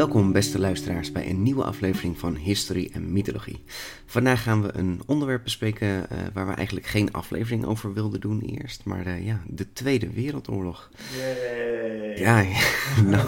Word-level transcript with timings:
Welkom 0.00 0.32
beste 0.32 0.58
luisteraars 0.58 1.12
bij 1.12 1.30
een 1.30 1.42
nieuwe 1.42 1.64
aflevering 1.64 2.18
van 2.18 2.36
Historie 2.36 2.90
en 2.92 3.12
Mythologie. 3.12 3.64
Vandaag 4.06 4.42
gaan 4.42 4.62
we 4.62 4.70
een 4.72 5.00
onderwerp 5.06 5.44
bespreken 5.44 6.10
eh, 6.10 6.18
waar 6.32 6.46
we 6.46 6.52
eigenlijk 6.52 6.86
geen 6.86 7.12
aflevering 7.12 7.64
over 7.64 7.92
wilden 7.92 8.20
doen 8.20 8.40
eerst, 8.40 8.84
maar 8.84 9.06
eh, 9.06 9.26
ja, 9.26 9.40
de 9.46 9.72
Tweede 9.72 10.10
Wereldoorlog. 10.12 10.90
Yay. 11.18 12.18
Ja, 12.18 12.44
nou, 13.10 13.26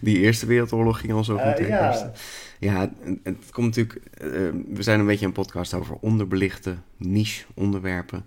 die 0.00 0.18
Eerste 0.18 0.46
Wereldoorlog 0.46 1.00
ging 1.00 1.12
al 1.12 1.24
zo 1.24 1.36
Eh, 1.36 1.48
goed. 1.48 1.58
hè, 1.58 1.66
ja. 1.66 1.86
eerste. 1.86 2.12
ja, 2.58 2.92
het 3.22 3.50
komt 3.50 3.66
natuurlijk, 3.76 4.00
eh, 4.12 4.30
we 4.68 4.82
zijn 4.82 5.00
een 5.00 5.06
beetje 5.06 5.26
een 5.26 5.32
podcast 5.32 5.74
over 5.74 5.96
onderbelichte 6.00 6.76
niche 6.96 7.44
onderwerpen. 7.54 8.24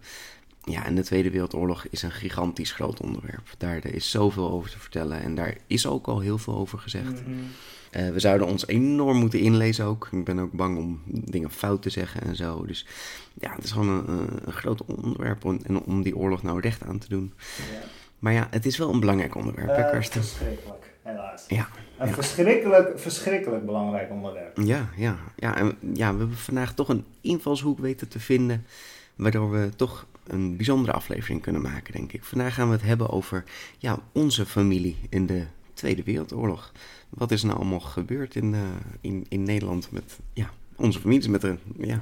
Ja, 0.69 0.85
en 0.85 0.95
de 0.95 1.03
Tweede 1.03 1.29
Wereldoorlog 1.31 1.85
is 1.89 2.01
een 2.01 2.11
gigantisch 2.11 2.71
groot 2.71 3.01
onderwerp. 3.01 3.47
Daar 3.57 3.85
is 3.85 4.09
zoveel 4.09 4.51
over 4.51 4.69
te 4.71 4.79
vertellen 4.79 5.21
en 5.21 5.35
daar 5.35 5.55
is 5.67 5.87
ook 5.87 6.07
al 6.07 6.19
heel 6.19 6.37
veel 6.37 6.55
over 6.55 6.79
gezegd. 6.79 7.11
Mhm. 7.25 7.33
Eh, 7.91 8.09
we 8.09 8.19
zouden 8.19 8.47
ons 8.47 8.67
enorm 8.67 9.17
moeten 9.17 9.39
inlezen 9.39 9.85
ook. 9.85 10.07
Ik 10.11 10.23
ben 10.25 10.39
ook 10.39 10.51
bang 10.51 10.77
om 10.77 11.01
dingen 11.05 11.51
fout 11.51 11.81
te 11.81 11.89
zeggen 11.89 12.21
en 12.21 12.35
zo. 12.35 12.65
Dus 12.65 12.85
ja, 13.33 13.51
het 13.55 13.63
is 13.63 13.71
gewoon 13.71 13.87
een, 13.89 14.29
een- 14.45 14.53
groot 14.53 14.85
onderwerp 14.85 15.45
om, 15.45 15.59
en 15.63 15.81
om 15.83 16.01
die 16.03 16.15
oorlog 16.17 16.43
nou 16.43 16.59
recht 16.59 16.83
aan 16.83 16.97
te 16.97 17.09
doen. 17.09 17.33
Ja. 17.57 17.63
Maar 18.19 18.33
ja, 18.33 18.47
het 18.51 18.65
is 18.65 18.77
wel 18.77 18.93
een 18.93 18.99
belangrijk 18.99 19.35
onderwerp, 19.35 19.67
hè, 19.67 19.73
Eh, 19.83 19.91
Karsten? 19.91 20.23
verschrikkelijk, 20.23 20.93
helaas. 21.03 21.45
Ja, 21.47 21.67
Een 21.97 22.07
ja. 22.07 22.13
verschrikkelijk, 22.13 22.99
verschrikkelijk 22.99 23.65
belangrijk 23.65 24.09
onderwerp. 24.11 24.57
Ja, 24.63 24.89
ja, 24.97 25.17
ja. 25.35 25.55
En 25.57 25.77
ja, 25.93 26.11
we 26.13 26.19
hebben 26.19 26.37
vandaag 26.37 26.73
toch 26.73 26.89
een 26.89 27.05
invalshoek 27.21 27.79
weten 27.79 28.07
te 28.07 28.19
vinden. 28.19 28.65
Waardoor 29.15 29.51
we 29.51 29.69
toch 29.75 30.05
een 30.29 30.55
bijzondere 30.55 30.93
aflevering 30.93 31.41
kunnen 31.41 31.61
maken, 31.61 31.93
denk 31.93 32.13
ik. 32.13 32.23
Vandaag 32.23 32.53
gaan 32.53 32.67
we 32.67 32.73
het 32.73 32.83
hebben 32.83 33.09
over 33.09 33.43
ja, 33.77 33.99
onze 34.11 34.45
familie 34.45 34.97
in 35.09 35.25
de 35.25 35.45
Tweede 35.73 36.03
Wereldoorlog. 36.03 36.71
Wat 37.09 37.31
is 37.31 37.43
nou 37.43 37.55
allemaal 37.55 37.79
gebeurd 37.79 38.35
in, 38.35 38.53
eh, 38.53 38.61
in, 39.01 39.25
in 39.29 39.43
Nederland 39.43 39.91
met 39.91 40.19
ja, 40.33 40.49
onze 40.75 40.99
families, 40.99 41.27
met 41.27 41.41
de, 41.41 41.57
ja, 41.77 42.01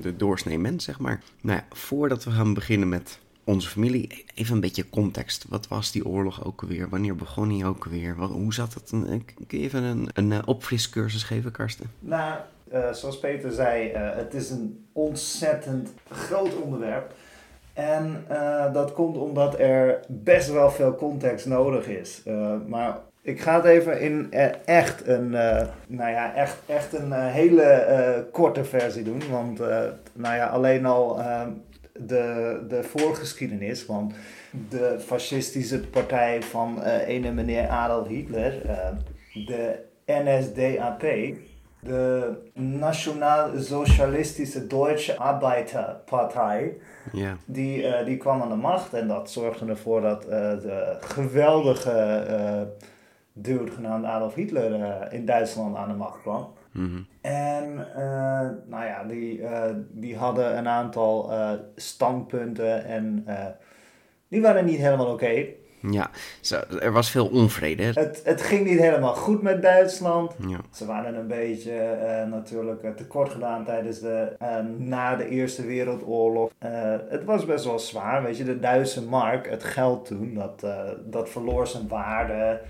de 0.00 0.16
doorsnee 0.16 0.58
mens, 0.58 0.84
zeg 0.84 0.98
maar. 0.98 1.22
Nou 1.40 1.58
ja, 1.58 1.76
voordat 1.76 2.24
we 2.24 2.30
gaan 2.30 2.54
beginnen 2.54 2.88
met 2.88 3.18
onze 3.44 3.68
familie, 3.68 4.24
even 4.34 4.54
een 4.54 4.60
beetje 4.60 4.90
context. 4.90 5.44
Wat 5.48 5.68
was 5.68 5.92
die 5.92 6.06
oorlog 6.06 6.44
ook 6.44 6.62
alweer? 6.62 6.88
Wanneer 6.88 7.16
begon 7.16 7.48
die 7.48 7.66
ook 7.66 7.84
alweer? 7.84 8.16
Wat, 8.16 8.30
hoe 8.30 8.54
zat 8.54 8.74
het? 8.74 8.88
Kun 9.46 9.58
je 9.58 9.58
even 9.58 9.82
een, 9.82 10.08
een 10.12 10.32
eh, 10.32 10.38
opfriscursus 10.44 11.22
geven, 11.22 11.50
Karsten? 11.50 11.90
Nou, 12.00 12.40
eh, 12.70 12.92
zoals 12.92 13.18
Peter 13.18 13.52
zei, 13.52 13.88
het 13.92 14.34
is 14.34 14.50
een 14.50 14.86
ontzettend 14.92 15.92
groot 16.10 16.56
onderwerp. 16.56 17.14
En 17.74 18.24
eh, 18.28 18.72
dat 18.72 18.92
komt 18.92 19.16
omdat 19.16 19.58
er 19.58 20.00
best 20.08 20.50
wel 20.50 20.70
veel 20.70 20.94
context 20.94 21.46
nodig 21.46 21.86
is. 21.86 22.22
Eh, 22.24 22.54
maar 22.66 22.98
ik 23.22 23.40
ga 23.40 23.56
het 23.56 23.64
even 23.64 24.00
in 24.00 24.32
eh, 24.32 24.48
echt 24.64 25.06
een, 25.06 25.30
nou 25.86 26.10
ja, 26.10 26.34
echt, 26.34 26.56
echt 26.66 26.92
een 26.92 27.12
hele 27.12 28.26
korte 28.32 28.64
versie 28.64 29.02
doen. 29.02 29.22
Want 29.30 29.58
nou 30.14 30.36
ja, 30.36 30.46
alleen 30.46 30.86
al 30.86 31.20
eh, 31.20 31.46
de, 31.92 32.58
de 32.68 32.82
voorgeschiedenis. 32.82 33.86
Want 33.86 34.14
de 34.68 34.96
fascistische 34.98 35.80
partij 35.80 36.42
van 36.42 36.82
ene 36.82 37.32
meneer 37.32 37.68
Adolf 37.68 38.06
Hitler, 38.06 38.52
de 39.32 39.78
NSDAP, 40.06 41.04
de 41.84 42.32
Nationaal 42.54 43.50
Socialistische 43.58 44.66
Deutsche 44.66 45.18
Arbeiterpartij, 45.18 46.76
Ja, 47.12 47.36
die, 47.44 47.86
eh, 47.86 48.06
die 48.06 48.16
kwam 48.16 48.42
aan 48.42 48.48
de 48.48 48.54
macht 48.54 48.94
en 48.94 49.08
dat 49.08 49.30
zorgde 49.30 49.66
ervoor 49.66 50.00
dat 50.00 50.24
eh, 50.24 50.30
de 50.60 50.96
geweldige 51.00 51.90
eh 52.28 52.62
dude 53.36 53.70
genaamd 53.70 54.04
Adolf 54.04 54.34
Hitler 54.34 55.12
in 55.12 55.26
Duitsland 55.26 55.76
aan 55.76 55.88
de 55.88 55.94
macht 55.94 56.20
kwam. 56.20 56.52
mhm. 56.72 57.02
En 57.20 57.74
nou 58.66 58.84
ja, 58.84 59.04
die, 59.04 59.40
die 59.90 60.16
hadden 60.16 60.58
een 60.58 60.68
aantal 60.68 61.30
standpunten 61.76 62.84
en 62.84 63.24
die 64.28 64.42
waren 64.42 64.64
niet 64.64 64.78
helemaal 64.78 65.12
oké. 65.12 65.46
Ja. 65.90 66.10
Er 66.80 66.92
was 66.92 67.10
veel 67.10 67.26
onvrede. 67.26 67.82
Het, 67.82 68.20
het 68.24 68.42
ging 68.42 68.66
niet 68.66 68.78
helemaal 68.78 69.14
goed 69.14 69.42
met 69.42 69.62
Duitsland. 69.62 70.32
Ja, 70.46 70.58
Ze 70.72 70.86
waren 70.86 71.14
een 71.14 71.26
beetje 71.26 71.72
eh, 71.72 72.26
natuurlijk 72.26 72.82
eh, 72.82 72.90
tekort 72.90 73.30
gedaan 73.30 73.64
tijdens 73.64 74.00
de, 74.00 74.36
eh, 74.38 74.56
na 74.76 75.16
de 75.16 75.28
Eerste 75.28 75.66
Wereldoorlog. 75.66 76.50
Het 77.08 77.24
was 77.24 77.44
best 77.44 77.64
wel 77.64 77.78
zwaar, 77.78 78.22
weet 78.22 78.36
je, 78.36 78.44
de 78.44 78.58
Duitse 78.58 79.02
mark, 79.02 79.50
het 79.50 79.64
geld 79.64 80.06
toen, 80.06 80.34
dat, 80.34 80.66
dat 81.04 81.28
verloor 81.28 81.66
zijn 81.66 81.88
waarde. 81.88 82.60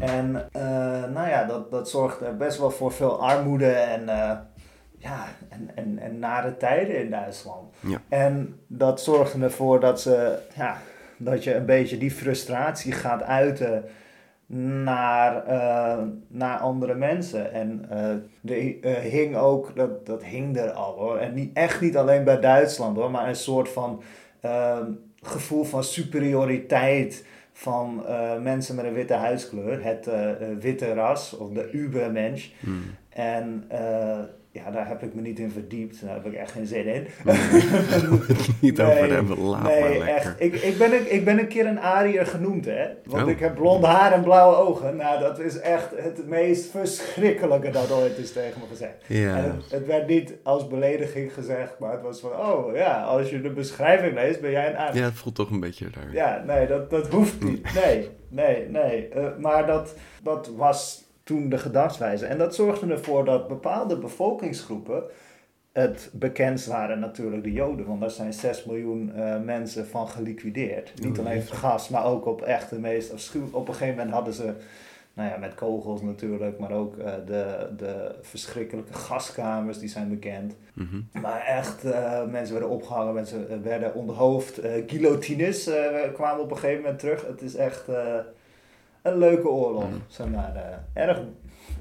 En 0.00 0.48
eh, 0.52 0.62
nou 1.12 1.28
ja, 1.28 1.44
dat, 1.44 1.70
dat 1.70 1.90
zorgde 1.90 2.32
best 2.32 2.58
wel 2.58 2.70
voor 2.70 2.92
veel 2.92 3.22
armoede 3.22 3.70
en, 3.70 4.04
ja, 4.98 5.24
en, 5.48 5.70
en, 5.74 5.98
en 5.98 6.18
nare 6.18 6.56
tijden 6.56 6.98
in 6.98 7.10
Duitsland. 7.10 7.74
Ja. 7.80 8.00
En 8.08 8.60
dat 8.66 9.00
zorgde 9.00 9.44
ervoor 9.44 9.80
dat, 9.80 10.00
ze, 10.00 10.38
ja, 10.54 10.76
dat 11.24 11.44
je 11.44 11.54
een 11.54 11.66
beetje 11.66 11.98
die 11.98 12.10
frustratie 12.10 12.92
gaat 12.92 13.22
uiten 13.22 13.84
naar, 14.84 15.46
eh, 15.46 16.02
naar 16.28 16.58
andere 16.58 16.94
mensen. 16.94 17.52
En 17.52 17.86
er 18.44 18.80
eh, 18.80 18.94
hing 18.94 19.36
ook, 19.36 19.76
dat, 19.76 20.06
dat 20.06 20.24
hing 20.24 20.56
er 20.56 20.70
al 20.70 20.94
hoor. 20.94 21.18
En 21.18 21.34
niet, 21.34 21.50
echt 21.56 21.80
niet 21.80 21.96
alleen 21.96 22.24
bij 22.24 22.40
Duitsland 22.40 22.96
hoor, 22.96 23.10
maar 23.10 23.28
een 23.28 23.36
soort 23.36 23.68
van 23.68 24.02
eh, 24.40 24.78
gevoel 25.22 25.64
van 25.64 25.84
superioriteit 25.84 27.24
van 27.52 28.04
mensen 28.42 28.74
met 28.74 28.84
een 28.84 28.92
witte 28.92 29.14
huidskleur. 29.14 29.84
Het 29.84 30.08
witte 30.60 30.94
ras 30.94 31.36
of 31.36 31.50
de 31.50 31.70
Ubermensch. 31.72 32.48
Hmm. 32.60 32.82
En 33.08 33.64
ja, 34.54 34.70
daar 34.70 34.88
heb 34.88 35.02
ik 35.02 35.14
me 35.14 35.20
niet 35.20 35.38
in 35.38 35.50
verdiept. 35.50 36.00
Daar 36.04 36.14
heb 36.14 36.26
ik 36.26 36.32
echt 36.34 36.50
geen 36.52 36.66
zin 36.66 36.84
in. 36.86 37.06
niet 38.60 38.76
Nee, 38.76 38.86
over 38.86 39.12
hebben, 39.14 39.38
laat 39.40 39.62
maar 39.62 39.88
lekker. 39.88 40.06
echt. 40.08 40.34
Ik, 40.40 40.54
ik, 40.54 40.78
ben 40.78 40.92
een, 40.92 41.14
ik 41.14 41.24
ben 41.24 41.38
een 41.38 41.48
keer 41.48 41.66
een 41.66 41.80
Ariër 41.80 42.26
genoemd, 42.26 42.64
hè. 42.64 42.86
Want 43.04 43.22
Oh. 43.24 43.30
ik 43.30 43.38
heb 43.38 43.54
blond 43.54 43.84
haar 43.84 44.12
en 44.12 44.22
blauwe 44.22 44.56
ogen. 44.56 44.96
Nou, 44.96 45.20
dat 45.20 45.38
is 45.38 45.58
echt 45.60 45.88
het 45.96 46.26
meest 46.28 46.70
verschrikkelijke 46.70 47.70
dat 47.70 47.90
ooit 47.92 48.18
is 48.18 48.32
tegen 48.32 48.60
me 48.60 48.66
gezegd. 48.68 48.94
Ja. 49.06 49.36
En 49.36 49.44
het, 49.44 49.70
het 49.70 49.86
werd 49.86 50.06
niet 50.08 50.34
als 50.42 50.66
belediging 50.68 51.32
gezegd, 51.34 51.78
maar 51.78 51.92
het 51.92 52.02
was 52.02 52.20
van... 52.20 52.30
Oh 52.30 52.76
ja, 52.76 53.02
als 53.02 53.30
je 53.30 53.40
de 53.40 53.50
beschrijving 53.50 54.14
leest, 54.14 54.40
ben 54.40 54.50
jij 54.50 54.68
een 54.70 54.76
Ariër. 54.76 55.02
ja, 55.02 55.08
het 55.08 55.18
voelt 55.18 55.34
toch 55.34 55.50
een 55.50 55.60
beetje 55.60 55.86
daar. 55.90 56.12
Ja, 56.12 56.42
nee, 56.46 56.66
dat, 56.66 56.90
dat 56.90 57.08
hoeft 57.08 57.42
niet. 57.44 57.60
Nee, 57.84 58.08
nee, 58.28 58.68
nee. 58.68 59.08
Eh, 59.08 59.26
maar 59.38 59.66
dat, 59.66 59.94
dat 60.22 60.50
was 60.56 61.04
toen 61.32 61.48
de 61.48 61.58
gedachtswijze. 61.58 62.26
En 62.26 62.38
dat 62.38 62.54
zorgde 62.54 62.92
ervoor 62.92 63.24
dat 63.24 63.48
bepaalde 63.48 63.98
bevolkingsgroepen 63.98 65.02
het 65.72 66.10
bekendst 66.12 66.66
waren 66.66 66.98
natuurlijk 66.98 67.42
de 67.42 67.52
Joden. 67.52 67.86
Want 67.86 68.00
daar 68.00 68.10
zijn 68.10 68.32
6 68.32 68.64
miljoen 68.64 69.14
eh, 69.14 69.40
mensen 69.40 69.86
van 69.86 70.08
geliquideerd. 70.08 70.92
Niet 71.02 71.18
Oh, 71.18 71.26
alleen 71.26 71.42
gas, 71.42 71.88
maar 71.88 72.04
ook 72.04 72.26
op 72.26 72.42
echt 72.42 72.70
de 72.70 72.78
meest 72.78 73.12
afschuwelijke... 73.12 73.58
Op 73.58 73.68
een 73.68 73.74
gegeven 73.74 73.96
moment 73.96 74.14
hadden 74.14 74.34
ze... 74.34 74.54
Nou 75.14 75.28
ja, 75.30 75.36
met 75.36 75.54
kogels 75.54 76.02
natuurlijk, 76.02 76.58
maar 76.58 76.72
ook 76.72 76.96
eh, 76.96 77.12
de, 77.26 77.68
de 77.76 78.14
verschrikkelijke 78.20 78.92
gaskamers, 78.92 79.78
die 79.78 79.88
zijn 79.88 80.08
bekend. 80.08 80.54
Mhm. 80.74 81.00
Maar 81.22 81.40
echt, 81.46 81.84
eh, 81.84 82.24
mensen 82.24 82.52
werden 82.52 82.70
opgehangen, 82.72 83.14
mensen 83.14 83.62
werden 83.62 83.94
onthoofd. 83.94 84.58
eh 84.58 84.82
guillotines 84.86 85.70
kwamen 86.12 86.42
op 86.42 86.50
een 86.50 86.58
gegeven 86.58 86.82
moment 86.82 86.98
terug. 86.98 87.26
Het 87.26 87.42
is 87.42 87.54
echt 87.54 87.88
een 89.02 89.18
leuke 89.18 89.48
oorlog, 89.48 89.84
Mm. 89.90 90.02
zeg 90.06 90.26
maar. 90.28 90.54
eh, 90.94 91.02
erg, 91.02 91.20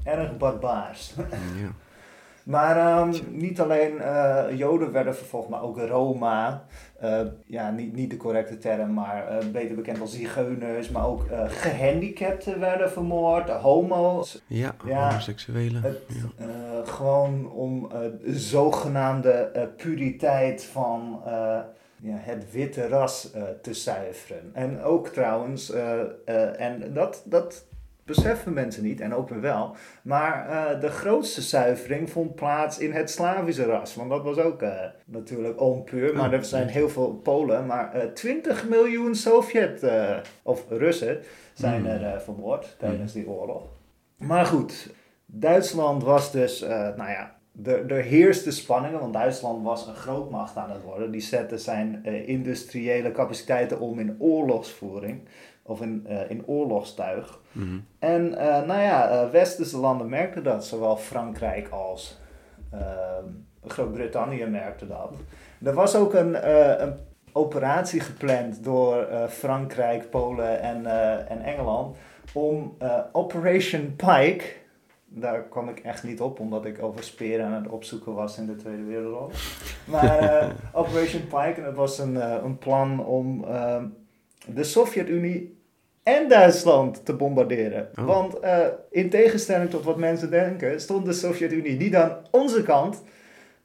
erg 0.03 0.38
barbaars. 0.38 1.13
Ja. 1.62 1.68
Maar 2.44 2.77
ehm, 2.77 3.13
niet 3.29 3.62
alleen 3.62 3.94
uh, 3.95 4.44
Joden 4.53 4.91
werden 4.91 5.15
vervolgd, 5.15 5.50
maar 5.50 5.62
ook 5.62 5.79
Roma. 5.79 6.63
Uh, 7.03 7.19
ja, 7.45 7.71
niet, 7.71 7.94
niet 7.95 8.09
de 8.09 8.18
correcte 8.18 8.57
term, 8.57 8.94
maar 8.94 9.31
uh, 9.44 9.51
beter 9.51 9.75
bekend 9.75 10.01
als 10.01 10.13
zigeuners. 10.13 10.89
Maar 10.89 11.06
ook 11.07 11.25
gehandicapten 11.47 12.59
werden 12.59 12.91
vermoord, 12.91 13.50
homo's. 13.50 14.41
Ja, 14.47 14.75
ja 14.85 15.07
homoseksuelen. 15.07 15.81
Het, 15.81 15.97
ja. 16.07 16.45
gewoon 16.83 17.51
om 17.51 17.89
de 18.23 18.39
zogenaamde 18.39 19.69
puriteit 19.77 20.63
van 20.63 21.21
ja, 22.01 22.15
het 22.18 22.51
witte 22.51 22.88
ras 22.88 23.31
te 23.62 23.74
zuiveren. 23.74 24.51
En 24.53 24.81
ook 24.81 25.07
trouwens, 25.07 25.71
en 26.56 26.94
dat, 26.94 27.24
dat 27.25 27.65
beseffen 28.15 28.53
mensen 28.53 28.83
niet, 28.83 29.01
en 29.01 29.13
ook 29.13 29.30
weer 29.30 29.42
wel. 29.42 29.75
Maar 30.03 30.50
uh, 30.50 30.81
de 30.81 30.89
grootste 30.89 31.42
zuivering 31.42 32.09
vond 32.09 32.36
plaats 32.36 32.80
in 32.80 32.92
het 32.92 33.09
Slavische 33.09 33.65
ras. 33.65 33.95
Want 33.95 34.09
dat 34.09 34.24
was 34.24 34.38
ook 34.38 34.62
uh, 34.62 34.80
natuurlijk 35.06 35.62
onpuur. 35.62 36.15
Maar 36.15 36.33
er 36.33 36.45
zijn 36.45 36.68
heel 36.68 36.89
veel 36.89 37.13
Polen. 37.13 37.65
Maar 37.65 37.95
uh, 37.95 38.04
eh, 38.04 38.12
20 38.12 38.69
miljoen 38.69 39.15
Sovjet- 39.15 39.86
of 40.44 40.65
Russen 40.69 41.19
zijn 41.54 41.86
hmm. 41.86 42.04
er 42.04 42.21
vermoord 42.21 42.75
tijdens 42.80 43.13
die 43.13 43.27
oorlog. 43.27 43.63
Maar 44.18 44.45
goed, 44.45 44.94
Duitsland 45.25 46.04
was 46.04 46.31
dus, 46.31 46.59
nou 46.95 47.09
ja, 47.09 47.36
er, 47.63 47.92
er 47.92 48.03
heerste 48.03 48.51
spanningen, 48.51 49.00
want 49.00 49.13
Duitsland 49.13 49.63
was 49.63 49.88
een 49.88 49.95
grootmacht 49.95 50.57
aan 50.57 50.71
het 50.71 50.81
worden. 50.81 51.12
Die 51.12 51.21
zette 51.21 51.57
zijn 51.57 52.06
industriële 52.06 53.12
capaciteiten 53.12 53.80
om 53.80 54.00
in 54.00 54.15
oorlogsvoering 54.19 55.21
of 55.63 55.81
in, 55.81 56.06
uh, 56.09 56.30
in 56.30 56.44
oorlogstuig. 56.45 57.39
Mhm. 57.51 57.80
En 58.00 58.31
uh, 58.31 58.38
nou 58.38 58.81
ja, 58.81 59.30
westerse 59.31 59.77
landen 59.77 60.09
merkten 60.09 60.44
dat, 60.44 60.65
zowel 60.65 60.98
Frankrijk 60.98 61.69
als 61.69 62.19
ehm, 62.71 63.25
Groot-Brittannië 63.68 64.45
merkten 64.45 64.88
dat. 64.88 65.13
Er 65.63 65.74
was 65.74 65.95
ook 65.95 66.13
een, 66.13 66.50
een 66.81 66.94
operatie 67.31 68.00
gepland 68.00 68.63
door 68.63 69.07
Frankrijk, 69.30 70.09
Polen 70.09 70.62
en, 70.62 70.86
en 71.27 71.42
Engeland 71.42 71.97
om 72.33 72.77
Operation 73.12 73.95
Pike, 73.95 74.44
daar 75.13 75.43
kwam 75.43 75.69
ik 75.69 75.79
echt 75.79 76.03
niet 76.03 76.21
op, 76.21 76.39
omdat 76.39 76.65
ik 76.65 76.83
over 76.83 77.03
speren 77.03 77.45
aan 77.45 77.63
het 77.63 77.71
opzoeken 77.71 78.13
was 78.13 78.37
in 78.37 78.45
de 78.45 78.55
Tweede 78.55 78.83
Wereldoorlog. 78.83 79.31
Maar 79.85 80.51
Operation 80.73 81.21
Pike, 81.21 81.53
en 81.61 81.63
het 81.63 81.75
was 81.75 81.99
een, 81.99 82.15
een 82.45 82.57
plan 82.57 83.05
om 83.05 83.43
ehm, 83.43 83.85
de 84.45 84.63
Sovjet-Unie 84.63 85.59
en 86.03 86.29
Duitsland 86.29 87.05
te 87.05 87.13
bombarderen. 87.13 87.89
Oh. 87.99 88.05
Want 88.05 88.43
uh, 88.43 88.65
in 88.89 89.09
tegenstelling 89.09 89.69
tot 89.69 89.83
wat 89.83 89.97
mensen 89.97 90.29
denken, 90.29 90.81
stond 90.81 91.05
de 91.05 91.13
Sovjet-Unie 91.13 91.77
niet 91.77 91.95
aan 91.95 92.17
onze 92.31 92.63
kant, 92.63 93.01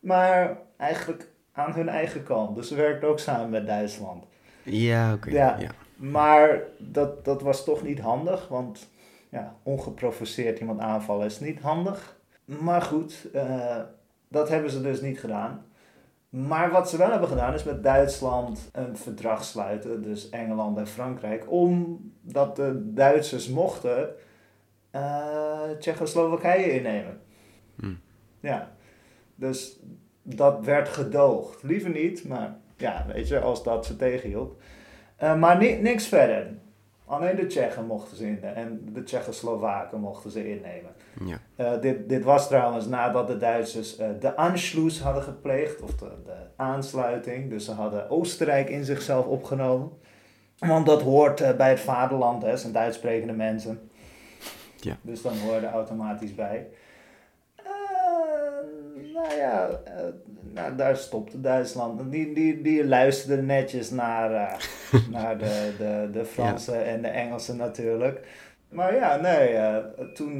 maar 0.01 0.59
eigenlijk 0.77 1.29
aan 1.53 1.73
hun 1.73 1.89
eigen 1.89 2.23
kant. 2.23 2.57
Dus 2.57 2.69
ze 2.69 2.75
werkten 2.75 3.09
ook 3.09 3.19
samen 3.19 3.51
met 3.51 3.67
Duitsland. 3.67 4.25
Ja, 4.63 5.13
oké. 5.13 5.31
Ja. 5.31 5.59
Maar 5.97 6.61
dat, 6.79 7.25
dat 7.25 7.43
was 7.43 7.65
toch 7.65 7.83
niet 7.83 8.01
handig, 8.01 8.49
want 8.49 8.89
ja, 9.37 9.57
ongeprovoceerd 9.63 10.59
iemand 10.59 10.81
aanvallen 10.81 11.27
is 11.27 11.41
niet 11.41 11.61
handig. 11.61 12.21
Maar 12.45 12.83
goed, 12.83 13.29
uh, 13.35 13.81
dat 14.29 14.49
hebben 14.49 14.71
ze 14.71 14.81
dus 14.83 15.01
niet 15.01 15.21
gedaan. 15.21 15.65
Maar 16.29 16.71
wat 16.71 16.91
ze 16.91 16.97
wel 16.97 17.11
hebben 17.11 17.29
gedaan 17.29 17.55
is 17.55 17.65
met 17.65 17.83
Duitsland 17.83 18.69
een 18.73 18.97
verdrag 18.97 19.45
sluiten, 19.45 20.03
dus 20.03 20.31
Engeland 20.31 20.79
en 20.79 20.87
Frankrijk, 20.87 21.51
omdat 21.51 22.57
de 22.57 22.93
Duitsers 22.93 23.49
mochten 23.49 24.15
uh, 24.93 25.71
Tsjechoslowakije 25.79 26.73
innemen. 26.73 27.21
Hm. 27.77 27.95
Ja, 28.41 28.73
dus 29.35 29.81
dat 30.23 30.65
werd 30.65 30.89
gedoogd. 30.89 31.63
Liever 31.63 31.91
niet, 31.91 32.29
maar 32.29 32.57
ja, 32.77 33.07
weet 33.13 33.29
je, 33.29 33.41
als 33.41 33.63
dat 33.63 33.87
ze 33.87 33.97
tegenhield. 33.97 34.61
Uh, 35.23 35.39
maar 35.39 35.59
ni 35.59 35.77
niks 35.77 36.07
verder. 36.07 36.55
Alleen 37.09 37.37
de 37.37 37.47
Tsjechen 37.47 37.87
mochten 37.87 38.17
ze 38.17 38.27
innemen 38.27 38.55
en 38.55 38.89
de 38.93 39.03
Tsjechoslowaken 39.03 40.01
mochten 40.01 40.31
ze 40.31 40.49
innemen. 40.49 40.91
Ja. 41.25 41.39
Uh, 41.57 41.81
dit, 41.81 42.09
dit 42.09 42.25
was 42.25 42.49
trouwens 42.49 42.87
nadat 42.87 43.27
de 43.27 43.37
Duitsers 43.37 44.01
uh, 44.01 44.07
de 44.21 44.37
Anschluss 44.37 45.01
hadden 45.01 45.23
gepleegd, 45.23 45.83
of 45.83 45.95
de, 45.95 46.11
de, 46.25 46.33
aansluiting. 46.57 47.51
Dus 47.51 47.65
ze 47.65 47.73
hadden 47.73 48.11
Oostenrijk 48.11 48.69
in 48.69 48.85
zichzelf 48.85 49.27
opgenomen. 49.27 49.91
Want 50.59 50.87
dat 50.87 51.03
hoort 51.03 51.41
uh, 51.41 51.53
bij 51.53 51.71
het 51.71 51.81
vaderland, 51.81 52.43
hè, 52.43 52.57
zijn 52.57 52.73
Duits 52.73 52.97
sprekende 52.97 53.33
mensen. 53.33 53.91
Ja. 54.77 54.97
Dus 55.03 55.23
dan 55.23 55.39
hoorde 55.39 55.67
automatisch 55.67 56.35
bij. 56.35 56.67
Nou 59.17 59.37
ja, 59.37 59.69
nou, 60.55 60.77
daar 60.77 60.97
stopte 60.97 61.41
Duitsland. 61.41 62.13
Die, 62.13 62.35
die, 62.35 62.63
die 62.63 62.87
luisterde 62.87 63.43
netjes 63.43 63.91
naar, 63.91 64.31
uh, 64.31 65.01
naar 65.17 65.39
de, 65.39 65.73
de, 65.79 66.09
de 66.13 66.25
Fransen 66.25 66.85
en 66.85 67.03
de 67.03 67.09
Engelsen 67.09 67.57
natuurlijk. 67.57 68.27
Maar 68.69 68.95
ja, 68.95 69.17
nee, 69.17 69.53
uh, 69.53 69.77
toen 70.15 70.39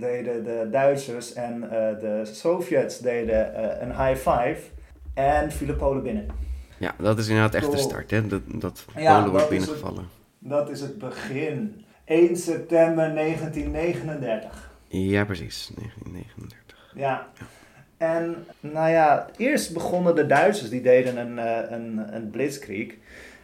deden 0.00 0.44
de 0.44 0.68
Duitsers 0.70 1.32
en 1.32 1.60
de 2.00 2.20
Sovjets 2.24 2.98
deden 2.98 3.62
een 3.82 4.06
high 4.06 4.30
five 4.30 4.60
en 5.14 5.52
vielen 5.52 5.76
Polen 5.76 6.02
binnen. 6.02 6.26
Ja, 6.78 6.94
dat 6.98 7.18
is 7.18 7.28
inderdaad 7.28 7.54
echt 7.54 7.70
de 7.70 7.76
start, 7.76 8.10
hè? 8.10 8.26
Dat, 8.26 8.42
dat 8.46 8.84
Polen 8.94 9.30
wordt 9.30 9.48
binnengevallen. 9.48 10.08
dat 10.38 10.70
is 10.70 10.80
het 10.80 10.98
begin. 10.98 11.84
1 12.04 12.36
september 12.36 13.14
1939. 13.14 14.70
Ja, 14.88 15.24
precies, 15.24 15.70
1939. 15.74 16.92
ja. 16.94 17.26
ja. 17.38 17.46
En 18.00 18.46
nou 18.60 18.90
ja, 18.90 19.26
eerst 19.36 19.72
begonnen 19.72 20.14
de 20.14 20.26
Duitsers, 20.26 20.70
die 20.70 20.82
deden 20.82 21.16
een, 21.16 21.36
uh, 21.36 21.70
een, 21.70 22.14
een 22.14 22.30
blitzkrieg. 22.30 22.94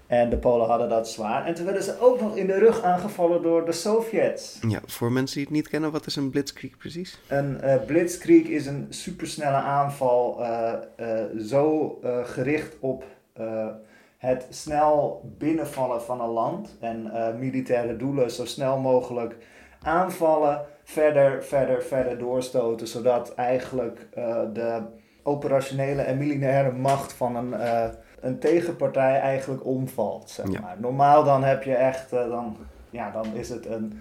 En 0.06 0.30
de 0.30 0.36
Polen 0.36 0.66
hadden 0.66 0.88
dat 0.88 1.08
zwaar. 1.08 1.46
En 1.46 1.54
toen 1.54 1.64
werden 1.64 1.82
ze 1.82 2.00
ook 2.00 2.20
nog 2.20 2.36
in 2.36 2.46
de 2.46 2.58
rug 2.58 2.82
aangevallen 2.82 3.42
door 3.42 3.64
de 3.64 3.72
Sovjets. 3.72 4.58
Ja, 4.68 4.80
voor 4.86 5.12
mensen 5.12 5.36
die 5.36 5.44
het 5.44 5.54
niet 5.54 5.68
kennen, 5.68 5.90
wat 5.90 6.06
is 6.06 6.16
een 6.16 6.30
blitzkrieg 6.30 6.76
precies? 6.76 7.20
Een 7.28 7.60
uh, 7.64 7.74
blitzkrieg 7.86 8.46
is 8.46 8.66
een 8.66 8.86
supersnelle 8.88 9.56
aanval, 9.56 10.40
uh, 10.40 10.72
zo 11.38 11.98
gericht 12.24 12.76
op 12.80 13.04
het 14.18 14.46
snel 14.50 15.22
binnenvallen 15.38 16.02
van 16.02 16.20
een 16.20 16.30
land. 16.30 16.76
En 16.80 17.10
militaire 17.38 17.96
doelen 17.96 18.30
zo 18.30 18.44
snel 18.44 18.78
mogelijk 18.78 19.36
aanvallen 19.82 20.64
verder, 20.86 21.44
verder, 21.44 21.82
verder 21.82 22.18
doorstoten, 22.18 22.86
zodat 22.86 23.34
eigenlijk 23.34 24.06
uh, 24.18 24.38
de 24.52 24.82
operationele 25.22 26.02
en 26.02 26.18
militaire 26.18 26.72
macht 26.72 27.12
van 27.12 27.36
een, 27.36 27.48
uh, 27.48 27.84
een 28.20 28.38
tegenpartij 28.38 29.20
eigenlijk 29.20 29.66
omvalt. 29.66 30.30
Zeg 30.30 30.60
maar. 30.60 30.76
Normaal 30.78 31.24
dan 31.24 31.44
heb 31.44 31.62
je 31.62 31.74
echt, 31.74 32.12
uh, 32.12 32.28
dan, 32.28 32.56
ja, 32.90 33.10
dan 33.10 33.26
is 33.34 33.48
het 33.48 33.66
een, 33.66 34.00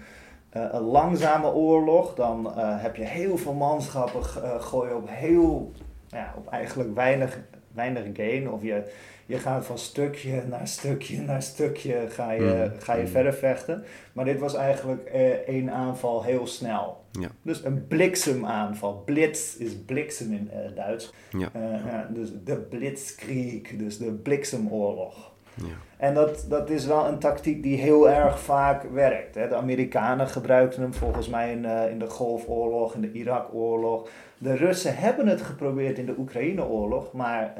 een 0.50 0.82
langzame 0.82 1.52
oorlog, 1.52 2.14
dan 2.14 2.58
heb 2.58 2.96
je 2.96 3.04
heel 3.04 3.36
veel 3.36 3.54
manschappen 3.54 4.24
gooien 4.60 4.96
op 4.96 5.08
heel, 5.10 5.72
ja, 6.06 6.34
op 6.36 6.48
eigenlijk 6.48 6.94
weinig, 6.94 7.40
weinig 7.72 8.04
gain, 8.12 8.50
of 8.50 8.62
je 8.62 8.92
je 9.26 9.38
gaat 9.38 9.64
van 9.64 9.78
stukje 9.78 10.42
naar 10.48 10.68
stukje 10.68 11.20
naar 11.30 11.42
stukje 11.42 12.06
ga 12.08 12.32
je, 12.32 12.70
mm. 12.72 12.80
ga 12.80 12.94
je 12.94 13.02
mm. 13.02 13.08
verder 13.08 13.34
vechten. 13.34 13.84
Maar 14.12 14.24
dit 14.24 14.38
was 14.38 14.54
eigenlijk 14.54 15.04
eh, 15.04 15.30
één 15.30 15.70
aanval 15.70 16.22
heel 16.22 16.46
snel. 16.46 17.04
Ja. 17.12 17.28
Dus 17.42 17.64
een 17.64 17.86
bliksemaanval. 17.86 19.02
Blitz 19.04 19.54
is 19.54 19.76
bliksem 19.86 20.32
in 20.32 20.50
uh, 20.52 20.76
Duits. 20.76 21.12
Ja. 21.30 21.50
Uh, 21.56 21.62
ja. 21.86 22.08
dus 22.10 22.30
de 22.44 22.56
blitzkrieg, 22.56 23.76
dus 23.76 23.98
de 23.98 24.12
bliksemoorlog. 24.12 25.34
Ja. 25.54 25.64
En 25.96 26.14
dat, 26.14 26.46
dat 26.48 26.70
is 26.70 26.86
wel 26.86 27.06
een 27.06 27.18
tactiek 27.18 27.62
die 27.62 27.78
heel 27.78 28.10
erg 28.10 28.40
vaak 28.40 28.82
werkt. 28.82 29.34
Hè. 29.34 29.48
De 29.48 29.54
Amerikanen 29.54 30.28
gebruikten 30.28 30.82
hem 30.82 30.94
volgens 30.94 31.28
mij 31.28 31.52
in, 31.52 31.64
uh, 31.64 31.90
in 31.90 31.98
de 31.98 32.06
Golfoorlog, 32.06 32.94
in 32.94 33.00
de 33.00 33.12
Irakoorlog. 33.12 34.08
De 34.38 34.54
Russen 34.54 34.96
hebben 34.96 35.26
het 35.26 35.42
geprobeerd 35.42 35.98
in 35.98 36.06
de 36.06 36.14
Oekraïneoorlog, 36.18 37.12
maar 37.12 37.54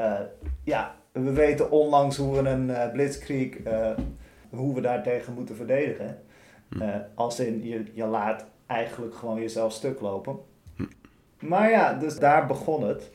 ja, 0.65 0.95
we 1.25 1.33
weten 1.33 1.71
onlangs 1.71 2.17
hoe 2.17 2.43
we 2.43 2.49
een 2.49 2.69
uh, 2.69 2.93
blitzkrieg, 2.93 3.59
uh, 3.59 3.91
hoe 4.51 4.75
we 4.75 4.81
daartegen 4.81 5.35
moeten 5.35 5.57
verdedigen. 5.57 6.19
Uh, 6.71 6.95
als 7.15 7.41
in, 7.41 7.65
je, 7.65 7.85
je 7.93 8.05
laat 8.05 8.47
eigenlijk 8.67 9.15
gewoon 9.15 9.41
jezelf 9.41 9.73
stuk 9.73 10.01
lopen. 10.01 10.39
Hm. 10.77 10.85
Maar 11.39 11.71
ja, 11.71 11.93
dus 11.93 12.19
daar 12.19 12.47
begon 12.47 12.83
het. 12.83 13.11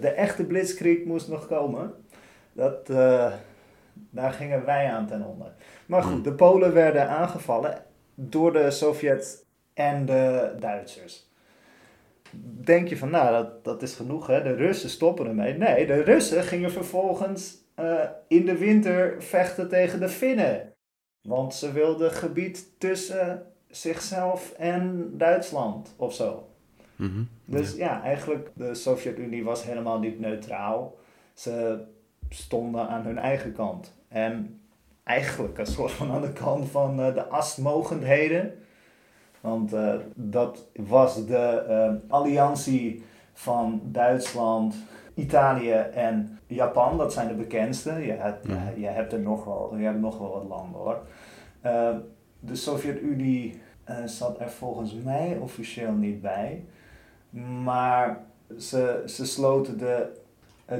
de 0.00 0.08
echte 0.08 0.44
blitzkrieg 0.44 1.04
moest 1.04 1.28
nog 1.28 1.46
komen. 1.46 1.94
Dat, 2.52 2.86
daar 4.10 4.32
gingen 4.32 4.64
wij 4.64 4.90
aan 4.90 5.06
ten 5.06 5.24
onder. 5.24 5.52
Maar 5.86 6.02
goed, 6.02 6.16
hm. 6.16 6.22
de 6.22 6.32
Polen 6.32 6.72
werden 6.72 7.08
aangevallen 7.08 7.82
door 8.14 8.52
de 8.52 8.70
Sovjets 8.70 9.42
en 9.74 10.06
de 10.06 10.54
Duitsers 10.58 11.32
denk 12.42 12.88
je 12.88 12.96
van, 12.96 13.10
nou, 13.10 13.32
dat, 13.32 13.64
dat 13.64 13.82
is 13.82 13.94
genoeg, 13.94 14.26
hè? 14.26 14.42
de 14.42 14.54
Russen 14.54 14.90
stoppen 14.90 15.26
ermee. 15.26 15.54
Nee, 15.54 15.86
de 15.86 16.02
Russen 16.02 16.42
gingen 16.42 16.72
vervolgens 16.72 17.56
uh, 17.80 18.00
in 18.28 18.46
de 18.46 18.58
winter 18.58 19.22
vechten 19.22 19.68
tegen 19.68 20.00
de 20.00 20.08
Finnen. 20.08 20.72
Want 21.22 21.54
ze 21.54 21.72
wilden 21.72 22.10
gebied 22.10 22.78
tussen 22.78 23.46
zichzelf 23.66 24.52
en 24.52 25.10
Duitsland 25.18 25.94
of 25.96 26.14
zo. 26.14 26.48
Mhm. 26.96 27.22
Dus 27.44 27.76
ja. 27.76 28.02
eigenlijk 28.02 28.50
de 28.54 28.74
Sovjet-Unie 28.74 29.44
was 29.44 29.64
helemaal 29.64 29.98
niet 29.98 30.20
neutraal. 30.20 30.98
Ze 31.32 31.84
stonden 32.28 32.88
aan 32.88 33.04
hun 33.04 33.18
eigen 33.18 33.52
kant. 33.52 33.92
En 34.08 34.60
eigenlijk 35.04 35.58
een 35.58 35.66
soort 35.66 35.92
van 35.92 36.10
aan 36.10 36.22
de 36.22 36.32
kant 36.32 36.68
van 36.68 37.00
eh, 37.00 37.14
de 37.14 37.26
astmogendheden. 37.26 38.54
Want 39.44 39.72
eh, 39.72 39.94
dat 40.14 40.66
was 40.76 41.26
de 41.26 41.36
eh, 41.68 41.92
alliantie 42.12 43.04
van 43.32 43.80
Duitsland, 43.84 44.74
Italië 45.14 45.72
en 45.94 46.38
Japan. 46.46 46.98
Dat 46.98 47.12
zijn 47.12 47.28
de 47.28 47.34
bekendste. 47.34 47.92
Je 47.92 48.12
hebt, 48.12 48.48
Mhm. 48.48 48.80
je 48.80 48.86
hebt 48.86 49.12
er 49.12 49.20
nog 49.20 49.44
wel, 49.44 49.76
je 49.76 49.84
hebt 49.84 50.00
nog 50.00 50.18
wel 50.18 50.32
wat 50.32 50.44
landen 50.48 50.80
hoor. 50.80 50.98
Eh, 51.60 51.88
de 52.40 52.54
Sovjet-Unie 52.56 53.60
eh, 53.84 53.96
zat 54.04 54.40
er 54.40 54.50
volgens 54.50 54.94
mij 54.94 55.38
officieel 55.40 55.92
niet 55.92 56.20
bij. 56.20 56.64
Maar 57.64 58.20
ze, 58.58 59.02
ze 59.06 59.26
sloten 59.26 59.78
de 59.78 60.06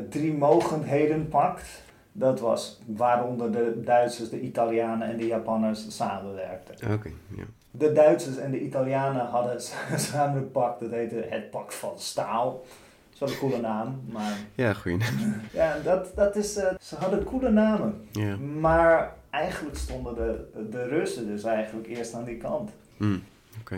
drie 0.09 0.35
mogendheden-pact. 0.35 1.83
Dat 2.13 2.41
was 2.41 2.81
waaronder 2.87 3.53
de 3.53 3.81
Duitsers, 3.85 4.31
de 4.31 4.41
Italianen 4.41 5.09
en 5.09 5.17
de 5.17 5.27
Japanners 5.27 5.97
samenwerkten. 5.97 6.93
Oké, 6.93 7.11
ja. 7.37 7.45
De 7.77 7.93
Duitsers 7.93 8.37
en 8.37 8.51
de 8.51 8.61
Italianen 8.61 9.27
hadden 9.27 9.61
samen 9.97 10.37
een 10.37 10.51
pact, 10.51 10.81
dat 10.81 10.91
heette 10.91 11.27
het 11.29 11.51
pact 11.51 11.75
van 11.75 11.93
staal. 11.99 12.51
Dat 12.53 13.13
is 13.13 13.19
wel 13.19 13.29
een 13.29 13.39
coole 13.51 13.61
naam, 13.69 14.03
maar 14.13 14.33
Ja, 14.55 14.73
goeie 14.73 14.97
naam. 14.97 15.41
ja, 15.53 15.79
dat, 15.85 16.09
dat 16.15 16.37
is, 16.37 16.57
eh, 16.57 16.75
ze 16.81 16.97
hadden 16.97 17.25
coole 17.25 17.51
namen. 17.51 18.09
Ja. 18.13 18.37
Maar 18.37 19.13
eigenlijk 19.31 19.77
stonden 19.77 20.15
de, 20.15 20.49
de 20.71 20.85
Russen 20.85 21.27
dus 21.27 21.45
eigenlijk 21.45 21.87
eerst 21.87 22.15
aan 22.15 22.25
die 22.25 22.37
kant. 22.37 22.71
Mm, 22.97 23.23
Oké. 23.61 23.77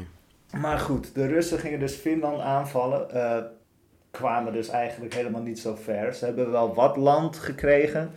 Maar 0.61 0.79
goed, 0.79 1.15
de 1.15 1.27
Russen 1.27 1.59
gingen 1.59 1.79
dus 1.81 1.95
Finland 1.95 2.41
aanvallen. 2.41 3.11
eh, 3.11 3.43
kwamen 4.11 4.53
dus 4.53 4.69
eigenlijk 4.69 5.15
helemaal 5.15 5.43
niet 5.43 5.59
zo 5.59 5.75
ver. 5.75 6.15
Ze 6.15 6.25
hebben 6.25 6.51
wel 6.51 6.75
wat 6.75 6.97
land 6.97 7.37
gekregen. 7.39 8.11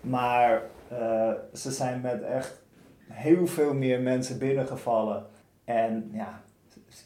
Maar 0.00 0.62
eh, 0.88 1.30
ze 1.54 1.70
zijn 1.70 2.00
met 2.00 2.22
echt 2.22 2.59
heel 3.10 3.46
veel 3.46 3.74
meer 3.74 4.00
mensen 4.00 4.38
binnengevallen. 4.38 5.26
En 5.64 6.10
ja, 6.12 6.42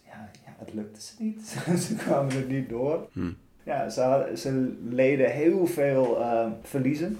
ja, 0.04 0.30
ja 0.44 0.54
het 0.58 0.74
lukte 0.74 1.00
ze 1.00 1.12
niet. 1.18 1.46
ze 1.86 1.94
kwamen 1.94 2.36
er 2.36 2.46
niet 2.48 2.68
door. 2.68 3.08
Hm. 3.12 3.30
Ja, 3.62 3.88
ze, 3.88 4.32
ze 4.36 4.76
leden 4.88 5.30
heel 5.30 5.66
veel 5.66 6.20
eh, 6.20 6.46
verliezen. 6.62 7.18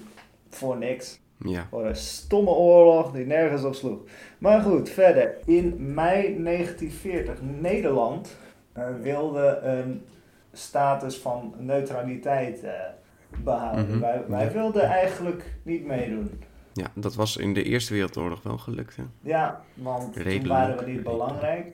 Voor 0.49 0.77
niks. 0.77 1.19
Ja. 1.37 1.67
Voor 1.69 1.85
een 1.85 1.95
stomme 1.95 2.49
oorlog 2.49 3.11
die 3.11 3.25
nergens 3.25 3.63
op 3.63 3.75
sloeg. 3.75 3.99
Maar 4.37 4.61
goed, 4.61 4.89
verder. 4.89 5.35
In 5.45 5.93
mei 5.93 6.43
1940, 6.43 7.39
Nederland 7.41 8.37
eh, 8.73 8.85
wilde 9.01 9.59
een 9.63 10.01
status 10.53 11.17
van 11.17 11.53
neutraliteit 11.57 12.63
eh, 12.63 12.71
behouden. 13.43 13.97
Mhm, 13.97 14.29
Wij, 14.29 14.51
wilden 14.51 14.83
eigenlijk 14.83 15.53
niet 15.63 15.85
meedoen. 15.85 16.41
Ja, 16.77 16.91
dat 16.93 17.15
was 17.15 17.37
in 17.37 17.53
de 17.53 17.63
Eerste 17.63 17.93
Wereldoorlog 17.93 18.43
wel 18.43 18.57
gelukt, 18.57 18.95
hè? 18.95 19.03
Ja, 19.21 19.61
want 19.73 20.13
toen 20.13 20.23
waren 20.47 20.67
we 20.67 20.73
niet 20.75 20.79
redelijk. 20.85 21.03
belangrijk. 21.03 21.73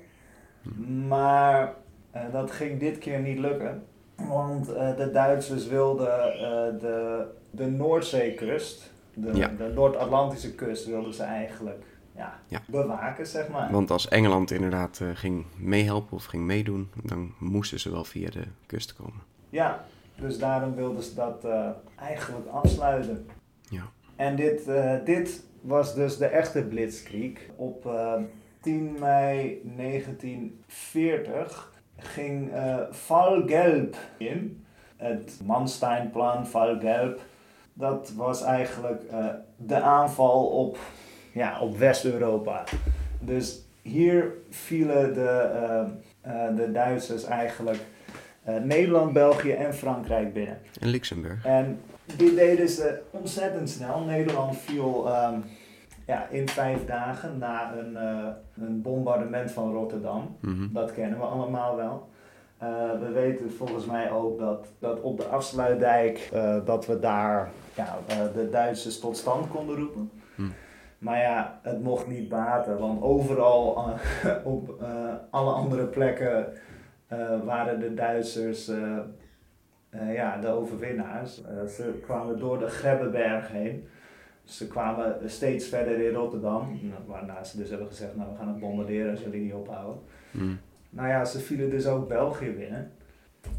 Maar 1.07 1.73
eh, 2.11 2.21
dat 2.31 2.51
ging 2.51 2.79
dit 2.79 2.97
keer 2.97 3.19
niet 3.19 3.37
lukken. 3.39 3.83
Want 4.15 4.73
eh, 4.73 4.95
de 4.97 5.11
Duitsers 5.11 5.67
wilden 5.67 6.33
eh, 6.33 6.79
de, 6.79 7.25
de 7.51 7.65
Noordzeekust, 7.67 8.91
de, 9.13 9.33
Ja. 9.33 9.47
de 9.47 9.71
Noord-Atlantische 9.75 10.53
kust, 10.55 10.85
wilden 10.85 11.13
ze 11.13 11.23
eigenlijk 11.23 11.83
ja, 12.15 12.39
Ja. 12.47 12.61
bewaken, 12.67 13.27
zeg 13.27 13.49
maar. 13.49 13.71
Want 13.71 13.91
als 13.91 14.07
Engeland 14.07 14.51
inderdaad 14.51 15.01
ging 15.13 15.45
meehelpen 15.57 16.13
of 16.17 16.25
ging 16.25 16.43
meedoen, 16.43 16.89
dan 17.03 17.33
moesten 17.39 17.79
ze 17.79 17.91
wel 17.91 18.03
via 18.03 18.29
de 18.29 18.43
kust 18.65 18.93
komen. 18.95 19.21
Ja, 19.49 19.85
dus 20.15 20.37
daarom 20.39 20.75
wilden 20.75 21.03
ze 21.03 21.15
dat 21.15 21.45
eigenlijk 21.95 22.47
afsluiten. 22.47 23.27
Ja. 23.69 23.83
En 24.15 24.35
dit, 24.35 24.67
eh, 24.67 24.93
dit 25.05 25.43
was 25.61 25.95
dus 25.95 26.17
de 26.17 26.25
echte 26.25 26.63
Blitzkrieg. 26.63 27.39
Op 27.55 27.85
eh, 27.85 28.13
10 28.61 28.95
mei 28.99 29.61
1940 29.77 31.73
ging 31.97 32.53
eh 32.53 32.77
Val 32.89 33.43
Gelb 33.45 33.95
in. 34.17 34.65
Het 34.97 35.39
Mansteinplan 35.45 36.47
Val 36.47 36.79
Gelb. 36.79 37.19
Dat 37.73 38.13
was 38.15 38.43
eigenlijk 38.43 39.03
eh, 39.03 39.25
de 39.57 39.79
aanval 39.81 40.45
op, 40.45 40.77
ja, 41.33 41.59
op 41.59 41.77
West-Europa. 41.77 42.63
Dus 43.19 43.65
hier 43.81 44.33
vielen 44.49 45.13
de, 45.13 45.29
eh, 45.29 45.79
eh, 46.21 46.55
de 46.55 46.71
Duitsers 46.71 47.23
eigenlijk 47.23 47.77
eh, 47.77 47.83
Nederland, 48.43 49.13
België 49.13 49.51
en 49.51 49.73
Frankrijk 49.73 50.33
binnen. 50.33 50.57
En 50.79 50.87
Luxemburg. 50.89 51.45
En 51.45 51.79
dit 52.17 52.35
deden 52.35 52.69
ze 52.69 52.99
ontzettend 53.11 53.69
snel. 53.69 53.99
Nederland 53.99 54.57
viel 54.57 55.07
ehm, 55.07 55.39
ja, 56.05 56.27
in 56.29 56.47
vijf 56.49 56.85
dagen 56.85 57.37
na 57.37 57.73
een, 57.77 57.97
eh, 57.97 58.27
een 58.61 58.81
bombardement 58.81 59.51
van 59.51 59.73
Rotterdam. 59.73 60.35
Mhm. 60.39 60.73
Dat 60.73 60.93
kennen 60.93 61.19
we 61.19 61.25
allemaal 61.25 61.75
wel. 61.75 62.09
Eh, 62.57 62.67
we 62.99 63.11
weten 63.11 63.51
volgens 63.51 63.85
mij 63.85 64.11
ook 64.11 64.39
dat, 64.39 64.67
dat 64.79 65.01
op 65.01 65.17
de 65.17 65.25
afsluitdijk, 65.25 66.29
eh, 66.33 66.55
dat 66.65 66.85
we 66.85 66.99
daar 66.99 67.51
ja, 67.75 67.97
eh, 68.07 68.17
de 68.35 68.49
Duitsers 68.49 68.99
tot 68.99 69.17
stand 69.17 69.47
konden 69.47 69.75
roepen. 69.77 70.11
Hm. 70.35 70.43
Maar 70.97 71.19
ja, 71.21 71.59
het 71.61 71.83
mocht 71.83 72.07
niet 72.07 72.29
baten, 72.29 72.79
want 72.79 73.01
overal 73.01 73.77
eh, 74.23 74.31
op 74.53 74.81
eh, 74.81 74.87
alle 75.29 75.51
andere 75.51 75.85
plekken 75.85 76.37
eh, 76.37 76.59
waren 77.43 77.79
de 77.79 77.93
Duitsers 77.93 78.67
eh, 78.67 78.97
eh, 79.89 80.13
ja, 80.13 80.37
de 80.37 80.47
overwinnaars. 80.47 81.43
Eh, 81.43 81.65
ze 81.65 81.99
kwamen 82.03 82.39
door 82.39 82.59
de 82.59 82.67
Grebbeberg 82.67 83.51
heen. 83.51 83.87
Ze 84.43 84.67
kwamen 84.67 85.17
steeds 85.25 85.67
verder 85.67 85.99
in 85.99 86.13
Rotterdam, 86.13 86.79
waarna 87.05 87.43
ze 87.43 87.57
dus 87.57 87.69
hebben 87.69 87.87
gezegd, 87.87 88.15
nou 88.15 88.31
we 88.31 88.37
gaan 88.37 88.47
het 88.47 88.59
bombarderen 88.59 89.11
als 89.11 89.21
jullie 89.21 89.41
niet 89.41 89.53
ophouden. 89.53 90.01
Mm. 90.31 90.59
Nou 90.89 91.07
ja, 91.07 91.25
ze 91.25 91.39
vielen 91.39 91.69
dus 91.69 91.87
ook 91.87 92.07
België 92.07 92.49
binnen. 92.49 92.91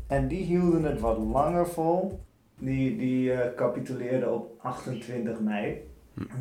En 0.07 0.29
die 0.29 0.45
hielden 0.45 0.85
het 0.85 1.01
wat 1.01 1.19
langer 1.19 1.69
vol. 1.69 2.21
Die, 2.59 2.97
die 2.97 3.33
eh, 3.33 3.55
capituleerden 3.55 4.35
op 4.35 4.59
28 4.63 5.41
mei. 5.41 5.89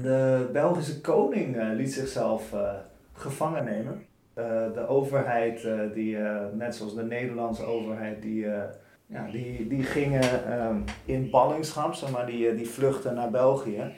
De 0.01 0.49
Belgische 0.51 1.01
koning 1.01 1.57
eh, 1.57 1.67
liet 1.73 1.93
zichzelf 1.93 2.53
eh, 2.53 2.73
gevangen 3.13 3.63
nemen. 3.63 4.05
Eh, 4.33 4.73
de 4.73 4.87
overheid, 4.87 5.63
eh, 5.63 5.79
die, 5.93 6.17
eh, 6.17 6.45
net 6.53 6.75
zoals 6.75 6.95
de 6.95 7.03
Nederlandse 7.03 7.63
overheid, 7.63 8.21
die, 8.21 8.45
ja, 9.05 9.31
die, 9.31 9.67
die 9.67 9.83
gingen 9.83 10.45
ehm, 10.45 10.81
in 11.05 11.29
ballingschap, 11.29 11.93
zeg 11.93 12.11
maar, 12.11 12.25
die, 12.25 12.55
die 12.55 12.69
vluchten 12.69 13.15
naar 13.15 13.29
België. 13.29 13.91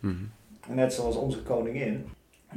Mhm. 0.00 0.24
Net 0.68 0.92
zoals 0.92 1.16
onze 1.16 1.42
koningin. 1.42 2.04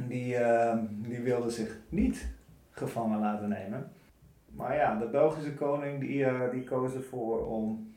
Die, 0.08 0.36
ehm, 0.36 0.78
die 0.88 1.20
wilde 1.20 1.50
zich 1.50 1.78
niet 1.88 2.28
gevangen 2.70 3.18
laten 3.18 3.48
nemen. 3.48 3.90
Maar 4.46 4.76
ja, 4.76 4.98
de 4.98 5.06
Belgische 5.06 5.54
koning 5.54 6.00
die, 6.00 6.26
die 6.52 6.64
koos 6.64 6.94
ervoor 6.94 7.46
om 7.46 7.94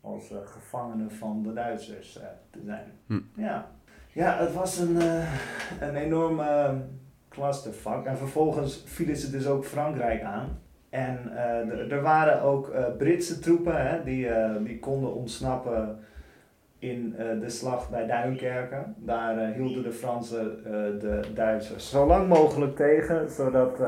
als 0.00 0.32
gevangene 0.44 1.10
van 1.10 1.42
de 1.42 1.52
Duitsers 1.52 2.12
te 2.50 2.60
zijn. 2.64 2.92
Hm. 3.06 3.20
Ja. 3.34 3.70
ja, 4.12 4.36
het 4.36 4.52
was 4.52 4.78
een, 4.78 4.96
een 5.80 5.96
enorme 5.96 6.74
clusterfuck. 7.32 8.04
En 8.04 8.16
vervolgens 8.16 8.82
vielen 8.86 9.16
ze 9.16 9.30
dus 9.30 9.46
ook 9.46 9.64
Frankrijk 9.64 10.22
aan. 10.22 10.58
En 10.90 11.18
eh, 11.36 11.92
er- 11.92 12.02
waren 12.02 12.42
ook 12.42 12.68
eh, 12.68 12.84
Britse 12.98 13.38
troepen 13.38 13.86
hè, 13.86 14.04
die, 14.04 14.28
eh, 14.28 14.50
die 14.64 14.78
konden 14.78 15.14
ontsnappen 15.14 15.98
in 16.78 17.14
de 17.40 17.48
slag 17.48 17.90
bij 17.90 18.06
Duinkerken. 18.06 18.94
Daar 18.98 19.52
hielden 19.52 19.82
de 19.82 19.92
Fransen 19.92 20.62
de 21.00 21.20
Duitsers 21.34 21.90
zo 21.90 22.06
lang 22.06 22.28
mogelijk 22.28 22.76
tegen, 22.76 23.30
zodat 23.30 23.78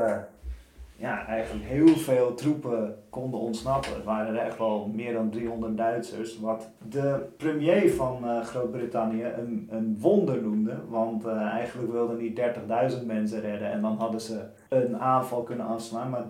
ja, 0.97 1.25
eigenlijk 1.25 1.65
heel 1.65 1.87
veel 1.87 2.33
troepen 2.33 2.97
konden 3.09 3.39
ontsnappen. 3.39 3.93
Het 3.93 4.03
waren 4.03 4.35
er 4.35 4.45
echt 4.45 4.57
wel 4.57 4.91
meer 4.93 5.13
dan 5.13 5.29
300 5.29 5.77
Duitsers, 5.77 6.39
wat 6.39 6.69
de 6.89 7.25
premier 7.37 7.91
van 7.91 8.27
eh, 8.27 8.41
Groot-Brittannië 8.41 9.23
een, 9.23 9.67
een 9.71 9.97
wonder 9.99 10.41
noemde. 10.41 10.77
Want 10.89 11.25
eh, 11.25 11.41
eigenlijk 11.41 11.91
wilden 11.91 12.17
die 12.17 12.33
30.000 12.99 13.05
mensen 13.05 13.41
redden 13.41 13.71
en 13.71 13.81
dan 13.81 13.97
hadden 13.97 14.21
ze 14.21 14.41
een 14.69 14.97
aanval 14.97 15.43
kunnen 15.43 15.65
afslaan. 15.65 16.09
Maar 16.09 16.23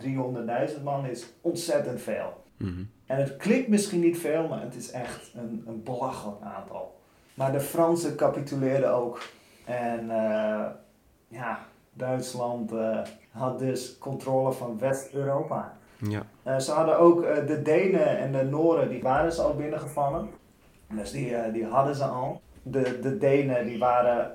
300.000 0.69 0.83
man 0.83 1.05
is 1.05 1.33
ontzettend 1.41 2.01
veel. 2.01 2.43
Mhm. 2.57 2.83
En 3.05 3.17
het 3.17 3.37
klinkt 3.37 3.67
misschien 3.67 3.99
niet 3.99 4.17
veel, 4.17 4.47
maar 4.47 4.61
het 4.61 4.75
is 4.75 4.91
echt 4.91 5.31
een, 5.35 5.63
een 5.67 5.83
belachelijk 5.83 6.41
aantal. 6.41 6.99
Maar 7.33 7.51
de 7.51 7.59
Fransen 7.59 8.15
capituleerden 8.15 8.93
ook. 8.93 9.21
En 9.65 10.09
eh, 10.09 10.65
ja, 11.27 11.59
Duitsland 11.93 12.71
had 13.35 13.59
dus 13.59 13.97
controle 13.97 14.51
van 14.51 14.79
West-Europa. 14.79 15.77
Ja. 15.97 16.25
Eh, 16.43 16.59
ze 16.59 16.71
hadden 16.71 16.99
ook 16.99 17.23
eh, 17.23 17.47
de 17.47 17.61
Denen 17.61 18.17
en 18.17 18.31
de 18.31 18.43
Noren, 18.43 18.89
die 18.89 19.01
waren 19.01 19.31
ze 19.31 19.41
al 19.41 19.55
binnengevallen. 19.55 20.29
Dus 20.93 21.11
die, 21.11 21.35
eh, 21.35 21.53
die 21.53 21.65
hadden 21.65 21.95
ze 21.95 22.03
al. 22.03 22.41
De, 22.63 22.99
de 22.99 23.17
Denen 23.17 23.65
die 23.65 23.79
waren 23.79 24.31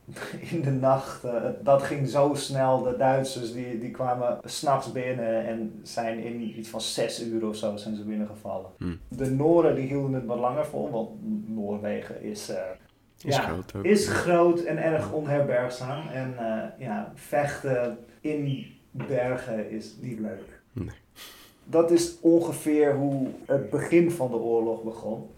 in 0.52 0.62
de 0.62 0.70
nacht, 0.70 1.22
dat 1.62 1.82
ging 1.82 2.08
zo 2.08 2.34
snel. 2.34 2.82
De 2.82 2.96
Duitsers 2.96 3.52
die, 3.52 3.78
die 3.78 3.90
kwamen 3.90 4.38
s'nachts 4.44 4.92
binnen 4.92 5.46
en 5.46 5.80
zijn 5.82 6.18
in 6.18 6.58
iets 6.58 6.68
van 6.68 6.80
zes 6.80 7.22
uur 7.22 7.48
of 7.48 7.56
zo 7.56 7.76
zijn 7.76 7.96
ze 7.96 8.04
binnengevallen. 8.04 8.70
Hmm. 8.78 8.98
De 9.08 9.30
Noren 9.30 9.74
die 9.74 9.86
hielden 9.86 10.12
het 10.12 10.24
wat 10.24 10.38
langer 10.38 10.66
vol, 10.66 10.90
want 10.90 11.08
Noorwegen 11.48 12.22
is, 12.22 12.52
is, 13.22 13.36
ja, 13.36 13.40
groot, 13.40 13.74
ook. 13.76 13.84
is 13.84 14.08
groot 14.08 14.60
en 14.60 14.78
erg 14.78 15.12
onherbergzaam. 15.12 16.08
En 16.08 16.34
ja, 16.78 17.12
vechten 17.14 17.98
in 18.32 18.66
bergen 18.90 19.70
is 19.70 19.94
niet 20.00 20.18
leuk. 20.18 20.60
Nee. 20.72 20.94
Dat 21.64 21.90
is 21.90 22.16
ongeveer 22.20 22.94
hoe 22.94 23.28
het 23.46 23.70
begin 23.70 24.10
van 24.10 24.30
de 24.30 24.36
oorlog 24.36 24.82
begon. 24.82 25.30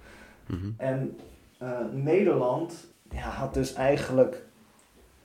Mhm. 0.47 0.71
En 0.77 1.17
uh, 1.63 1.79
Nederland 1.93 2.87
ja, 3.11 3.29
had 3.29 3.55
dus 3.55 3.75
eigenlijk 3.75 4.45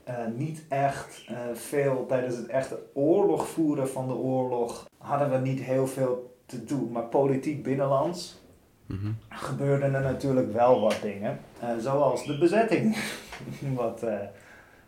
uh, 0.07 0.13
niet 0.35 0.63
echt 0.69 1.25
uh, 1.31 1.37
veel 1.53 2.05
tijdens 2.05 2.35
het 2.35 2.47
echte 2.47 2.79
oorlog 2.93 3.47
voeren 3.47 3.89
van 3.89 4.07
de 4.07 4.13
oorlog. 4.13 4.89
Hadden 4.97 5.31
we 5.31 5.37
niet 5.37 5.59
heel 5.61 5.87
veel 5.87 6.35
te 6.45 6.63
doen. 6.63 6.91
Maar 6.91 7.03
politiek 7.03 7.63
binnenlands 7.63 8.41
Mhm. 8.85 9.11
gebeurden 9.29 9.93
er 9.93 10.01
natuurlijk 10.01 10.51
wel 10.53 10.81
wat 10.81 10.97
dingen. 11.01 11.39
zoals 11.79 12.25
de 12.25 12.37
bezetting, 12.37 12.97
wat 13.75 14.03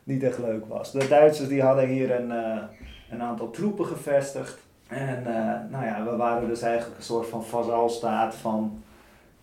niet 0.06 0.24
echt 0.24 0.40
leuk 0.40 0.66
was. 0.66 0.92
De 0.92 1.08
Duitsers 1.08 1.50
die 1.50 1.62
hadden 1.62 1.88
hier 1.88 2.12
een, 2.12 2.30
een 3.10 3.22
aantal 3.22 3.50
troepen 3.50 3.86
gevestigd. 3.86 4.60
En 4.88 5.24
nou 5.70 5.86
ja, 5.86 6.04
we 6.04 6.16
waren 6.16 6.48
dus 6.48 6.62
eigenlijk 6.62 6.98
een 6.98 7.04
soort 7.04 7.28
van 7.28 7.44
vazalstaat 7.46 8.36
van, 8.36 8.84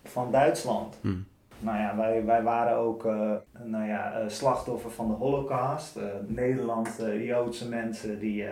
van 0.03 0.31
Duitsland. 0.31 0.97
Mhm. 1.01 1.15
Nou 1.63 1.77
ja, 1.77 1.95
wij, 1.95 2.25
wij 2.25 2.43
waren 2.43 2.77
ook 2.77 3.05
uh, 3.05 3.31
nou 3.63 3.87
ja, 3.87 4.21
uh, 4.21 4.29
slachtoffer 4.29 4.91
van 4.91 5.07
de 5.07 5.13
holocaust. 5.13 5.97
Uh, 5.97 6.03
Nederlandse 6.27 7.23
Joodse 7.23 7.69
mensen 7.69 8.19
die 8.19 8.45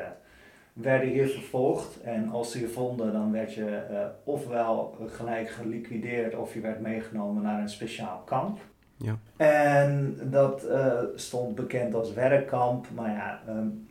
werden 0.74 1.10
hier 1.10 1.28
vervolgd. 1.28 2.02
En 2.02 2.30
als 2.30 2.52
ze 2.52 2.60
je 2.60 2.68
vonden, 2.68 3.14
dan 3.14 3.32
werd 3.32 3.54
je 3.54 4.10
ofwel 4.24 4.98
gelijk 5.08 5.50
geliquideerd 5.50 6.36
of 6.36 6.54
je 6.54 6.60
werd 6.60 6.80
meegenomen 6.80 7.44
naar 7.44 7.62
een 7.62 7.70
speciaal 7.70 8.22
kamp. 8.26 8.60
Ja. 9.04 9.18
En 9.38 10.18
dat 10.24 10.68
stond 11.16 11.56
bekend 11.56 11.94
als 11.94 12.14
werkkamp. 12.14 12.86
Maar 12.96 13.10
ja, 13.10 13.42
um, 13.50 13.88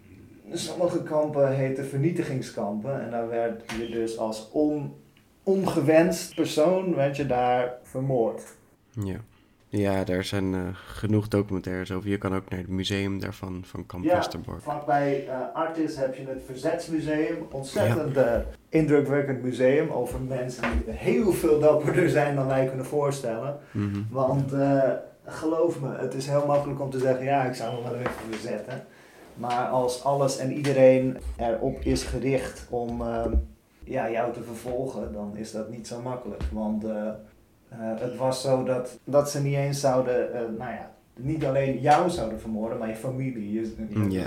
sommige 0.52 1.02
kampen 1.02 1.56
heten 1.56 1.86
vernietigingskampen. 1.86 3.02
En 3.02 3.10
daar 3.10 3.28
werd 3.28 3.72
je 3.78 3.88
dus 3.88 4.18
als 4.18 4.50
on, 4.52 4.94
ongewenst 5.42 6.34
persoon 6.34 6.94
werd 6.94 7.16
je 7.16 7.26
daar 7.26 7.74
vermoord. 7.82 8.56
Ja. 8.90 9.20
Ja, 9.72 10.04
daar 10.04 10.24
zijn 10.24 10.52
uh, 10.52 10.60
genoeg 10.72 11.28
documentaires 11.28 11.92
over. 11.92 12.10
Je 12.10 12.18
kan 12.18 12.34
ook 12.34 12.48
naar 12.48 12.58
het 12.58 12.68
museum 12.68 13.20
daarvan, 13.20 13.62
van 13.64 13.86
Kamp 13.86 14.04
ja, 14.04 14.14
Westerbork. 14.14 14.62
vlakbij 14.62 15.26
uh, 15.26 15.34
Artis 15.54 15.96
heb 15.96 16.14
je 16.14 16.26
het 16.26 16.42
Verzetsmuseum. 16.46 17.46
Ontzettend 17.50 18.14
ja. 18.14 18.36
uh, 18.36 18.42
indrukwekkend 18.68 19.42
museum 19.42 19.90
over 19.90 20.20
mensen 20.20 20.62
die 20.72 20.94
heel 20.94 21.32
veel 21.32 21.58
dapperder 21.58 22.08
zijn 22.10 22.34
dan 22.34 22.46
wij 22.46 22.66
kunnen 22.66 22.86
voorstellen. 22.86 23.58
Mm 23.70 23.92
-hmm. 23.92 24.06
Want 24.10 24.52
geloof 25.24 25.80
me, 25.80 25.96
het 25.96 26.14
is 26.14 26.26
heel 26.26 26.46
makkelijk 26.46 26.80
om 26.80 26.90
te 26.90 26.98
zeggen, 26.98 27.24
ja, 27.24 27.44
ik 27.44 27.54
zou 27.54 27.74
me 27.74 27.90
wel 27.90 27.98
even 27.98 28.12
verzetten. 28.30 28.84
Maar 29.34 29.68
als 29.68 30.04
alles 30.04 30.38
en 30.38 30.52
iedereen 30.52 31.16
erop 31.36 31.80
is 31.80 32.02
gericht 32.02 32.66
om 32.70 33.02
ja, 33.84 34.10
jou 34.10 34.32
te 34.32 34.42
vervolgen, 34.42 35.12
dan 35.12 35.36
is 35.36 35.52
dat 35.52 35.70
niet 35.70 35.86
zo 35.86 36.00
makkelijk. 36.00 36.42
Want 36.52 36.84
het 37.78 38.16
was 38.16 38.42
zo 38.42 38.64
dat, 38.64 38.98
dat 39.04 39.30
ze 39.30 39.42
niet 39.42 39.56
eens 39.56 39.80
zouden, 39.80 40.28
uh, 40.28 40.58
nou 40.58 40.72
ja, 40.72 40.90
niet 41.16 41.44
alleen 41.44 41.80
jou 41.80 42.10
zouden 42.10 42.40
vermoorden, 42.40 42.78
maar 42.78 42.88
je 42.88 42.94
familie. 42.94 43.52
Je, 43.52 43.74
je 43.88 44.10
Ja. 44.10 44.26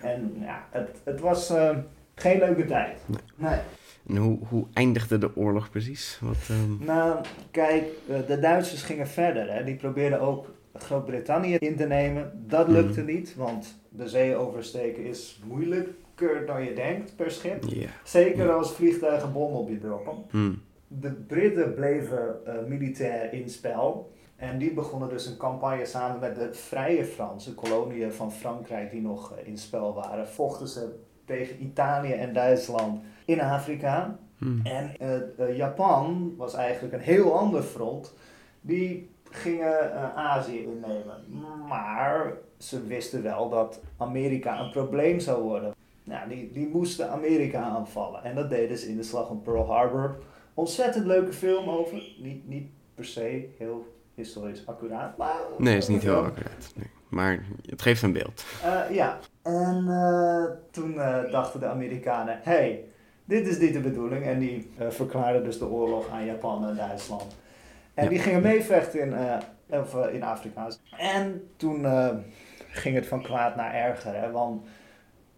En 0.00 0.36
ja, 0.40 0.66
het, 0.70 0.88
het 1.04 1.20
was 1.20 1.50
uh, 1.50 1.76
geen 2.14 2.38
leuke 2.38 2.64
tijd. 2.64 2.98
Nee. 3.06 3.18
nee. 3.36 3.58
En 4.08 4.16
hoe, 4.16 4.38
hoe 4.48 4.66
eindigde 4.72 5.18
de 5.18 5.36
oorlog 5.36 5.70
precies? 5.70 6.18
Wat, 6.22 6.36
um... 6.50 6.78
Nou, 6.80 7.24
kijk, 7.50 7.84
de 8.26 8.38
Duitsers 8.40 8.82
gingen 8.82 9.08
verder. 9.08 9.52
Hè. 9.52 9.64
Die 9.64 9.76
probeerden 9.76 10.20
ook 10.20 10.54
Groot-Brittannië 10.74 11.56
in 11.56 11.76
te 11.76 11.86
nemen. 11.86 12.44
Dat 12.46 12.68
lukte 12.68 13.00
Mm. 13.00 13.06
niet, 13.06 13.34
want 13.36 13.78
de 13.88 14.08
zee 14.08 14.36
oversteken 14.36 15.04
is 15.04 15.40
moeilijker 15.44 16.46
dan 16.46 16.64
je 16.64 16.74
denkt 16.74 17.16
per 17.16 17.30
schip. 17.30 17.64
Zeker 18.04 18.52
als 18.52 18.72
vliegtuigen 18.72 19.32
bommen 19.32 19.60
op 19.60 19.68
je 19.68 19.78
droppen. 19.78 20.14
Hmm. 20.30 20.62
De 21.00 21.12
Britten 21.12 21.74
bleven 21.74 22.40
uh, 22.46 22.54
militair 22.68 23.32
in 23.32 23.48
spel. 23.48 24.12
En 24.36 24.58
die 24.58 24.72
begonnen 24.72 25.08
dus 25.08 25.26
een 25.26 25.36
campagne 25.36 25.84
samen 25.84 26.20
met 26.20 26.34
de 26.34 26.54
Vrije 26.54 27.04
Franse 27.04 27.54
koloniën 27.54 28.12
van 28.12 28.32
Frankrijk 28.32 28.90
die 28.90 29.00
nog 29.00 29.32
uh, 29.32 29.48
in 29.48 29.58
spel 29.58 29.94
waren. 29.94 30.28
Vochten 30.28 30.68
ze 30.68 30.94
tegen 31.24 31.62
Italië 31.62 32.12
en 32.12 32.32
Duitsland 32.32 33.02
in 33.24 33.40
Afrika. 33.40 34.18
Hmm. 34.38 34.60
En 34.64 34.94
uh, 35.38 35.56
Japan 35.56 36.34
was 36.36 36.54
eigenlijk 36.54 36.94
een 36.94 37.00
heel 37.00 37.38
ander 37.38 37.62
front. 37.62 38.14
Die 38.60 39.10
gingen 39.30 40.14
Azië 40.14 40.62
innemen. 40.62 41.16
Maar 41.68 42.32
ze 42.58 42.86
wisten 42.86 43.22
wel 43.22 43.48
dat 43.48 43.80
Amerika 43.96 44.60
een 44.60 44.70
probleem 44.70 45.20
zou 45.20 45.42
worden. 45.42 45.74
Nou, 46.04 46.28
die, 46.28 46.52
die 46.52 46.68
moesten 46.68 47.10
Amerika 47.10 47.62
aanvallen. 47.62 48.24
En 48.24 48.34
dat 48.34 48.50
deden 48.50 48.78
ze 48.78 48.88
in 48.88 48.96
de 48.96 49.02
slag 49.02 49.26
van 49.26 49.42
Pearl 49.42 49.66
Harbor. 49.66 50.16
Ontzettend 50.54 51.06
leuke 51.06 51.32
film 51.32 51.68
over. 51.68 52.02
Niet, 52.18 52.48
niet 52.48 52.68
per 52.94 53.04
se 53.04 53.48
heel 53.58 53.94
historisch 54.14 54.66
accuraat. 54.66 55.16
Maar 55.16 55.36
Nee, 55.58 55.76
is 55.76 55.88
niet 55.88 56.02
heel 56.02 56.24
accuraat. 56.24 56.72
Nee. 56.74 56.86
Maar 57.08 57.44
het 57.66 57.82
geeft 57.82 58.02
een 58.02 58.12
beeld. 58.12 58.44
Uh, 58.64 58.80
ja, 58.90 59.18
en 59.42 59.84
uh, 59.88 60.44
toen 60.70 60.94
uh, 60.94 61.30
dachten 61.30 61.60
de 61.60 61.66
Amerikanen: 61.66 62.38
hey, 62.42 62.84
dit 63.24 63.46
is 63.46 63.58
niet 63.58 63.72
de 63.72 63.80
bedoeling. 63.80 64.24
En 64.24 64.38
die 64.38 64.70
verklaarden 64.88 65.44
dus 65.44 65.58
de 65.58 65.66
oorlog 65.68 66.08
aan 66.08 66.24
Japan 66.24 66.68
en 66.68 66.76
Duitsland. 66.76 67.36
En 67.94 68.04
Ja. 68.04 68.10
die 68.10 68.18
gingen 68.18 68.42
meevechten 68.42 69.00
in, 69.00 69.14
of, 69.80 70.06
in 70.06 70.22
Afrika. 70.22 70.68
En 70.98 71.48
toen 71.56 71.86
ging 72.68 72.94
het 72.94 73.06
van 73.06 73.22
kwaad 73.22 73.56
naar 73.56 73.74
erger. 73.74 74.14
Hè? 74.14 74.30
Want 74.30 74.66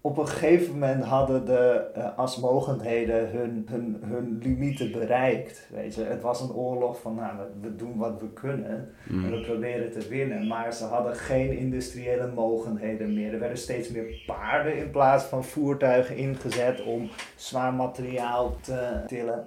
op 0.06 0.18
een 0.18 0.28
gegeven 0.28 0.72
moment 0.72 1.04
hadden 1.04 1.44
de 1.44 1.90
uh, 1.96 2.18
asmogendheden 2.18 3.30
hun, 3.30 3.66
hun, 3.70 4.02
hun 4.04 4.38
limieten 4.42 4.92
bereikt. 4.92 5.68
Weet 5.72 5.94
je? 5.94 6.02
Het 6.02 6.22
was 6.22 6.40
een 6.40 6.52
oorlog 6.52 7.00
van, 7.00 7.14
nou, 7.14 7.36
we, 7.60 7.76
doen 7.76 7.96
wat 7.96 8.20
we 8.20 8.28
kunnen 8.32 8.68
en 8.68 8.92
we 9.04 9.12
Hmm. 9.12 9.42
proberen 9.42 9.90
te 9.90 10.08
winnen. 10.08 10.46
Maar 10.46 10.72
ze 10.72 10.84
hadden 10.84 11.14
geen 11.14 11.58
industriële 11.58 12.26
mogendheden 12.34 13.14
meer. 13.14 13.32
Er 13.32 13.38
werden 13.38 13.58
steeds 13.58 13.88
meer 13.88 14.22
paarden 14.26 14.78
in 14.78 14.90
plaats 14.90 15.24
van 15.24 15.44
voertuigen 15.44 16.16
ingezet 16.16 16.84
om 16.84 17.08
zwaar 17.36 17.74
materiaal 17.74 18.56
te 18.60 19.02
tillen. 19.06 19.46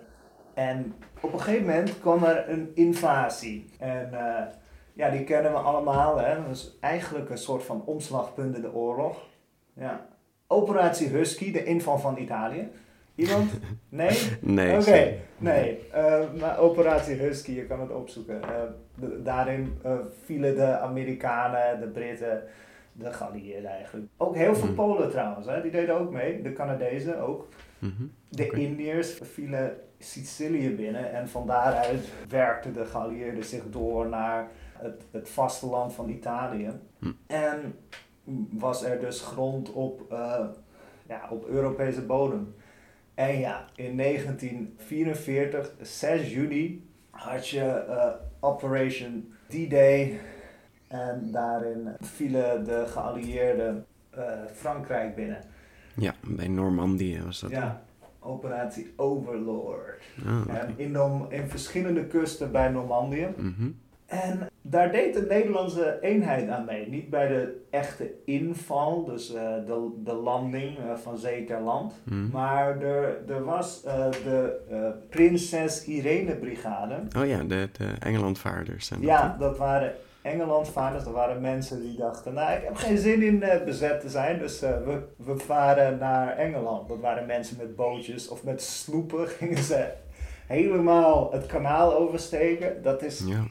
En 0.53 0.93
op 1.21 1.33
een 1.33 1.39
gegeven 1.39 1.65
moment 1.65 1.99
kwam 1.99 2.23
er 2.23 2.49
een 2.49 2.71
invasie. 2.75 3.69
En 3.79 4.09
uh, 4.13 4.41
ja, 4.93 5.09
die 5.09 5.23
kennen 5.23 5.51
we 5.51 5.57
allemaal. 5.57 6.17
Hè? 6.17 6.35
Dat 6.35 6.55
is 6.55 6.77
eigenlijk 6.81 7.29
een 7.29 7.37
soort 7.37 7.63
van 7.63 7.83
omslagpunt 7.85 8.55
in 8.55 8.61
de 8.61 8.73
oorlog. 8.73 9.27
Ja. 9.73 10.07
Operatie 10.51 11.07
Husky, 11.07 11.51
de 11.51 11.63
inval 11.63 11.99
van 11.99 12.17
Italië. 12.17 12.67
Iemand? 13.15 13.51
Nee? 13.89 14.17
Nee. 14.41 14.79
Oké, 14.79 15.13
nee. 15.37 15.79
Uh, 15.95 16.23
maar 16.39 16.59
Operatie 16.59 17.15
Husky, 17.15 17.51
je 17.51 17.65
kan 17.65 17.79
het 17.79 17.91
opzoeken. 17.91 18.35
Uh, 18.35 18.49
de, 18.95 19.21
daarin 19.21 19.79
uh, 19.85 19.91
vielen 20.23 20.55
de 20.55 20.77
Amerikanen, 20.77 21.79
de 21.79 21.87
Britten, 21.87 22.43
de 22.91 23.13
geallieerden 23.13 23.71
eigenlijk. 23.71 24.07
Ook 24.17 24.35
heel 24.35 24.55
veel 24.55 24.67
Hmm. 24.67 24.75
Polen 24.75 25.09
trouwens, 25.09 25.47
hè? 25.47 25.61
die 25.61 25.71
deden 25.71 25.99
ook 25.99 26.11
mee. 26.11 26.41
De 26.41 26.53
Canadezen 26.53 27.19
ook. 27.19 27.47
Mhm. 27.79 28.03
De 28.29 28.45
Oké. 28.45 28.57
Indiërs 28.57 29.19
vielen 29.21 29.77
Sicilië 29.99 30.75
binnen 30.75 31.11
en 31.13 31.29
van 31.29 31.47
daaruit 31.47 32.07
werkten 32.29 32.73
de 32.73 32.85
geallieerden 32.85 33.43
zich 33.43 33.63
door 33.69 34.07
naar 34.07 34.47
het, 34.77 35.03
het 35.11 35.29
vasteland 35.29 35.93
van 35.93 36.09
Italië. 36.09 36.71
Hm. 36.99 37.11
En 37.27 37.75
was 38.51 38.83
er 38.83 38.99
dus 38.99 39.21
grond 39.21 39.71
op, 39.71 40.11
uh, 40.11 40.45
ja, 41.07 41.27
op 41.29 41.47
Europese 41.47 42.01
bodem. 42.01 42.53
En 43.13 43.39
ja, 43.39 43.65
in 43.75 43.97
1944, 43.97 45.71
6 45.81 46.33
juni, 46.33 46.89
had 47.09 47.47
je 47.47 47.85
uh, 47.87 48.05
Operation 48.39 49.33
D-Day. 49.47 50.19
En 50.87 51.31
daarin 51.31 51.89
vielen 51.99 52.65
de 52.65 52.83
geallieerden 52.87 53.85
uh, 54.17 54.23
Frankrijk 54.53 55.15
binnen. 55.15 55.41
Ja, 55.93 56.13
bij 56.27 56.47
Normandië 56.47 57.21
was 57.25 57.39
dat. 57.39 57.49
Ja, 57.49 57.81
operatie 58.19 58.93
Overlord. 58.95 60.03
Ah. 60.25 60.55
En 60.55 60.73
in, 60.75 61.25
in 61.29 61.47
verschillende 61.47 62.05
kusten 62.05 62.51
bij 62.51 62.69
Normandië. 62.69 63.27
Mhm. 63.37 63.69
En 64.09 64.49
daar 64.61 64.91
deed 64.91 65.13
de 65.13 65.25
Nederlandse 65.29 65.97
eenheid 66.01 66.49
aan 66.49 66.65
mee. 66.65 66.89
Niet 66.89 67.09
bij 67.09 67.27
de 67.27 67.65
echte 67.69 68.11
inval, 68.25 69.05
dus 69.05 69.33
uh, 69.33 69.41
de, 69.65 70.01
de 70.03 70.13
landing 70.13 70.77
uh, 70.77 70.95
van 70.95 71.17
zee 71.17 71.43
ter 71.43 71.61
land. 71.61 71.93
Mhm. 72.03 72.29
Maar 72.31 72.81
er, 72.81 73.17
er 73.27 73.43
was 73.43 73.83
uh, 73.85 74.11
de 74.11 74.59
Prinses 75.09 75.85
Irene 75.85 76.35
Brigade. 76.35 76.95
Oh 77.17 77.27
ja, 77.27 77.43
de, 77.43 77.69
de 77.71 77.93
Engelandvaarders. 77.99 78.89
dat, 78.89 79.01
Ja, 79.01 79.35
dat 79.39 79.57
waren 79.57 79.93
Engeland 80.21 80.69
varen. 80.69 80.97
Dus 80.97 81.07
er 81.07 81.13
waren 81.13 81.41
mensen 81.41 81.81
die 81.81 81.97
dachten, 81.97 82.33
nou 82.33 82.51
ik 82.51 82.63
heb 82.63 82.75
geen 82.75 82.97
zin 82.97 83.21
in 83.21 83.43
bezet 83.65 84.01
te 84.01 84.09
zijn, 84.09 84.39
dus 84.39 84.59
we, 84.59 85.01
we 85.15 85.37
varen 85.37 85.97
naar 85.97 86.37
Engeland. 86.37 86.87
Dat 86.87 86.99
waren 86.99 87.25
mensen 87.25 87.57
met 87.57 87.75
bootjes 87.75 88.27
of 88.27 88.43
met 88.43 88.61
sloepen 88.61 89.27
gingen 89.37 89.63
ze 89.63 89.87
helemaal 90.47 91.31
het 91.31 91.45
kanaal 91.45 91.97
oversteken. 91.97 92.81
Dat 92.81 93.03
is 93.03 93.23
Ja, 93.25 93.43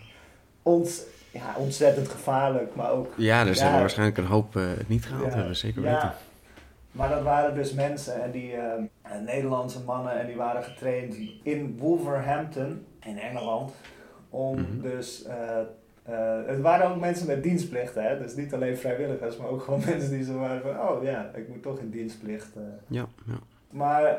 ons, 0.68 1.02
ja, 1.31 1.54
ontzettend 1.59 2.09
gevaarlijk, 2.09 2.74
maar 2.74 2.90
ook... 2.90 3.12
ja 3.16 3.46
er 3.46 3.54
zijn 3.54 3.72
Ja. 3.72 3.78
waarschijnlijk 3.81 4.18
een 4.18 4.26
hoop 4.26 4.57
eh, 4.57 4.62
het 4.76 4.88
niet 4.88 5.07
gehaald 5.07 5.33
Ja. 5.33 5.37
hebben, 5.38 5.57
zeker 5.57 5.83
Ja, 5.83 5.92
weten. 5.94 6.12
Maar 6.92 7.09
dat 7.09 7.22
waren 7.22 7.54
dus 7.54 7.72
mensen 7.72 8.22
en 8.22 8.31
die 8.31 8.52
eh, 8.52 8.72
Nederlandse 9.24 9.81
mannen 9.87 10.20
en 10.20 10.26
die 10.26 10.37
waren 10.37 10.62
getraind 10.62 11.16
in 11.42 11.76
Wolverhampton 11.78 12.85
in 13.00 13.18
Engeland. 13.18 13.72
Om 14.31 14.61
Mhm. 14.61 14.81
dus. 14.81 15.24
eh, 15.24 15.37
het 16.46 16.61
waren 16.61 16.90
ook 16.90 17.00
mensen 17.00 17.26
met 17.26 17.42
dienstplicht, 17.42 17.94
hè? 17.94 18.18
dus 18.18 18.35
niet 18.35 18.54
alleen 18.54 18.76
vrijwilligers, 18.76 19.37
maar 19.37 19.48
ook 19.48 19.62
gewoon 19.62 19.83
mensen 19.88 20.11
die 20.11 20.24
zo 20.24 20.38
waren 20.38 20.61
van: 20.62 20.81
oh 20.88 21.02
ja, 21.02 21.31
ik 21.35 21.48
moet 21.48 21.62
toch 21.62 21.78
in 21.78 21.90
dienstplicht. 21.90 22.48
Ja, 22.87 23.07
ja. 23.26 23.38
Maar 23.70 24.16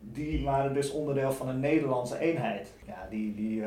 die 0.00 0.44
waren 0.44 0.74
dus 0.74 0.90
onderdeel 0.90 1.32
van 1.32 1.48
een 1.48 1.60
Nederlandse 1.60 2.18
eenheid. 2.18 2.72
Ja, 2.86 3.06
die, 3.10 3.34
die, 3.34 3.62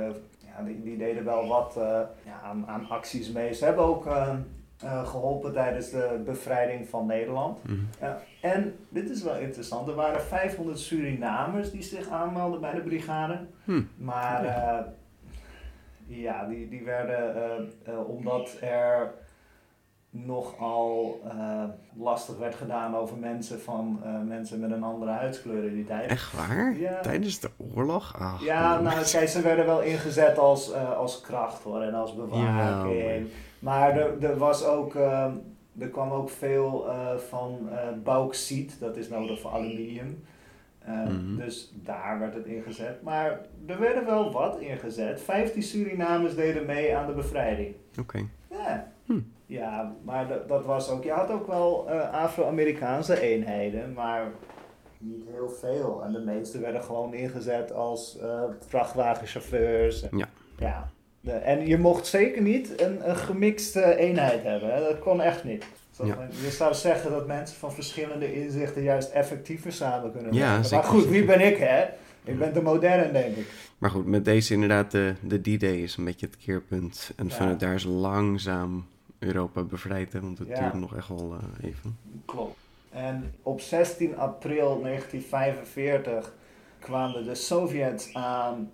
ja, 0.57 0.63
die, 0.63 0.83
die 0.83 0.97
deden 0.97 1.25
wel 1.25 1.47
wat 1.47 1.77
eh, 1.77 1.99
ja, 2.25 2.41
aan, 2.43 2.67
aan 2.67 2.89
acties 2.89 3.31
mee. 3.31 3.53
Ze 3.53 3.65
hebben 3.65 3.83
ook 3.83 4.05
eh, 4.05 4.35
eh, 4.83 5.07
geholpen 5.07 5.53
tijdens 5.53 5.89
de 5.89 6.21
bevrijding 6.25 6.89
van 6.89 7.05
Nederland. 7.05 7.63
Mhm. 7.63 7.79
Ja, 7.99 8.21
en 8.41 8.75
dit 8.89 9.09
is 9.09 9.23
wel 9.23 9.37
interessant. 9.37 9.87
Er 9.87 9.95
waren 9.95 10.21
500 10.21 10.79
Surinamers 10.79 11.71
die 11.71 11.81
zich 11.81 12.09
aanmelden 12.09 12.61
bij 12.61 12.73
de 12.73 12.81
brigade. 12.81 13.39
Hm. 13.63 13.81
Maar 13.97 14.45
eh, 14.45 14.85
ja, 16.05 16.45
die, 16.45 16.69
die 16.69 16.83
werden, 16.83 17.35
eh, 17.35 17.93
eh, 17.93 18.09
omdat 18.09 18.57
er 18.61 19.13
nogal 20.15 21.21
eh, 21.27 21.63
lastig 21.97 22.37
werd 22.37 22.55
gedaan 22.55 22.95
over 22.95 23.17
mensen 23.17 23.61
van 23.61 23.99
eh, 24.03 24.21
mensen 24.27 24.59
met 24.59 24.71
een 24.71 24.83
andere 24.83 25.11
huidskleur 25.11 25.63
in 25.63 25.73
die 25.73 25.85
tijd. 25.85 26.09
Echt 26.09 26.33
waar? 26.33 26.77
Ja. 26.77 26.99
Tijdens 26.99 27.39
de 27.39 27.49
oorlog? 27.75 28.15
Ach, 28.19 28.43
Ja, 28.43 28.81
nou 28.81 29.03
kijk, 29.11 29.27
ze 29.29 29.41
werden 29.41 29.65
wel 29.65 29.81
ingezet 29.81 30.37
als, 30.37 30.71
eh, 30.71 30.97
als 30.97 31.21
kracht 31.21 31.63
hoor 31.63 31.81
en 31.81 31.93
als 31.93 32.15
bewaking. 32.15 33.27
Maar 33.59 33.97
er, 33.97 34.23
er 34.23 34.37
was 34.37 34.65
ook, 34.65 34.95
er 35.79 35.89
kwam 35.91 36.11
ook 36.11 36.29
veel 36.29 36.85
van 37.29 37.69
bauxiet, 38.03 38.79
dat 38.79 38.97
is 38.97 39.09
nodig 39.09 39.39
voor 39.39 39.51
aluminium. 39.51 40.23
Mhm. 40.85 41.35
Dus 41.35 41.73
daar 41.75 42.19
werd 42.19 42.33
het 42.33 42.45
ingezet. 42.45 43.01
Maar 43.01 43.39
er 43.65 43.79
werden 43.79 44.05
wel 44.05 44.31
wat 44.31 44.59
ingezet. 44.59 45.21
15 45.21 45.63
Surinamers 45.63 46.35
deden 46.35 46.65
mee 46.65 46.95
aan 46.95 47.07
de 47.07 47.13
bevrijding. 47.13 47.75
Oké. 47.99 48.25
Ja, 48.49 48.92
Hm. 49.05 49.19
ja 49.45 49.95
maar 50.03 50.27
dat, 50.27 50.47
dat 50.47 50.65
was 50.65 50.89
ook. 50.89 51.03
Je 51.03 51.11
had 51.11 51.31
ook 51.31 51.47
wel 51.47 51.89
eh, 51.89 52.13
Afro-Amerikaanse 52.13 53.21
eenheden, 53.21 53.93
maar 53.93 54.31
niet 54.97 55.23
heel 55.31 55.49
veel. 55.49 56.03
En 56.03 56.11
de 56.11 56.19
meeste 56.19 56.59
werden 56.59 56.83
gewoon 56.83 57.13
ingezet 57.13 57.73
als 57.73 58.17
eh, 58.19 58.43
vrachtwagenchauffeurs. 58.67 60.05
Ja. 60.11 60.29
ja. 60.57 60.89
De, 61.21 61.31
en 61.31 61.67
je 61.67 61.77
mocht 61.77 62.05
zeker 62.07 62.41
niet 62.41 62.81
een, 62.81 63.09
een 63.09 63.15
gemixte 63.15 63.95
eenheid 63.95 64.43
hebben. 64.43 64.73
Hè? 64.73 64.79
Dat 64.79 64.99
kon 64.99 65.21
echt 65.21 65.43
niet. 65.43 65.65
Ja. 66.03 66.17
Je 66.43 66.49
zou 66.51 66.73
zeggen 66.73 67.11
dat 67.11 67.27
mensen 67.27 67.57
van 67.57 67.73
verschillende 67.73 68.33
inzichten 68.33 68.83
juist 68.83 69.11
effectiever 69.11 69.71
samen 69.71 70.11
kunnen 70.11 70.33
Ja, 70.33 70.53
werken. 70.53 70.71
Maar 70.75 70.83
goed, 70.83 71.07
wie 71.07 71.25
ben 71.25 71.41
ik 71.41 71.57
hè? 71.57 71.83
Ik 72.23 72.39
ben 72.39 72.53
te 72.53 72.61
modern 72.61 73.13
denk 73.13 73.35
ik. 73.35 73.47
Maar 73.77 73.89
goed, 73.89 74.05
met 74.05 74.25
deze 74.25 74.53
inderdaad, 74.53 74.91
de, 74.91 75.13
de 75.21 75.41
D-Day 75.41 75.75
is 75.81 75.97
een 75.97 76.05
beetje 76.05 76.25
het 76.25 76.37
keerpunt. 76.37 77.11
En 77.15 77.27
Ja. 77.27 77.33
vanuit 77.33 77.59
daar 77.59 77.73
is 77.73 77.83
langzaam 77.83 78.85
Europa 79.23 79.61
bevrijd, 79.61 80.13
hè, 80.13 80.21
want 80.21 80.39
het 80.39 80.47
Ja. 80.47 80.59
duurde 80.59 80.77
nog 80.77 80.95
echt 80.95 81.07
wel 81.07 81.33
eh, 81.33 81.69
even. 81.69 81.97
Klopt. 82.25 82.57
En 82.89 83.33
op 83.43 83.61
16 83.61 84.17
april 84.17 84.81
1945 84.81 86.33
kwamen 86.79 87.23
de 87.23 87.35
Sovjets 87.35 88.13
aan 88.13 88.71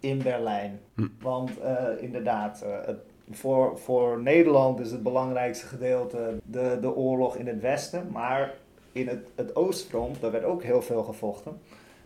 in 0.00 0.22
Berlijn. 0.22 0.80
Hm. 0.94 1.06
Want 1.20 1.60
eh, 1.60 1.84
inderdaad, 2.00 2.62
eh, 2.62 2.70
het, 2.84 2.98
voor, 3.30 3.78
voor 3.78 4.22
Nederland 4.22 4.80
is 4.80 4.90
het 4.90 5.02
belangrijkste 5.02 5.66
gedeelte 5.66 6.36
de, 6.44 6.78
de 6.80 6.94
oorlog 6.94 7.36
in 7.36 7.46
het 7.46 7.60
westen. 7.60 8.08
Maar 8.12 8.54
in 8.92 9.08
het, 9.08 9.28
het 9.34 9.56
oostfront, 9.56 10.20
daar 10.20 10.30
werd 10.30 10.44
ook 10.44 10.62
heel 10.62 10.82
veel 10.82 11.02
gevochten. 11.02 11.60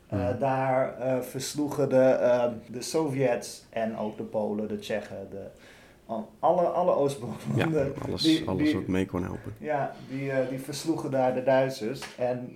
Hm. 0.09 0.39
daar 0.39 0.95
versloegen 1.23 1.89
de, 1.89 2.51
de 2.67 2.83
Sovjets 2.83 3.65
en 3.71 3.97
ook 3.97 4.17
de 4.17 4.23
Polen, 4.23 4.69
de 4.69 4.79
Tsjechen, 4.79 5.27
de, 5.31 5.47
alle, 6.39 6.63
alle 6.63 7.09
Ja, 7.57 7.67
alles, 8.07 8.23
die- 8.23 8.49
alles 8.49 8.63
die- 8.65 8.75
wat 8.75 8.87
mee 8.87 9.07
kon 9.07 9.23
helpen. 9.23 9.55
ja, 9.59 9.93
die, 10.09 10.31
eh, 10.31 10.49
die 10.49 10.59
versloegen 10.59 11.11
daar 11.11 11.35
de 11.35 11.43
Duitsers. 11.43 12.17
En 12.17 12.53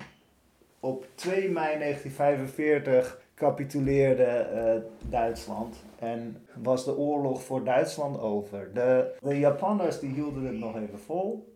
op 0.81 1.07
2 1.15 1.51
mei 1.51 1.79
1945 1.79 3.21
capituleerde 3.35 4.25
eh, 4.25 4.75
Duitsland. 5.11 5.77
En 5.99 6.37
was 6.63 6.85
de 6.85 6.97
oorlog 6.97 7.43
voor 7.43 7.65
Duitsland 7.65 8.21
over. 8.21 8.71
De, 8.75 9.15
de 9.21 9.39
Japanners 9.39 10.01
die 10.01 10.11
hielden 10.13 10.45
het 10.45 10.59
nog 10.59 10.77
even 10.77 10.99
vol. 10.99 11.53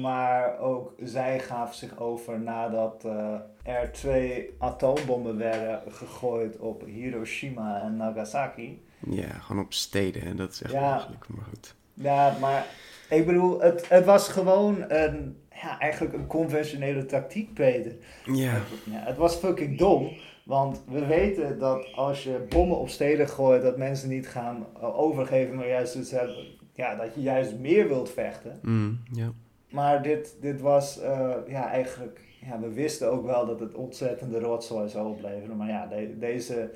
Maar 0.00 0.58
ook 0.58 0.92
zij 1.02 1.38
gaven 1.38 1.74
zich 1.74 1.98
over 1.98 2.40
nadat 2.40 3.04
eh, 3.04 3.34
er 3.62 3.92
twee 3.92 4.54
atoombommen 4.58 5.38
werden 5.38 5.82
gegooid 5.92 6.58
op 6.58 6.84
Hiroshima 6.84 7.80
en 7.82 7.96
Nagasaki. 7.96 8.82
Ja, 9.10 9.28
gewoon 9.28 9.62
op 9.64 9.72
steden, 9.72 10.22
hè, 10.22 10.34
dat 10.34 10.52
is 10.52 10.62
echt 10.62 10.72
Ja. 10.72 10.94
mogelijk, 10.94 11.28
maar 11.28 11.44
goed. 11.44 11.74
Ja, 11.94 12.36
maar 12.40 12.66
ik 13.10 13.26
bedoel, 13.26 13.60
het, 13.60 13.88
het 13.88 14.04
was 14.04 14.28
gewoon 14.28 14.84
een, 14.88 15.36
ja, 15.62 15.78
eigenlijk 15.78 16.14
een 16.14 16.26
conventionele 16.26 17.06
tactiek, 17.06 17.54
Peter. 17.54 17.92
Ja, 18.24 18.52
Ja, 18.84 19.00
het 19.04 19.16
was 19.16 19.34
fucking 19.34 19.78
dom, 19.78 20.12
want 20.44 20.82
we 20.88 21.06
weten 21.06 21.58
dat 21.58 21.92
als 21.94 22.24
je 22.24 22.46
bommen 22.48 22.78
op 22.78 22.88
steden 22.88 23.28
gooit, 23.28 23.62
dat 23.62 23.76
mensen 23.76 24.08
niet 24.08 24.28
gaan 24.28 24.66
eh, 24.80 24.98
overgeven, 24.98 25.54
maar 25.54 25.68
juist 25.68 25.94
iets 25.94 26.10
hebben, 26.10 26.36
ja, 26.72 26.94
dat 26.94 27.14
je 27.14 27.20
juist 27.22 27.58
meer 27.58 27.88
wilt 27.88 28.10
vechten. 28.10 28.58
mm, 28.62 29.00
ja. 29.12 29.32
Maar 29.70 30.02
dit, 30.02 30.36
dit 30.40 30.60
was, 30.60 31.00
eh, 31.00 31.30
ja, 31.46 31.68
eigenlijk, 31.70 32.20
ja, 32.40 32.60
we 32.60 32.68
wisten 32.72 33.10
ook 33.12 33.26
wel 33.26 33.46
dat 33.46 33.60
het 33.60 33.74
ontzettende 33.74 34.38
rotzooi 34.38 34.88
zou 34.88 35.08
opleveren, 35.08 35.56
maar 35.56 35.68
ja, 35.68 35.86
de- 35.86 36.18
deze 36.18 36.70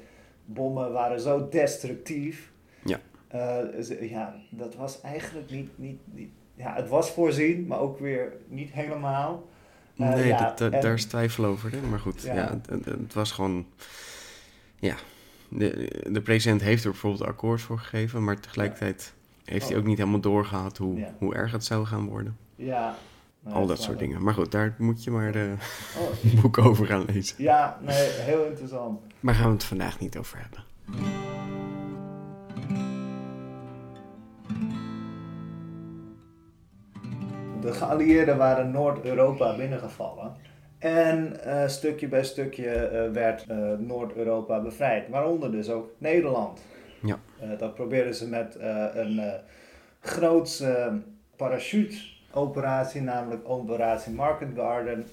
bommen 0.53 0.93
waren 0.93 1.21
zo 1.21 1.49
destructief. 1.49 2.53
Ja. 2.85 3.01
Eh, 3.29 4.11
ja, 4.11 4.35
dat 4.51 4.75
was 4.75 5.01
eigenlijk 5.01 5.51
niet, 5.51 5.71
niet, 5.79 5.99
niet, 6.05 6.31
ja, 6.55 6.75
het 6.75 6.89
was 6.89 7.11
voorzien, 7.11 7.67
maar 7.67 7.79
ook 7.79 7.99
weer 7.99 8.33
niet 8.49 8.71
helemaal. 8.73 9.49
Eh, 9.97 10.09
nee, 10.15 10.27
ja, 10.27 10.39
dat, 10.47 10.59
dat- 10.59 10.73
en- 10.73 10.81
daar 10.81 10.95
is 10.95 11.05
twijfel 11.05 11.45
over. 11.45 11.71
Hè? 11.73 11.81
Maar 11.81 11.99
goed, 11.99 12.23
Ja. 12.23 12.35
ja. 12.35 12.61
het, 12.85 13.15
was 13.15 13.33
gewoon... 13.33 13.67
Ja, 14.79 14.95
de, 15.49 15.91
de 16.11 16.21
president 16.23 16.61
heeft 16.61 16.85
er 16.85 16.91
bijvoorbeeld 16.91 17.25
akkoord 17.29 17.61
voor 17.61 17.79
gegeven... 17.79 18.25
maar 18.25 18.41
tegelijkertijd 18.41 19.15
heeft 19.45 19.65
hij 19.67 19.75
Oh. 19.75 19.81
ook 19.81 19.87
niet 19.89 19.99
helemaal 19.99 20.21
doorgehad 20.21 20.77
hoe, 20.77 21.07
hoe 21.19 21.35
erg 21.35 21.53
het 21.53 21.65
zou 21.65 21.87
gaan 21.87 22.07
worden. 22.09 22.37
Ja. 22.57 22.95
Nee, 23.43 23.55
Al 23.55 23.67
dat 23.67 23.83
soort 23.83 23.99
dingen. 23.99 24.23
Maar 24.23 24.35
goed, 24.35 24.53
daar 24.53 24.75
moet 24.79 25.05
je 25.05 25.11
maar 25.11 25.33
de 25.33 25.55
Oh, 25.99 26.41
boek 26.43 26.59
over 26.59 26.87
gaan 26.87 27.05
lezen. 27.05 27.43
ja, 27.43 27.79
nee, 27.83 28.09
heel 28.11 28.45
interessant. 28.45 29.01
Maar 29.21 29.35
gaan 29.35 29.47
we 29.47 29.53
het 29.53 29.65
vandaag 29.65 30.01
niet 30.01 30.17
over 30.17 30.39
hebben. 30.39 30.65
De 37.61 37.73
geallieerden 37.73 38.37
waren 38.37 38.71
Noord-Europa 38.71 39.57
binnengevallen. 39.57 40.35
En 40.79 41.45
eh, 41.45 41.69
stukje 41.69 42.09
bij 42.09 42.25
stukje 42.25 42.69
eh, 42.71 43.11
werd 43.13 43.47
eh, 43.49 43.73
Noord-Europa 43.79 44.61
bevrijd. 44.63 45.09
Waaronder 45.09 45.53
dus 45.53 45.71
ook 45.71 45.91
Nederland. 45.99 46.61
Ja. 47.03 47.19
Eh, 47.41 47.49
dat 47.59 47.75
probeerden 47.75 48.15
ze 48.15 48.29
met 48.29 48.57
eh, 48.57 48.85
een 48.93 49.19
eh 49.19 49.33
grootse 50.01 51.01
parachute-operatie, 52.31 53.01
namelijk 53.01 53.49
Operatie 53.49 54.13
Market 54.13 54.49
Garden. 54.55 55.05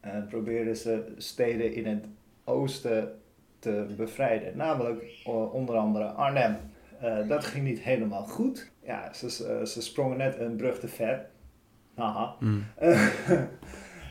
Eh, 0.00 0.10
probeerden 0.28 0.76
ze 0.76 1.12
steden 1.16 1.72
in 1.74 1.86
het 1.86 2.06
oosten 2.44 3.18
te 3.58 3.86
bevrijden. 3.96 4.56
Namelijk 4.56 5.04
onder 5.52 5.76
andere 5.76 6.04
Arnhem. 6.04 6.56
Eh, 7.00 7.28
dat 7.28 7.44
ging 7.44 7.64
niet 7.64 7.80
helemaal 7.80 8.24
goed. 8.24 8.70
Ja, 8.82 9.12
ze, 9.12 9.30
ze, 9.30 9.60
ze 9.66 9.82
sprongen 9.82 10.16
net 10.16 10.38
een 10.38 10.56
brug 10.56 10.78
te 10.78 10.88
ver. 10.88 11.26
Haha. 11.94 12.34
Mm. 12.40 12.64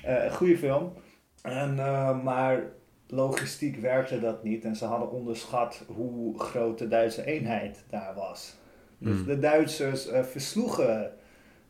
Eh, 0.03 0.25
eh, 0.25 0.33
goede 0.33 0.57
film. 0.57 0.93
En, 1.41 1.79
eh, 1.79 2.23
maar 2.23 2.63
logistiek 3.07 3.77
werkte 3.77 4.19
dat 4.19 4.43
niet. 4.43 4.63
En 4.65 4.75
ze 4.75 4.85
hadden 4.85 5.11
onderschat 5.11 5.83
hoe 5.87 6.39
groot 6.39 6.77
de 6.77 6.87
Duitse 6.87 7.25
eenheid 7.25 7.83
daar 7.89 8.13
was. 8.15 8.55
Dus 8.97 9.17
Mm. 9.19 9.25
de 9.25 9.39
Duitsers 9.39 10.07
versloegen 10.21 11.11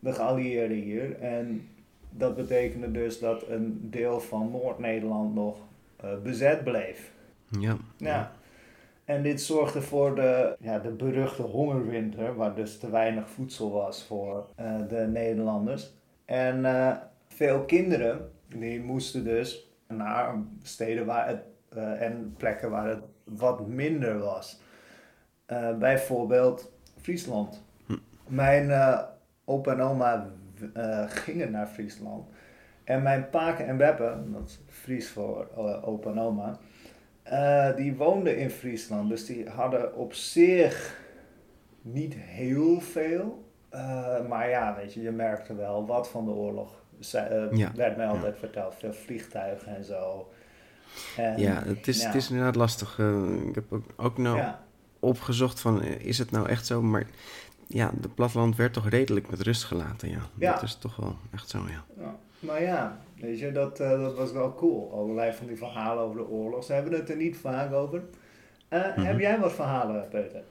de 0.04 0.13
geallieerden 0.13 0.78
hier. 0.78 1.20
En 1.20 1.68
dat 2.10 2.36
betekende 2.36 2.92
dus 2.92 3.20
dat 3.20 3.48
een 3.48 3.88
deel 3.89 4.20
van 4.20 4.52
Noord-Nederland 4.52 5.36
nog 5.36 5.58
eh, 5.96 6.10
bezet 6.24 6.63
bleef. 6.63 7.12
Ja. 7.60 7.78
Ja. 7.98 8.32
En 9.06 9.24
dit 9.24 9.42
zorgde 9.42 9.82
voor 9.82 10.16
de, 10.16 10.56
ja, 10.60 10.80
de 10.80 10.89
beruchte 10.89 11.42
hongerwinter, 11.42 12.36
waar 12.36 12.56
dus 12.56 12.80
te 12.80 12.89
weinig 12.89 13.30
voedsel 13.30 13.72
was 13.72 14.06
voor 14.06 14.50
eh, 14.56 14.76
de 14.89 15.08
Nederlanders. 15.12 15.94
En 16.26 16.66
eh, 16.66 16.98
veel 17.28 17.62
kinderen 17.66 18.32
die 18.48 18.82
moesten 18.82 19.24
dus 19.24 19.72
naar 19.88 20.36
steden 20.62 21.06
waar 21.06 21.28
het, 21.28 21.42
en 22.00 22.34
plekken 22.38 22.70
waar 22.70 22.88
het 22.88 23.04
wat 23.24 23.68
minder 23.68 24.20
was. 24.20 24.62
Bijvoorbeeld 25.80 26.72
Friesland. 27.02 27.63
Mijn 28.28 28.72
eh, 28.72 29.00
opa 29.46 29.72
en 29.72 29.82
oma 29.82 30.30
eh, 30.74 31.04
gingen 31.08 31.52
naar 31.52 31.68
Friesland. 31.68 32.28
En 32.84 33.02
mijn 33.02 33.30
paken 33.30 33.68
en 33.68 33.78
beppen, 33.78 34.32
dat 34.32 34.48
is 34.48 34.60
Fries 34.68 35.10
voor 35.10 35.48
eh, 35.58 35.88
opa 35.88 36.10
en 36.10 36.20
oma, 36.20 36.60
eh, 37.24 37.76
die 37.76 37.96
woonden 37.96 38.38
in 38.38 38.50
Friesland. 38.50 39.10
Dus 39.10 39.26
die 39.26 39.50
hadden 39.50 39.96
op 39.96 40.14
zich 40.14 41.02
niet 41.82 42.14
heel 42.16 42.80
veel. 42.80 43.52
Maar 44.28 44.50
ja, 44.50 44.76
weet 44.76 44.94
je, 44.94 45.02
je 45.02 45.12
merkte 45.12 45.56
wel 45.56 45.86
wat 45.86 46.10
van 46.10 46.26
de 46.26 46.32
oorlog. 46.32 46.84
Zij, 47.00 47.48
Ja, 47.52 47.72
werd 47.76 47.98
mij 47.98 48.06
ja. 48.06 48.12
altijd 48.12 48.38
verteld. 48.38 48.76
Veel 48.76 48.94
vliegtuigen 48.94 49.76
en 49.76 49.84
zo. 49.84 50.32
En, 51.18 51.40
Ja, 51.40 51.64
het 51.66 51.88
is, 51.88 52.02
ja. 52.02 52.06
het 52.06 52.16
is 52.16 52.30
inderdaad 52.30 52.56
lastig. 52.56 53.00
Ik 53.48 53.56
heb 53.56 53.72
ook, 53.72 53.86
ook 53.96 54.18
nou 54.18 54.42
opgezocht 55.00 55.60
van, 55.60 55.84
is 55.84 56.18
het 56.18 56.32
nou 56.32 56.50
echt 56.50 56.66
zo? 56.66 56.82
Maar 56.82 57.06
ja, 57.67 57.91
de 58.02 58.10
platteland 58.10 58.56
werd 58.56 58.73
toch 58.73 58.89
redelijk 58.89 59.30
met 59.30 59.41
rust 59.41 59.63
gelaten, 59.63 60.10
ja. 60.10 60.21
Ja. 60.38 60.54
Dat 60.54 60.62
is 60.63 60.76
toch 60.76 60.95
wel 60.95 61.17
echt 61.34 61.49
zo, 61.49 61.60
ja. 61.67 61.84
ja. 62.04 62.15
Maar 62.39 62.62
ja, 62.62 62.99
weet 63.19 63.39
je, 63.39 63.52
dat, 63.52 63.80
eh, 63.80 63.89
dat 63.89 64.15
was 64.17 64.32
wel 64.32 64.54
cool. 64.56 64.91
Allerlei 64.93 65.34
van 65.34 65.47
die 65.47 65.58
verhalen 65.58 66.04
over 66.04 66.17
de 66.17 66.28
oorlog. 66.28 66.63
Ze 66.63 66.73
hebben 66.73 66.93
het 66.93 67.10
er 67.10 67.15
niet 67.15 67.38
vaak 67.38 67.73
over. 67.73 68.04
Eh, 68.67 68.82
Mhm. 68.95 69.02
Heb 69.06 69.19
jij 69.19 69.39
wat 69.39 69.54
verhalen, 69.54 70.08
Peter? 70.10 70.41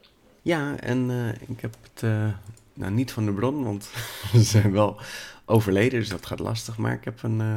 Ja, 0.43 0.77
en 0.77 1.11
eh, 1.11 1.49
ik 1.49 1.61
heb 1.61 1.77
het, 1.93 2.03
eh, 2.03 2.29
nou 2.75 2.93
niet 2.93 3.13
van 3.13 3.25
de 3.25 3.33
bron, 3.33 3.65
want 3.65 3.85
ze 4.33 4.43
zijn 4.43 4.73
wel 4.73 4.97
overleden, 5.45 5.99
dus 6.01 6.09
dat 6.09 6.27
gaat 6.27 6.39
lastig. 6.39 6.79
Maar 6.79 6.93
ik 6.93 7.05
heb 7.05 7.23
een, 7.23 7.41
eh, 7.41 7.57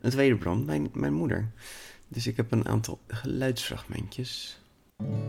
een 0.00 0.10
tweede 0.10 0.36
bron, 0.36 0.64
mijn, 0.64 0.88
mijn 0.92 1.12
moeder. 1.14 1.48
Dus 2.08 2.26
ik 2.26 2.36
heb 2.36 2.52
een 2.52 2.68
aantal 2.68 2.98
geluidsfragmentjes. 3.06 4.60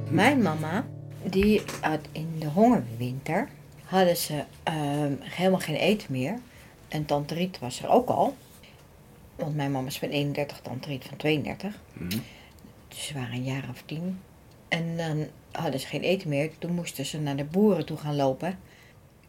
Mijn 0.10 0.42
mama, 0.42 0.86
die 1.24 1.62
had 1.82 2.00
in 2.12 2.28
de 2.40 2.48
hongerwinter, 2.48 3.50
hadden 3.90 4.18
ze 4.18 4.44
ehm, 4.64 5.14
helemaal 5.20 5.60
geen 5.60 5.76
eten 5.76 6.12
meer. 6.12 6.40
En 6.88 7.06
tante 7.06 7.34
Riet 7.34 7.60
was 7.60 7.84
er 7.84 7.90
ook 7.90 8.10
al. 8.10 8.36
Want 9.36 9.56
mijn 9.56 9.72
mama 9.72 9.88
is 9.88 10.00
van 10.00 10.10
31, 10.10 10.60
tante 10.60 10.88
Riet 10.88 11.04
van 11.06 11.18
32. 11.18 11.74
Dus 12.88 13.06
ze 13.08 13.14
waren 13.14 13.34
een 13.34 13.44
jaar 13.44 13.66
of 13.72 13.82
tien. 13.86 14.20
En 14.68 14.98
dan 14.98 15.28
hadden 15.52 15.80
ze 15.80 15.88
geen 15.88 16.02
eten 16.02 16.30
meer. 16.30 16.52
Toen 16.58 16.74
moesten 16.76 17.06
ze 17.06 17.20
naar 17.20 17.36
de 17.36 17.44
boeren 17.44 17.86
toe 17.86 17.98
gaan 17.98 18.16
lopen. 18.16 18.48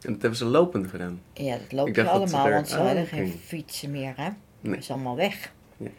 En 0.01 0.13
dat 0.13 0.21
hebben 0.21 0.37
ze 0.39 0.45
lopend 0.45 0.87
gedaan. 0.91 1.21
Ja, 1.33 1.57
dat 1.57 1.73
lopen 1.73 1.93
dacht 1.93 2.09
ze 2.09 2.15
allemaal, 2.15 2.51
want 2.51 2.69
ze 2.69 2.77
Ah, 2.79 2.87
hadden 2.87 3.07
geen 3.07 3.41
fietsen 3.45 3.91
meer. 3.91 4.13
Hè? 4.17 4.29
Nee. 4.61 4.73
Dat 4.75 4.83
is 4.83 4.91
allemaal 4.91 5.17
weg. 5.17 5.53
Ja, 5.77 5.91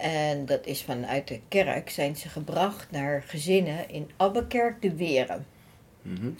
En 0.00 0.46
dat 0.46 0.66
is 0.66 0.82
vanuit 0.82 1.28
de 1.28 1.40
kerk 1.48 1.90
zijn 1.90 2.16
ze 2.16 2.28
gebracht 2.28 2.90
naar 2.90 3.22
gezinnen 3.26 3.88
in 3.90 4.10
Abbekerk 4.16 4.82
de 4.82 4.94
Weren. 4.94 5.46
Mhm. 6.02 6.30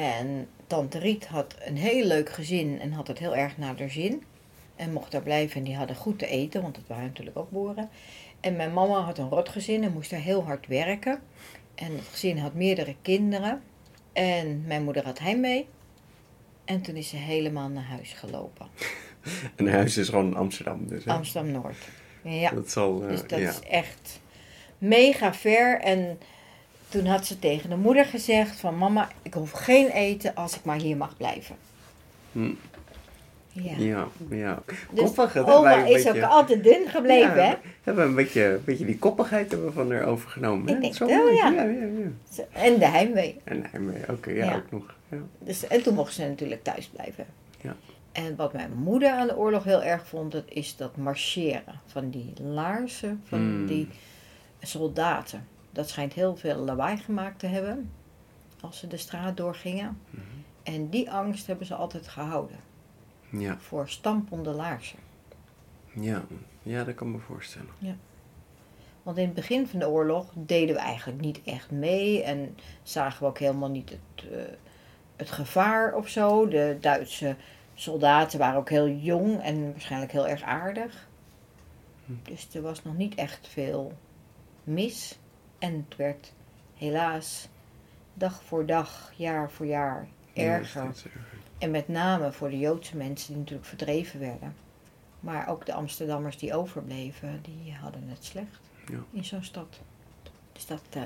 En 0.00 0.48
tante 0.66 0.98
Riet 0.98 1.26
had 1.26 1.54
een 1.64 1.76
heel 1.76 2.04
leuk 2.04 2.30
gezin 2.30 2.80
en 2.80 2.92
had 2.92 3.06
het 3.06 3.18
heel 3.18 3.36
erg 3.36 3.58
naar 3.58 3.78
haar 3.78 3.90
zin. 3.90 4.22
En 4.76 4.92
mocht 4.92 5.12
daar 5.12 5.22
blijven 5.22 5.56
en 5.56 5.62
die 5.64 5.76
hadden 5.76 5.96
goed 5.96 6.18
te 6.18 6.26
eten, 6.26 6.62
want 6.62 6.76
het 6.76 6.86
waren 6.86 7.04
natuurlijk 7.04 7.38
ook 7.38 7.50
boeren. 7.50 7.88
En 8.40 8.56
mijn 8.56 8.72
mama 8.72 9.00
had 9.00 9.18
een 9.18 9.28
rotgezin 9.28 9.84
en 9.84 9.92
moest 9.92 10.10
daar 10.10 10.20
heel 10.20 10.44
hard 10.44 10.66
werken. 10.66 11.20
En 11.74 11.92
het 11.92 12.08
gezin 12.10 12.38
had 12.38 12.54
meerdere 12.54 12.94
kinderen. 13.02 13.62
En 14.12 14.64
mijn 14.66 14.84
moeder 14.84 15.04
had 15.04 15.18
heimwee. 15.18 15.66
En 16.64 16.82
toen 16.82 16.96
is 16.96 17.08
ze 17.08 17.16
helemaal 17.16 17.68
naar 17.68 17.84
huis 17.84 18.12
gelopen. 18.12 18.66
En 19.56 19.68
huis 19.68 19.96
is 19.96 20.08
gewoon 20.08 20.26
in 20.26 20.36
Amsterdam, 20.36 20.86
dus 20.86 21.04
hè? 21.04 21.12
Amsterdam-Noord. 21.12 21.76
Ja. 22.22 22.50
dat 22.50 22.70
zal, 22.70 23.02
eh, 23.02 23.08
Dus 23.08 23.26
dat 23.26 23.38
ja. 23.38 23.48
is 23.48 23.60
echt 23.60 24.20
mega 24.78 25.34
ver. 25.34 25.80
En 25.80 26.18
toen 26.88 27.06
had 27.06 27.26
ze 27.26 27.38
tegen 27.38 27.70
de 27.70 27.76
moeder 27.76 28.04
gezegd 28.04 28.60
van 28.60 28.78
mama, 28.78 29.08
ik 29.22 29.34
hoef 29.34 29.50
geen 29.50 29.88
eten 29.88 30.34
als 30.34 30.56
ik 30.56 30.64
maar 30.64 30.76
hier 30.80 30.96
mag 30.96 31.16
blijven. 31.16 31.56
Hm. 32.32 32.50
Ja. 33.52 33.72
Ja, 33.78 34.08
ja. 34.30 34.62
Dus 34.90 35.04
Koppig, 35.04 35.32
dat 35.32 35.50
oma 35.50 35.78
een 35.78 35.86
is 35.86 36.04
beetje- 36.04 36.24
ook 36.24 36.30
altijd 36.30 36.64
dun 36.64 36.88
gebleven, 36.88 37.36
ja, 37.36 37.42
hè? 37.42 37.54
Hebben 37.82 38.02
we 38.04 38.08
een 38.10 38.14
beetje, 38.16 38.44
een 38.44 38.62
beetje 38.64 38.84
die 38.84 38.98
koppigheid 38.98 39.50
hebben 39.50 39.68
we 39.68 39.74
van 39.74 39.92
haar 39.92 40.04
overgenomen. 40.04 40.68
Ik 40.68 40.74
hè? 40.74 40.80
denk 40.80 40.94
Zo 40.94 41.06
wel, 41.06 41.28
ja. 41.28 41.50
ja, 41.50 41.62
En 42.52 42.78
de 42.78 42.86
heimwee. 42.86 43.40
En 43.44 43.64
hij 43.70 43.80
oké, 44.14 44.30
ja, 44.30 44.44
Ja. 44.44 44.54
ook 44.56 44.70
nog. 44.70 44.94
Ja. 45.08 45.18
Dus, 45.38 45.66
en 45.66 45.82
toen 45.82 45.94
mocht 45.94 46.12
ze 46.12 46.22
natuurlijk 46.28 46.62
thuis 46.64 46.86
blijven. 46.86 47.26
Ja. 47.60 47.76
En 48.12 48.36
wat 48.36 48.52
mijn 48.52 48.72
moeder 48.76 49.10
aan 49.10 49.26
de 49.26 49.36
oorlog 49.36 49.64
heel 49.64 49.82
erg 49.82 50.06
vond, 50.06 50.32
dat 50.32 50.44
is 50.48 50.76
dat 50.76 50.96
marcheren. 50.96 51.80
Van 51.86 52.10
die 52.10 52.32
laarzen, 52.42 53.22
van 53.24 53.38
Hmm. 53.38 53.66
die 53.66 53.88
soldaten. 54.62 55.46
Dat 55.78 55.88
schijnt 55.88 56.12
heel 56.12 56.36
veel 56.36 56.56
lawaai 56.56 56.96
gemaakt 56.96 57.38
te 57.38 57.46
hebben 57.46 57.90
als 58.60 58.78
ze 58.78 58.86
de 58.86 58.96
straat 58.96 59.36
doorgingen. 59.36 60.00
Mhm. 60.10 60.22
En 60.62 60.88
die 60.88 61.10
angst 61.10 61.46
hebben 61.46 61.66
ze 61.66 61.74
altijd 61.74 62.08
gehouden 62.08 62.56
Ja, 63.30 63.58
voor 63.58 63.88
stampende 63.88 64.50
laarzen. 64.50 64.98
ja, 65.92 66.24
ja, 66.62 66.84
dat 66.84 66.94
kan 66.94 67.06
ik 67.06 67.12
me 67.12 67.20
voorstellen. 67.20 67.68
Want 69.02 69.16
in 69.18 69.24
het 69.24 69.34
begin 69.34 69.66
van 69.66 69.78
de 69.78 69.88
oorlog 69.88 70.32
deden 70.34 70.74
we 70.74 70.80
eigenlijk 70.80 71.20
niet 71.20 71.42
echt 71.44 71.70
mee 71.70 72.22
en 72.22 72.56
zagen 72.82 73.20
we 73.22 73.26
ook 73.28 73.38
helemaal 73.38 73.70
niet 73.70 73.90
het, 73.90 74.30
eh, 74.32 74.38
het 75.16 75.30
gevaar 75.30 75.94
of 75.94 76.08
zo. 76.08 76.48
De 76.48 76.76
Duitse 76.80 77.36
soldaten 77.74 78.38
waren 78.38 78.58
ook 78.58 78.70
heel 78.70 78.88
jong 78.88 79.42
en 79.42 79.70
waarschijnlijk 79.70 80.12
heel 80.12 80.28
erg 80.28 80.42
aardig. 80.42 81.08
Dus 82.22 82.54
er 82.54 82.62
was 82.62 82.84
nog 82.84 82.96
niet 82.96 83.14
echt 83.14 83.48
veel 83.48 83.92
mis. 84.64 85.18
En 85.58 85.84
het 85.88 85.96
werd 85.96 86.32
helaas 86.76 87.48
dag 88.14 88.42
voor 88.42 88.66
dag, 88.66 89.12
jaar 89.16 89.50
voor 89.50 89.66
jaar 89.66 90.08
erger. 90.34 90.82
Ja. 90.82 90.92
En 91.58 91.70
met 91.70 91.88
name 91.88 92.32
voor 92.32 92.50
de 92.50 92.58
Joodse 92.58 92.96
mensen 92.96 93.28
die 93.28 93.36
natuurlijk 93.36 93.68
verdreven 93.68 94.20
werden. 94.20 94.54
Maar 95.20 95.48
ook 95.48 95.66
de 95.66 95.72
Amsterdammers 95.72 96.38
die 96.38 96.54
overbleven, 96.54 97.40
die 97.42 97.74
hadden 97.80 98.08
het 98.08 98.24
slecht 98.24 98.60
Ja. 98.90 98.98
in 99.12 99.24
zo'n 99.24 99.42
stad. 99.42 99.80
Dus 100.52 100.66
dat, 100.66 100.82
eh, 100.90 101.02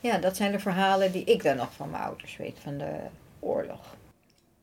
ja, 0.00 0.18
dat 0.18 0.36
zijn 0.36 0.52
de 0.52 0.58
verhalen 0.58 1.12
die 1.12 1.24
ik 1.24 1.42
dan 1.42 1.56
nog 1.56 1.72
van 1.74 1.90
mijn 1.90 2.02
ouders 2.02 2.36
weet, 2.36 2.58
van 2.62 2.78
de 2.78 2.96
oorlog. 3.38 3.96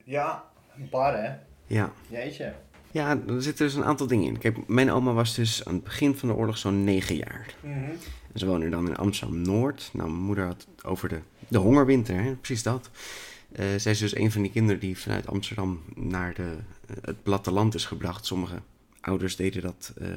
Ja, 0.04 0.44
bar 0.76 1.18
hè? 1.24 1.36
Ja. 1.66 1.92
Jeetje. 2.10 2.54
ja, 2.92 3.18
er 3.28 3.42
zitten 3.42 3.66
dus 3.66 3.76
een 3.76 3.86
aantal 3.86 4.08
dingen 4.08 4.26
in. 4.28 4.38
Kijk, 4.38 4.68
mijn 4.68 4.92
oma 4.92 5.12
was 5.14 5.36
dus 5.36 5.66
aan 5.66 5.74
het 5.74 5.84
begin 5.84 6.16
van 6.16 6.28
de 6.30 6.36
oorlog 6.36 6.58
zo'n 6.58 6.84
negen 6.84 7.16
jaar. 7.16 7.56
Mhm. 7.62 7.92
Ze 8.38 8.45
woonde 8.45 8.69
dan 8.69 8.88
in 8.88 8.95
Amsterdam-Noord. 8.95 9.89
Nou, 9.93 10.10
mijn 10.10 10.23
moeder 10.23 10.45
had 10.45 10.67
het 10.76 10.86
over 10.86 11.10
de, 11.10 11.19
de 11.47 11.58
hongerwinter, 11.58 12.23
hè? 12.23 12.36
precies 12.36 12.63
dat. 12.63 12.89
Eh, 13.52 13.65
zij 13.78 13.91
is 13.91 14.00
dus 14.00 14.15
een 14.15 14.32
van 14.32 14.41
die 14.41 14.52
kinderen 14.52 14.80
die 14.80 14.97
vanuit 14.97 15.28
Amsterdam 15.28 15.84
naar 15.95 16.34
de, 16.34 16.56
het 17.02 17.23
platteland 17.23 17.76
is 17.76 17.86
gebracht. 17.86 18.26
Sommige 18.26 18.62
ouders 19.02 19.36
deden 19.36 19.62
dat 19.62 19.93
eh, 19.97 20.10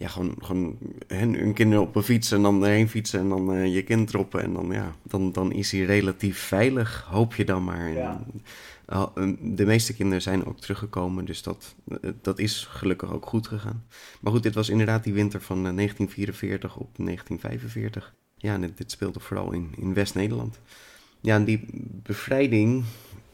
ja, 0.00 0.08
gewoon, 0.08 0.34
gewoon 0.38 0.78
hun, 1.06 1.34
hun 1.34 1.52
kinderen 1.52 1.84
op 1.84 1.96
een 1.96 2.02
fiets 2.02 2.32
en 2.32 2.42
dan 2.42 2.64
erheen 2.64 2.88
fietsen 2.88 3.20
en 3.20 3.28
dan 3.28 3.52
eh, 3.52 3.74
je 3.74 3.82
kind 3.82 4.08
droppen. 4.08 4.42
En 4.42 4.52
dan, 4.52 4.70
ja, 4.70 4.94
dan, 5.02 5.32
dan 5.32 5.52
is 5.52 5.72
hij 5.72 5.80
relatief 5.80 6.38
veilig, 6.38 7.06
hoop 7.10 7.34
je 7.34 7.44
dan 7.44 7.64
maar. 7.64 7.90
Ja. 7.92 8.26
eh, 8.86 9.28
de 9.40 9.66
meeste 9.66 9.94
kinderen 9.94 10.22
zijn 10.22 10.44
ook 10.44 10.60
teruggekomen, 10.60 11.24
dus 11.24 11.42
dat, 11.42 11.74
eh, 11.88 12.10
dat 12.22 12.38
is 12.38 12.66
gelukkig 12.70 13.12
ook 13.12 13.26
goed 13.26 13.46
gegaan. 13.46 13.84
Maar 14.20 14.32
goed, 14.32 14.42
dit 14.42 14.54
was 14.54 14.68
inderdaad 14.68 15.04
die 15.04 15.12
winter 15.12 15.40
van 15.40 15.66
eh, 15.66 15.74
1944 15.74 16.76
op 16.76 16.96
1945. 16.96 18.14
Ja, 18.36 18.54
en 18.54 18.60
dit, 18.60 18.76
dit 18.76 18.90
speelde 18.90 19.20
vooral 19.20 19.52
in, 19.52 19.72
in 19.76 19.94
West-Nederland. 19.94 20.60
Ja, 21.20 21.34
en 21.34 21.44
die 21.44 21.66
bevrijding, 22.02 22.84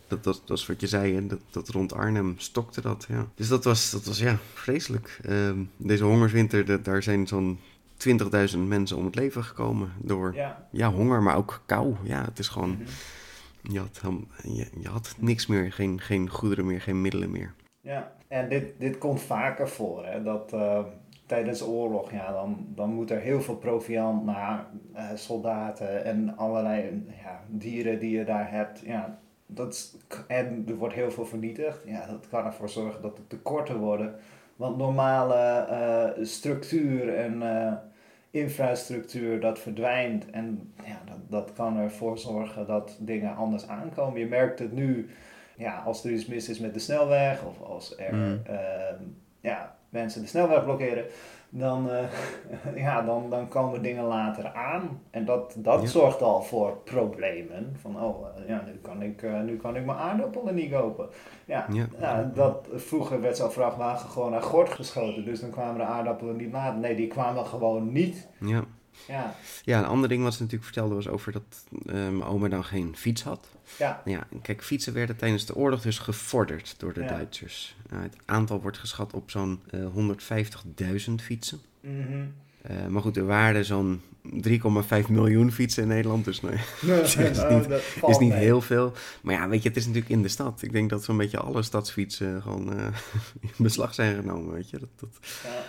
dat, 0.09 0.25
dat, 0.25 0.43
dat 0.45 0.59
is 0.59 0.67
wat 0.67 0.81
je 0.81 0.87
zei, 0.87 1.15
hè, 1.15 1.27
dat, 1.27 1.41
dat 1.51 1.69
rond 1.69 1.93
Arnhem 1.93 2.35
stokte 2.39 2.81
dat. 2.81 3.07
Ja. 3.09 3.27
Dus 3.35 3.49
dat 3.49 3.65
was, 3.65 3.91
dat 3.91 4.05
was 4.05 4.19
ja, 4.19 4.37
vreselijk. 4.55 5.19
Ehm, 5.25 5.59
deze 5.77 6.05
hongerswinter, 6.05 6.83
daar 6.83 7.03
zijn 7.03 7.27
zo'n 7.27 7.59
20.000 7.97 8.59
mensen 8.59 8.97
om 8.97 9.05
het 9.05 9.15
leven 9.15 9.45
gekomen 9.45 9.93
door 9.99 10.35
ja. 10.35 10.67
Ja. 10.71 10.91
honger, 10.91 11.23
maar 11.23 11.37
ook 11.37 11.63
kou. 11.67 11.95
Ja, 12.03 12.25
het 12.25 12.39
is 12.39 12.49
gewoon, 12.49 12.71
Mhm. 12.71 13.73
je 13.73 13.79
had, 13.79 14.01
je, 14.43 14.67
je 14.81 14.89
had 14.89 15.15
niks 15.19 15.47
meer, 15.47 15.73
geen, 15.73 16.01
geen 16.01 16.31
goederen 16.31 16.67
meer, 16.67 16.81
geen 16.81 17.01
middelen 17.01 17.31
meer. 17.31 17.55
Ja, 17.81 18.13
en 18.29 18.49
dit, 18.49 18.75
dit 18.79 18.99
komt 18.99 19.21
vaker 19.21 19.69
voor, 19.69 20.07
hè? 20.07 20.23
dat 20.23 20.53
eh, 20.53 20.85
tijdens 21.27 21.59
de 21.59 21.67
oorlog, 21.67 22.11
ja, 22.13 22.33
dan, 22.33 22.67
dan 22.75 22.91
moet 22.91 23.11
er 23.11 23.21
heel 23.21 23.41
veel 23.43 23.57
proviant 23.57 24.25
naar 24.25 24.67
eh, 24.93 25.05
soldaten 25.15 26.05
en 26.05 26.37
allerlei 26.37 27.05
ja, 27.23 27.41
dieren 27.49 27.99
die 27.99 28.19
je 28.19 28.25
daar 28.25 28.51
hebt. 28.51 28.81
Ja, 28.81 29.19
dat 29.47 29.97
en 30.27 30.65
er 30.69 30.75
wordt 30.75 30.95
heel 30.95 31.11
veel 31.11 31.27
vernietigd. 31.27 31.79
Ja, 31.85 32.07
dat 32.07 32.29
kan 32.29 32.45
ervoor 32.45 32.69
zorgen 32.69 33.03
dat 33.03 33.19
er 33.19 33.27
tekorten 33.27 33.79
worden. 33.79 34.15
Want 34.57 34.77
normale 34.77 35.35
eh, 35.35 36.25
structuur 36.25 37.15
en 37.15 37.43
eh, 37.43 37.73
infrastructuur 38.31 39.41
dat 39.41 39.59
verdwijnt 39.59 40.31
en 40.31 40.73
ja, 40.85 41.01
dat, 41.05 41.19
dat 41.29 41.53
kan 41.53 41.77
ervoor 41.79 42.19
zorgen 42.19 42.67
dat 42.67 42.97
dingen 43.01 43.37
anders 43.37 43.69
aankomen. 43.69 44.21
Je 44.21 44.27
merkt 44.27 44.59
het 44.59 44.73
nu, 44.73 45.11
ja, 45.57 45.83
als 45.85 46.05
er 46.05 46.11
iets 46.11 46.27
mis 46.27 46.49
is 46.49 46.59
met 46.59 46.75
de 46.75 46.81
snelweg 46.81 47.45
of 47.45 47.63
als 47.63 47.99
er 47.99 48.15
Mm. 48.15 48.41
ehm, 48.45 49.03
ja, 49.41 49.77
mensen 49.89 50.21
de 50.23 50.29
snelweg 50.29 50.65
blokkeren, 50.65 51.05
dan, 51.51 51.91
eh, 51.91 52.05
ja, 52.85 53.03
dan, 53.03 53.31
dan 53.31 53.49
komen 53.49 53.83
dingen 53.83 54.05
later 54.05 54.53
aan. 54.53 55.01
En 55.11 55.25
dat, 55.25 55.55
dat 55.59 55.81
Ja. 55.83 55.87
zorgt 55.89 56.23
al 56.23 56.43
voor 56.43 56.77
problemen. 56.85 57.77
Van, 57.81 58.03
oh, 58.03 58.27
eh, 58.37 58.49
ja, 58.49 58.63
nu 58.67 58.73
kan 58.83 59.03
ik, 59.03 59.23
eh, 59.23 59.41
nu 59.41 59.57
kan 59.57 59.77
ik 59.77 59.85
mijn 59.85 59.99
aardappelen 59.99 60.55
niet 60.55 60.73
kopen. 60.73 61.09
Ja, 61.45 61.67
Ja. 61.71 61.87
nou, 62.01 62.27
dat, 62.35 62.69
vroeger 62.75 63.21
werd 63.21 63.37
zo'n 63.37 63.51
vrachtwagen 63.51 64.11
gewoon 64.11 64.31
naar 64.31 64.43
gort 64.43 64.71
geschoten. 64.71 65.25
Dus 65.25 65.41
dan 65.41 65.51
kwamen 65.51 65.77
de 65.79 65.85
aardappelen 65.85 66.37
niet 66.37 66.53
later. 66.53 66.79
Nee, 66.79 66.97
die 66.97 67.09
kwamen 67.09 67.47
gewoon 67.47 67.93
niet. 67.93 68.29
Ja. 68.41 68.65
Ja, 69.09 69.35
ja, 69.65 69.79
een 69.79 69.85
ander 69.85 70.09
ding 70.09 70.23
wat 70.23 70.33
ze 70.35 70.39
natuurlijk 70.43 70.65
vertelde 70.73 70.95
was 70.95 71.09
over 71.09 71.33
dat 71.33 71.43
eh, 71.87 71.93
mijn 71.95 72.25
oma 72.25 72.49
dan 72.49 72.65
geen 72.65 72.95
fiets 72.97 73.23
had. 73.23 73.49
ja, 73.79 74.03
Nou 74.05 74.17
ja, 74.19 74.27
kijk, 74.43 74.63
fietsen 74.65 74.93
werden 74.93 75.17
tijdens 75.17 75.47
de 75.47 75.55
oorlog 75.55 75.81
dus 75.83 75.99
gevorderd 75.99 76.75
door 76.79 76.93
de 76.93 77.01
Ja. 77.01 77.07
Duitsers. 77.09 77.77
Nou, 77.91 78.03
het 78.03 78.17
aantal 78.25 78.61
wordt 78.61 78.79
geschat 78.79 79.13
op 79.13 79.31
zo'n 79.31 79.61
eh, 79.71 79.81
150.000 81.07 81.13
fietsen. 81.23 81.61
Mhm. 81.81 82.25
Eh, 82.63 82.87
maar 82.87 83.03
goed, 83.03 83.17
er 83.17 83.27
waren 83.27 83.65
zo'n 83.65 84.01
3,5 84.23 85.09
miljoen 85.09 85.53
fietsen 85.53 85.83
in 85.83 85.89
Nederland, 85.89 86.25
dus 86.25 86.41
nee, 86.41 86.53
is 87.03 87.15
Nou, 87.15 87.69
niet- 87.69 87.81
is 88.07 88.19
niet 88.19 88.33
heel 88.33 88.61
veel. 88.61 88.93
Maar 89.23 89.35
ja, 89.35 89.49
weet 89.49 89.63
je, 89.63 89.69
het 89.69 89.77
is 89.79 89.87
natuurlijk 89.87 90.13
in 90.13 90.23
de 90.23 90.29
stad. 90.29 90.63
Ik 90.63 90.73
denk 90.73 90.91
dat 90.91 91.05
zo'n 91.05 91.17
beetje 91.17 91.39
alle 91.39 91.63
stadsfietsen 91.63 92.43
gewoon 92.43 92.73
in 93.41 93.51
beslag 93.57 93.95
zijn 93.95 94.17
genomen, 94.17 94.53
weet 94.53 94.71
je. 94.71 94.79
Dat, 94.79 94.89
dat... 95.01 95.09
Ja. 95.45 95.65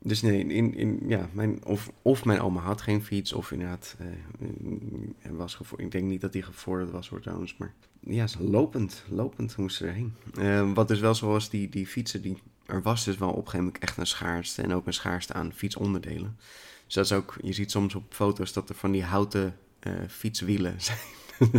Dus 0.00 0.22
nee, 0.22 0.44
in, 0.46 0.74
in, 0.74 1.00
ja, 1.06 1.28
mijn, 1.32 1.64
of, 1.64 1.90
of 2.02 2.24
mijn 2.24 2.40
oma 2.40 2.60
had 2.60 2.80
geen 2.80 3.02
fiets, 3.02 3.32
of 3.32 3.50
inderdaad, 3.52 3.96
eh, 3.98 5.30
was 5.30 5.58
ik 5.76 5.90
denk 5.90 6.04
niet 6.04 6.20
dat 6.20 6.32
die 6.32 6.42
gevorderd 6.42 6.90
was 6.90 7.08
hoor 7.08 7.20
trouwens, 7.20 7.56
maar 7.56 7.74
ja, 8.00 8.26
ze- 8.26 8.42
lopend, 8.44 9.04
lopend 9.08 9.56
moesten 9.56 9.86
ze 9.86 9.92
erheen. 9.92 10.14
Eh, 10.38 10.72
wat 10.74 10.88
dus 10.88 11.00
wel 11.00 11.14
zo 11.14 11.26
was, 11.28 11.50
die, 11.50 11.68
die 11.68 11.86
fietsen, 11.86 12.22
die, 12.22 12.38
er 12.66 12.82
was 12.82 13.04
dus 13.04 13.16
wel 13.18 13.28
op 13.28 13.34
een 13.36 13.42
gegeven 13.42 13.64
moment 13.64 13.82
echt 13.82 13.96
een 13.96 14.06
schaarste 14.06 14.62
en 14.62 14.72
ook 14.72 14.86
een 14.86 14.92
schaarste 14.94 15.32
aan 15.32 15.52
fietsonderdelen. 15.52 16.36
Dus 16.84 16.94
dat 16.94 17.04
is 17.04 17.12
ook, 17.12 17.36
je 17.42 17.52
ziet 17.52 17.70
soms 17.70 17.94
op 17.94 18.14
foto's 18.14 18.52
dat 18.52 18.68
er 18.68 18.74
van 18.74 18.90
die 18.90 19.04
houten 19.04 19.56
eh, 19.78 19.92
fietswielen 20.08 20.74
zijn. 20.82 20.98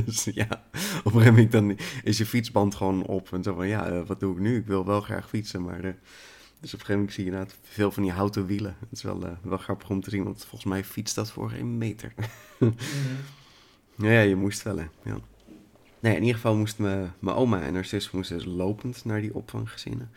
dus 0.06 0.24
ja, 0.24 0.48
op 1.04 1.14
een 1.14 1.22
gegeven 1.22 1.34
moment 1.34 1.52
dan 1.52 1.78
is 2.04 2.18
je 2.18 2.26
fietsband 2.26 2.76
gewoon 2.76 3.06
op 3.06 3.34
en 3.34 3.44
zo 3.44 3.56
van, 3.56 3.68
ja, 3.68 4.04
wat 4.04 4.20
doe 4.20 4.34
ik 4.34 4.40
nu? 4.40 4.58
Ik 4.58 4.66
wil 4.66 4.86
wel 4.86 5.02
graag 5.02 5.30
fietsen, 5.30 5.64
maar... 5.64 5.98
dus 6.60 6.74
op 6.74 6.80
een 6.80 6.86
gegeven 6.86 6.96
moment 6.96 7.14
zie 7.14 7.24
je 7.24 7.30
inderdaad 7.30 7.58
veel 7.64 7.92
van 7.92 8.04
die 8.04 8.12
houten 8.12 8.46
wielen. 8.46 8.76
Het 8.80 8.92
is 8.92 9.04
wel, 9.04 9.26
eh, 9.26 9.32
wel 9.42 9.58
grappig 9.58 9.90
om 9.90 10.02
te 10.02 10.10
zien, 10.10 10.24
want 10.24 10.40
volgens 10.46 10.64
mij 10.72 10.84
fietst 10.84 11.16
dat 11.16 11.32
voor 11.32 11.50
geen 11.50 11.78
meter. 11.78 12.14
Mhm. 12.60 12.72
ja, 14.08 14.12
ja, 14.12 14.20
je 14.22 14.36
moest 14.36 14.64
wel, 14.64 14.78
hè. 14.78 14.86
Ja. 15.04 15.18
Nee, 16.00 16.16
in 16.16 16.22
ieder 16.22 16.36
geval 16.36 16.56
moest 16.56 16.78
mijn 16.80 17.12
oma 17.24 17.62
en 17.62 17.74
haar 17.74 17.86
zus 17.86 18.12
moesten 18.12 18.38
dus 18.38 18.46
lopend 18.46 19.06
naar 19.06 19.22
die 19.22 19.34
opvanggezinnen. 19.34 20.12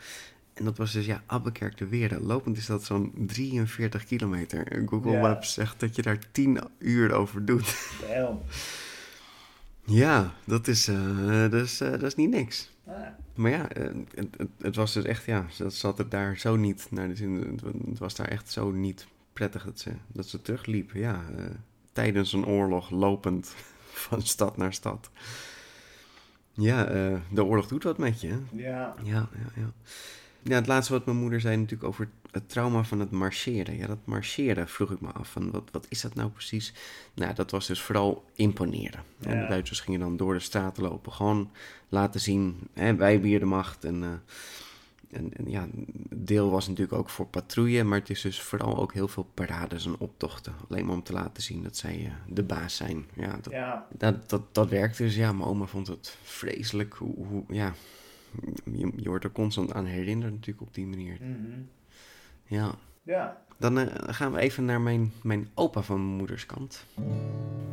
En 0.53 0.65
dat 0.65 0.77
was 0.77 0.91
dus, 0.91 1.05
ja, 1.05 1.23
Abbekerk 1.25 1.77
de 1.77 1.87
Weerde. 1.87 2.19
Lopend 2.21 2.57
is 2.57 2.65
dat 2.65 2.83
zo'n 2.83 3.13
43 3.15 4.05
kilometer. 4.05 4.83
Google 4.85 5.11
Ja. 5.11 5.21
Maps 5.21 5.53
zegt 5.53 5.79
dat 5.79 5.95
je 5.95 6.01
daar 6.01 6.19
10 6.31 6.59
uur 6.77 7.11
over 7.13 7.45
doet. 7.45 7.89
Damn. 8.07 8.39
ja, 9.91 10.33
dat 10.45 10.67
is, 10.67 10.87
eh, 10.87 11.41
dat, 11.41 11.53
is, 11.53 11.81
eh, 11.81 11.89
dat 11.91 12.03
is 12.03 12.15
niet 12.15 12.29
niks. 12.29 12.69
Maar 13.35 13.51
ja, 13.51 13.69
eh, 13.69 13.83
het, 14.15 14.27
het, 14.37 14.49
het 14.61 14.75
was 14.75 14.93
dus 14.93 15.03
echt, 15.03 15.25
ja, 15.25 15.45
dat 15.57 15.73
zat 15.73 15.97
het 15.97 16.11
daar 16.11 16.37
zo 16.37 16.55
niet 16.55 16.87
naar 16.89 17.07
de 17.07 17.15
zin. 17.15 17.33
Het, 17.35 17.61
wa- 17.61 17.89
het 17.89 17.99
was 17.99 18.15
daar 18.15 18.27
echt 18.27 18.51
zo 18.51 18.71
niet 18.71 19.07
prettig 19.33 19.63
dat 19.65 19.79
ze, 19.79 19.91
dat 20.07 20.27
ze 20.27 20.41
terugliepen. 20.41 20.99
Ja, 20.99 21.21
tijdens 21.91 22.33
een 22.33 22.45
oorlog 22.45 22.89
lopend 22.89 23.53
van 24.07 24.21
stad 24.21 24.57
naar 24.57 24.73
stad. 24.73 25.09
Ja, 26.53 26.83
de 27.31 27.43
oorlog 27.43 27.67
doet 27.67 27.83
wat 27.83 27.97
met 27.97 28.21
je. 28.21 28.27
hè? 28.27 28.39
ja. 28.51 28.95
Ja, 29.03 29.29
ja, 29.33 29.61
ja. 29.61 29.71
Ja, 30.43 30.55
het 30.55 30.67
laatste 30.67 30.93
wat 30.93 31.05
mijn 31.05 31.17
moeder 31.17 31.41
zei 31.41 31.57
natuurlijk 31.57 31.89
over 31.89 32.09
het 32.31 32.49
trauma 32.49 32.83
van 32.83 32.99
het 32.99 33.11
marcheren. 33.11 33.77
Ja, 33.77 33.87
dat 33.87 34.05
marcheren 34.05 34.67
vroeg 34.67 34.91
ik 34.91 35.01
me 35.01 35.11
af. 35.11 35.31
Van 35.31 35.51
wat, 35.51 35.69
wat 35.71 35.85
is 35.89 36.01
dat 36.01 36.15
nou 36.15 36.29
precies? 36.29 36.73
Nou, 37.13 37.33
dat 37.33 37.51
was 37.51 37.67
dus 37.67 37.81
vooral 37.81 38.25
imponeren. 38.35 39.03
En 39.19 39.39
de 39.39 39.47
Duitsers 39.47 39.79
gingen 39.79 39.99
dan 39.99 40.17
door 40.17 40.33
de 40.33 40.39
straten 40.39 40.83
lopen. 40.83 41.11
Gewoon 41.11 41.51
laten 41.89 42.19
zien, 42.19 42.57
hè, 42.73 42.95
wij 42.95 43.11
hebben 43.11 43.29
hier 43.29 43.39
de 43.39 43.45
macht. 43.45 43.85
En, 43.85 44.03
eh, 44.03 44.09
en, 45.19 45.33
en 45.33 45.49
ja, 45.49 45.67
deel 46.09 46.49
was 46.49 46.67
natuurlijk 46.67 46.97
ook 46.97 47.09
voor 47.09 47.27
patrouille. 47.27 47.83
Maar 47.83 47.99
het 47.99 48.09
is 48.09 48.21
dus 48.21 48.41
vooral 48.41 48.77
ook 48.77 48.93
heel 48.93 49.07
veel 49.07 49.29
parades 49.33 49.85
en 49.85 49.99
optochten. 49.99 50.53
Alleen 50.69 50.85
maar 50.85 50.95
om 50.95 51.03
te 51.03 51.13
laten 51.13 51.43
zien 51.43 51.63
dat 51.63 51.77
zij 51.77 52.05
eh, 52.05 52.11
de 52.27 52.43
baas 52.43 52.75
zijn. 52.75 53.05
Ja, 53.13 53.37
dat, 53.41 53.53
ja. 53.53 53.87
dat, 53.97 54.29
dat, 54.29 54.41
dat 54.55 54.69
werkte 54.69 55.03
dus, 55.03 55.15
ja. 55.15 55.31
Mijn 55.31 55.49
oma 55.49 55.65
vond 55.65 55.87
het 55.87 56.17
vreselijk. 56.23 56.93
Hoe, 56.93 57.25
hoe, 57.25 57.43
ja, 57.47 57.73
je, 58.63 58.91
je 58.95 59.09
wordt 59.09 59.23
er 59.23 59.31
constant 59.31 59.73
aan 59.73 59.85
herinnerd 59.85 60.31
natuurlijk 60.31 60.67
op 60.67 60.73
die 60.73 60.87
manier. 60.87 61.17
Mhm. 61.21 61.59
Ja. 62.45 62.71
Ja. 63.03 63.41
Dan 63.57 63.77
eh, 63.77 64.13
gaan 64.13 64.31
we 64.31 64.39
even 64.39 64.65
naar 64.65 64.81
mijn, 64.81 65.11
mijn 65.23 65.49
opa 65.53 65.81
van 65.81 66.05
mijn 66.05 66.17
moeders 66.17 66.45
kant. 66.45 66.85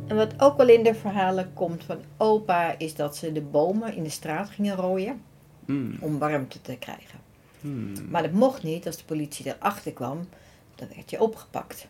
En 0.07 0.15
wat 0.15 0.41
ook 0.41 0.57
wel 0.57 0.69
in 0.69 0.83
de 0.83 0.95
verhalen 0.95 1.53
komt 1.53 1.83
van 1.83 1.97
opa, 2.17 2.77
is 2.77 2.95
dat 2.95 3.17
ze 3.17 3.31
de 3.31 3.41
bomen 3.41 3.95
in 3.95 4.03
de 4.03 4.09
straat 4.09 4.49
gingen 4.49 4.75
rooien 4.75 5.21
Hmm. 5.65 5.95
om 5.99 6.17
warmte 6.19 6.61
te 6.61 6.75
krijgen. 6.77 7.19
Hmm. 7.61 7.93
Maar 8.09 8.21
dat 8.21 8.31
mocht 8.31 8.63
niet, 8.63 8.85
als 8.85 8.97
de 8.97 9.03
politie 9.03 9.45
erachter 9.45 9.93
kwam, 9.93 10.27
dan 10.75 10.87
werd 10.95 11.09
je 11.09 11.21
opgepakt. 11.21 11.87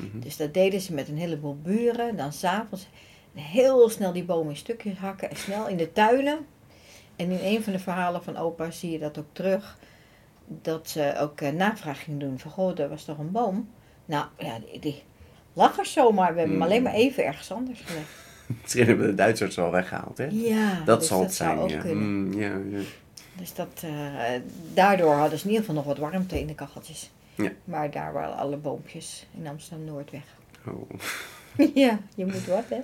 Mhm. 0.00 0.20
Dus 0.20 0.36
dat 0.36 0.54
deden 0.54 0.80
ze 0.80 0.94
met 0.94 1.08
een 1.08 1.16
heleboel 1.16 1.56
buren. 1.62 2.16
Dan 2.16 2.32
s'avonds 2.32 2.88
heel 3.34 3.88
snel 3.88 4.12
die 4.12 4.24
bomen 4.24 4.50
in 4.50 4.56
stukjes 4.56 4.98
hakken 4.98 5.30
en 5.30 5.36
snel 5.36 5.68
in 5.68 5.76
de 5.76 5.92
tuinen. 5.92 6.38
En 7.16 7.30
in 7.30 7.38
een 7.56 7.62
van 7.62 7.72
de 7.72 7.78
verhalen 7.78 8.22
van 8.22 8.36
opa 8.36 8.70
zie 8.70 8.90
je 8.90 8.98
dat 8.98 9.18
ook 9.18 9.26
terug. 9.32 9.78
Dat 10.46 10.88
ze 10.90 11.14
ook 11.20 11.40
eh, 11.40 11.50
navraag 11.52 12.02
gingen 12.04 12.18
doen 12.18 12.38
van, 12.38 12.50
goh, 12.50 12.78
er 12.78 12.88
was 12.88 13.04
toch 13.04 13.18
een 13.18 13.30
boom? 13.30 13.68
Nou, 14.04 14.24
ja, 14.38 14.58
die, 14.58 14.78
die 14.80 15.02
lag 15.52 15.78
er 15.78 15.86
zomaar. 15.86 16.32
We 16.32 16.38
hebben 16.38 16.42
hem 16.44 16.50
Hmm. 16.52 16.62
alleen 16.62 16.82
maar 16.82 16.92
even 16.92 17.24
ergens 17.24 17.52
anders 17.52 17.80
gelegd. 17.80 18.08
Misschien 18.62 18.86
hebben 18.86 19.06
de 19.06 19.14
Duitsers 19.14 19.56
wel 19.56 19.70
weggehaald, 19.70 20.18
hè? 20.18 20.26
Ja, 20.30 20.80
Dat 20.84 20.98
dus 20.98 21.08
zal 21.08 21.20
het 21.20 21.34
zijn, 21.34 21.68
ja. 21.68 21.80
kunnen. 21.80 22.04
Hmm, 22.04 22.32
ja, 22.40 22.78
ja. 22.78 22.84
Dus 23.36 23.54
dat, 23.54 23.82
eh, 23.84 23.90
daardoor 24.74 25.14
hadden 25.14 25.38
ze 25.38 25.44
in 25.44 25.50
ieder 25.50 25.66
geval 25.66 25.82
nog 25.84 25.94
wat 25.94 25.98
warmte 26.10 26.40
in 26.40 26.46
de 26.46 26.54
kacheltjes. 26.54 27.10
Ja. 27.34 27.50
Maar 27.64 27.90
daar 27.90 28.12
waren 28.12 28.36
alle 28.36 28.56
boompjes 28.56 29.26
in 29.38 29.46
Amsterdam-Noord 29.46 30.10
weg. 30.10 30.22
Oh. 30.66 30.90
ja, 31.74 31.98
je 32.14 32.26
moet 32.26 32.46
wat, 32.46 32.64
hè? 32.68 32.80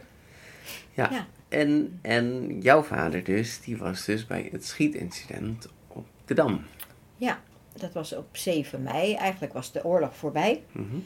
Ja. 0.94 1.08
Ja. 1.10 1.26
En, 1.48 1.98
en 2.02 2.56
jouw 2.60 2.82
vader 2.82 3.24
dus, 3.24 3.60
die 3.60 3.76
was 3.76 4.04
dus 4.04 4.26
bij 4.26 4.48
het 4.52 4.66
schietincident 4.66 5.68
op 5.88 6.06
de 6.24 6.34
Dam. 6.34 6.64
Ja, 7.16 7.40
dat 7.72 7.92
was 7.92 8.14
op 8.14 8.36
7 8.36 8.82
mei. 8.82 9.14
Eigenlijk 9.14 9.52
was 9.52 9.72
de 9.72 9.84
oorlog 9.84 10.16
voorbij. 10.16 10.62
Mhm. 10.72 10.96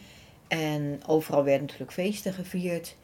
En 0.48 1.00
overal 1.06 1.44
werden 1.44 1.62
natuurlijk 1.62 1.92
feesten 1.92 2.32
gevierd. 2.32 2.96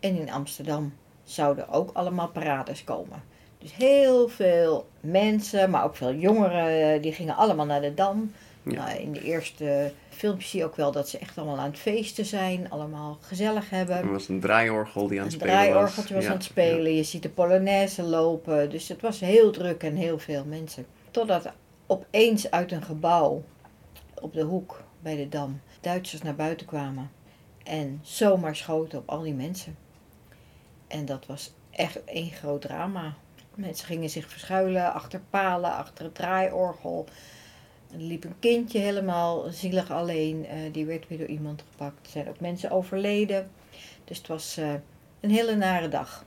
En 0.00 0.16
in 0.16 0.30
Amsterdam 0.30 0.94
zouden 1.24 1.68
ook 1.68 1.90
allemaal 1.92 2.28
parades 2.28 2.84
komen. 2.84 3.22
Dus 3.58 3.74
heel 3.74 4.28
veel 4.28 4.88
mensen, 5.00 5.70
maar 5.70 5.84
ook 5.84 5.96
veel 5.96 6.14
jongeren, 6.14 7.02
die 7.02 7.12
gingen 7.12 7.36
allemaal 7.36 7.66
naar 7.66 7.80
de 7.80 7.94
Dam. 7.94 8.32
Ja. 8.62 8.72
Nou, 8.86 8.98
in 8.98 9.12
de 9.12 9.22
eerste 9.22 9.92
filmpjes 10.08 10.50
zie 10.50 10.58
je 10.60 10.64
ook 10.66 10.76
wel 10.76 10.92
dat 10.92 11.08
ze 11.08 11.18
echt 11.18 11.38
allemaal 11.38 11.58
aan 11.58 11.70
het 11.70 11.78
feesten 11.78 12.24
zijn. 12.24 12.70
Allemaal 12.70 13.18
gezellig 13.20 13.70
hebben. 13.70 13.96
Er 13.96 14.10
was 14.12 14.28
een 14.28 14.40
draaiorgel 14.40 15.06
die 15.06 15.18
aan 15.20 15.24
het 15.24 15.34
Een 15.34 15.40
spelen 15.40 15.56
was. 15.56 15.66
draaiorgeltje 15.66 16.14
was 16.14 16.24
Ja, 16.24 16.30
aan 16.30 16.36
het 16.36 16.44
spelen. 16.44 16.94
Je 16.94 17.02
ziet 17.02 17.22
de 17.22 17.28
Polonaise 17.28 18.02
lopen. 18.02 18.70
Dus 18.70 18.88
het 18.88 19.00
was 19.00 19.20
heel 19.20 19.50
druk 19.50 19.82
en 19.82 19.94
heel 19.96 20.18
veel 20.18 20.44
mensen. 20.44 20.86
Totdat 21.10 21.52
opeens 21.86 22.50
uit 22.50 22.72
een 22.72 22.82
gebouw 22.82 23.42
op 24.14 24.32
de 24.32 24.42
hoek 24.42 24.82
bij 25.00 25.16
de 25.16 25.28
Dam 25.28 25.60
Duitsers 25.80 26.22
naar 26.22 26.34
buiten 26.34 26.66
kwamen. 26.66 27.10
En 27.64 27.98
zomaar 28.02 28.56
schoten 28.56 28.98
op 28.98 29.08
al 29.08 29.22
die 29.22 29.34
mensen. 29.34 29.76
En 30.86 31.04
dat 31.04 31.26
was 31.26 31.52
echt 31.70 32.04
één 32.04 32.30
groot 32.30 32.60
drama. 32.60 33.14
Mensen 33.54 33.86
gingen 33.86 34.10
zich 34.10 34.28
verschuilen 34.28 34.92
achter 34.92 35.20
palen, 35.30 35.72
achter 35.72 36.04
het 36.04 36.14
draaiorgel. 36.14 37.06
Er 37.92 37.98
liep 37.98 38.24
een 38.24 38.38
kindje 38.38 38.78
helemaal 38.78 39.44
zielig 39.50 39.90
alleen. 39.90 40.46
eh, 40.46 40.56
die 40.72 40.84
werd 40.86 41.08
weer 41.08 41.18
door 41.18 41.26
iemand 41.26 41.64
gepakt. 41.70 42.04
Er 42.06 42.10
zijn 42.10 42.28
ook 42.28 42.40
mensen 42.40 42.70
overleden. 42.70 43.50
Dus 44.04 44.18
het 44.18 44.26
was 44.26 44.56
eh, 44.56 44.72
een 45.20 45.30
hele 45.30 45.56
nare 45.56 45.88
dag. 45.88 46.24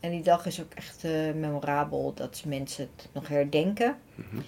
En 0.00 0.10
die 0.10 0.22
dag 0.22 0.46
is 0.46 0.60
ook 0.60 0.74
echt 0.74 1.04
eh, 1.04 1.10
memorabel 1.34 2.12
dat 2.14 2.42
mensen 2.46 2.88
het 2.96 3.08
nog 3.12 3.28
herdenken. 3.28 3.96
Mhm. 4.14 4.40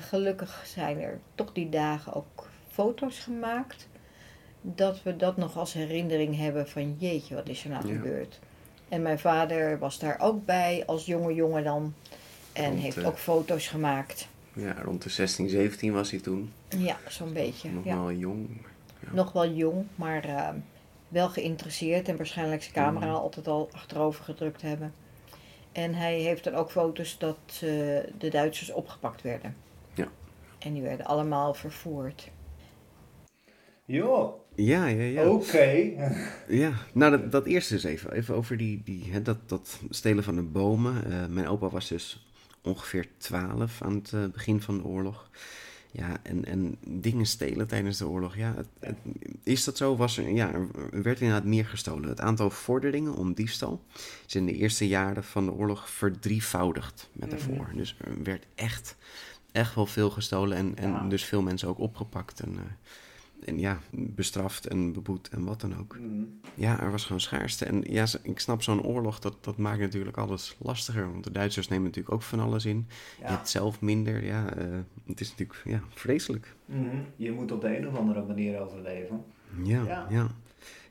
Gelukkig 0.00 0.62
zijn 0.66 1.00
er 1.00 1.18
toch 1.34 1.52
die 1.52 1.68
dagen 1.68 2.12
ook 2.14 2.48
foto's 2.70 3.18
gemaakt. 3.18 3.88
Dat 4.60 5.02
we 5.02 5.16
dat 5.16 5.36
nog 5.36 5.56
als 5.56 5.72
herinnering 5.72 6.36
hebben 6.36 6.68
van 6.68 6.96
jeetje, 6.98 7.34
wat 7.34 7.48
is 7.48 7.64
er 7.64 7.70
nou 7.70 7.88
Ja. 7.88 7.94
gebeurd. 7.94 8.38
En 8.88 9.02
mijn 9.02 9.18
vader 9.18 9.78
was 9.78 9.98
daar 9.98 10.20
ook 10.20 10.44
bij 10.44 10.82
als 10.86 11.06
jonge 11.06 11.34
jongen 11.34 11.64
dan. 11.64 11.94
En 12.52 12.76
heeft 12.76 13.04
ook 13.04 13.18
foto's 13.18 13.68
gemaakt. 13.68 14.28
Ja, 14.56 14.76
rond 14.82 15.02
de 15.02 15.08
16, 15.08 15.48
17 15.48 15.92
was 15.92 16.10
hij 16.10 16.20
toen. 16.20 16.52
Ja, 16.78 16.96
zo'n 17.08 17.32
beetje. 17.32 17.70
Nog 17.70 17.84
Ja. 17.84 17.94
wel 17.96 18.12
jong. 18.12 18.48
Nog 19.12 19.32
wel 19.32 19.48
jong, 19.50 19.86
maar 19.94 20.24
eh, 20.24 20.48
wel 21.08 21.28
geïnteresseerd 21.28 22.08
en 22.08 22.16
waarschijnlijk 22.16 22.62
zijn 22.62 22.74
camera 22.74 23.06
Mhm. 23.06 23.14
altijd 23.14 23.48
al 23.48 23.68
achterover 23.72 24.24
gedrukt 24.24 24.62
hebben. 24.62 24.92
En 25.72 25.94
hij 25.94 26.18
heeft 26.20 26.44
dan 26.44 26.54
ook 26.54 26.70
foto's 26.70 27.18
dat 27.18 27.38
eh, 27.48 27.58
de 28.18 28.28
Duitsers 28.30 28.72
opgepakt 28.72 29.22
werden. 29.22 29.56
Ja. 29.94 30.08
En 30.58 30.72
die 30.72 30.82
werden 30.82 31.06
allemaal 31.06 31.54
vervoerd. 31.54 32.30
Joh, 33.84 34.34
Ja, 34.54 34.86
ja, 34.86 35.02
ja. 35.02 35.28
oké. 35.28 35.90
Ja, 36.48 36.72
nou 36.92 37.10
dat, 37.10 37.32
dat 37.32 37.46
eerste 37.46 37.74
is 37.74 37.84
even, 37.84 38.12
even 38.12 38.34
over 38.34 38.56
die, 38.56 38.82
die, 38.84 39.04
hè, 39.12 39.22
dat, 39.22 39.48
dat 39.48 39.80
stelen 39.90 40.24
van 40.24 40.34
de 40.34 40.42
bomen. 40.42 41.04
Eh, 41.12 41.26
mijn 41.26 41.48
opa 41.48 41.68
was 41.68 41.88
dus 41.88 42.25
ongeveer 42.66 43.06
12 43.16 43.82
aan 43.82 43.94
het 43.94 44.12
eh, 44.12 44.24
begin 44.32 44.60
van 44.62 44.76
de 44.78 44.84
oorlog. 44.84 45.30
Ja, 45.92 46.16
en, 46.22 46.44
en 46.44 46.76
dingen 46.88 47.26
stelen 47.26 47.66
tijdens 47.66 47.98
de 47.98 48.08
oorlog, 48.08 48.36
ja. 48.36 48.54
Het, 48.56 48.66
het- 48.80 48.96
is 49.42 49.64
dat 49.64 49.76
zo? 49.76 49.96
Was 49.96 50.18
er, 50.18 50.28
ja, 50.30 50.52
er 50.92 51.02
werd 51.02 51.20
inderdaad 51.20 51.44
meer 51.44 51.64
gestolen. 51.66 52.08
Het 52.08 52.20
aantal 52.20 52.50
vorderingen 52.50 53.14
om 53.14 53.32
diefstal 53.34 53.84
is 54.26 54.34
in 54.34 54.46
de 54.46 54.52
eerste 54.52 54.88
jaren 54.88 55.24
van 55.24 55.44
de 55.44 55.52
oorlog 55.52 55.90
verdrievoudigd 55.90 57.08
met 57.12 57.30
daarvoor. 57.30 57.70
Dus 57.74 57.96
er 58.00 58.22
werd 58.22 58.46
echt, 58.54 58.96
echt 59.52 59.74
wel 59.74 59.86
veel 59.86 60.10
gestolen 60.10 60.56
en, 60.56 60.76
en 60.76 60.90
Ja. 60.90 61.08
dus 61.08 61.24
veel 61.24 61.42
mensen 61.42 61.68
ook 61.68 61.78
opgepakt. 61.78 62.40
En, 62.40 62.56
eh, 62.56 62.62
en 63.46 63.58
ja, 63.58 63.78
bestraft 63.90 64.66
en 64.66 64.92
beboet 64.92 65.28
en 65.28 65.44
wat 65.44 65.60
dan 65.60 65.78
ook. 65.78 65.98
Mhm. 66.00 66.22
Ja, 66.54 66.80
er 66.80 66.90
was 66.90 67.04
gewoon 67.04 67.20
schaarste. 67.20 67.64
En 67.64 67.82
ja, 67.86 68.06
ik 68.22 68.38
snap 68.38 68.62
zo'n 68.62 68.82
oorlog, 68.82 69.18
dat, 69.18 69.36
dat 69.44 69.56
maakt 69.56 69.80
natuurlijk 69.80 70.16
alles 70.16 70.56
lastiger. 70.58 71.10
Want 71.12 71.24
de 71.24 71.30
Duitsers 71.30 71.68
nemen 71.68 71.84
natuurlijk 71.84 72.14
ook 72.14 72.22
van 72.22 72.40
alles 72.40 72.64
in. 72.64 72.86
Je 73.18 73.22
Ja. 73.24 73.30
hebt 73.30 73.48
zelf 73.48 73.80
minder. 73.80 74.24
Ja, 74.24 74.54
eh, 74.54 74.64
het 75.06 75.20
is 75.20 75.30
natuurlijk 75.30 75.60
ja, 75.64 75.80
vreselijk. 75.94 76.54
Mhm. 76.64 76.96
Je 77.16 77.32
moet 77.32 77.52
op 77.52 77.60
de 77.60 77.76
een 77.78 77.88
of 77.88 77.94
andere 77.96 78.24
manier 78.24 78.60
overleven. 78.60 79.24
Ja, 79.62 79.82
Ja. 79.84 80.06
ja. 80.10 80.26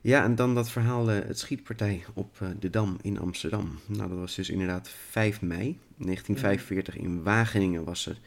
ja. 0.00 0.24
en 0.24 0.34
dan 0.34 0.54
dat 0.54 0.70
verhaal, 0.70 1.10
eh, 1.10 1.26
het 1.26 1.38
schietpartij 1.38 2.04
op 2.14 2.36
eh, 2.40 2.48
de 2.58 2.70
Dam 2.70 2.96
in 3.02 3.18
Amsterdam. 3.18 3.78
Nou, 3.86 4.08
dat 4.08 4.18
was 4.18 4.34
dus 4.34 4.50
inderdaad 4.50 4.88
5 4.88 5.42
mei 5.42 5.78
1945 5.96 6.96
in 6.96 7.22
Wageningen 7.22 7.84
was 7.84 8.06
er 8.06 8.18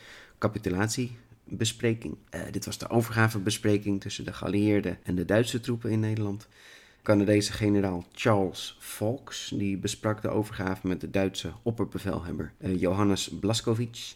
capitulatiebespreking. 1.58 2.18
Eh, 2.30 2.42
dit 2.52 2.66
was 2.66 2.78
de 2.78 2.90
overgavebespreking 2.90 4.02
tussen 4.02 4.26
de 4.26 4.34
geallieerden 4.34 4.98
en 5.04 5.16
de 5.16 5.26
Duitse 5.26 5.60
troepen 5.60 5.92
in 5.92 6.00
Nederland. 6.00 6.48
Canadese 7.04 7.54
generaal 7.54 8.06
Charles 8.14 8.78
Fawkes 8.80 9.52
die 9.56 9.78
besprak 9.78 10.22
de 10.22 10.30
overgave 10.30 10.88
met 10.88 11.02
de 11.02 11.10
Duitse 11.10 11.52
opperbevelhebber 11.64 12.52
eh, 12.58 12.80
Johannes 12.80 13.30
Blaskowitz. 13.40 14.16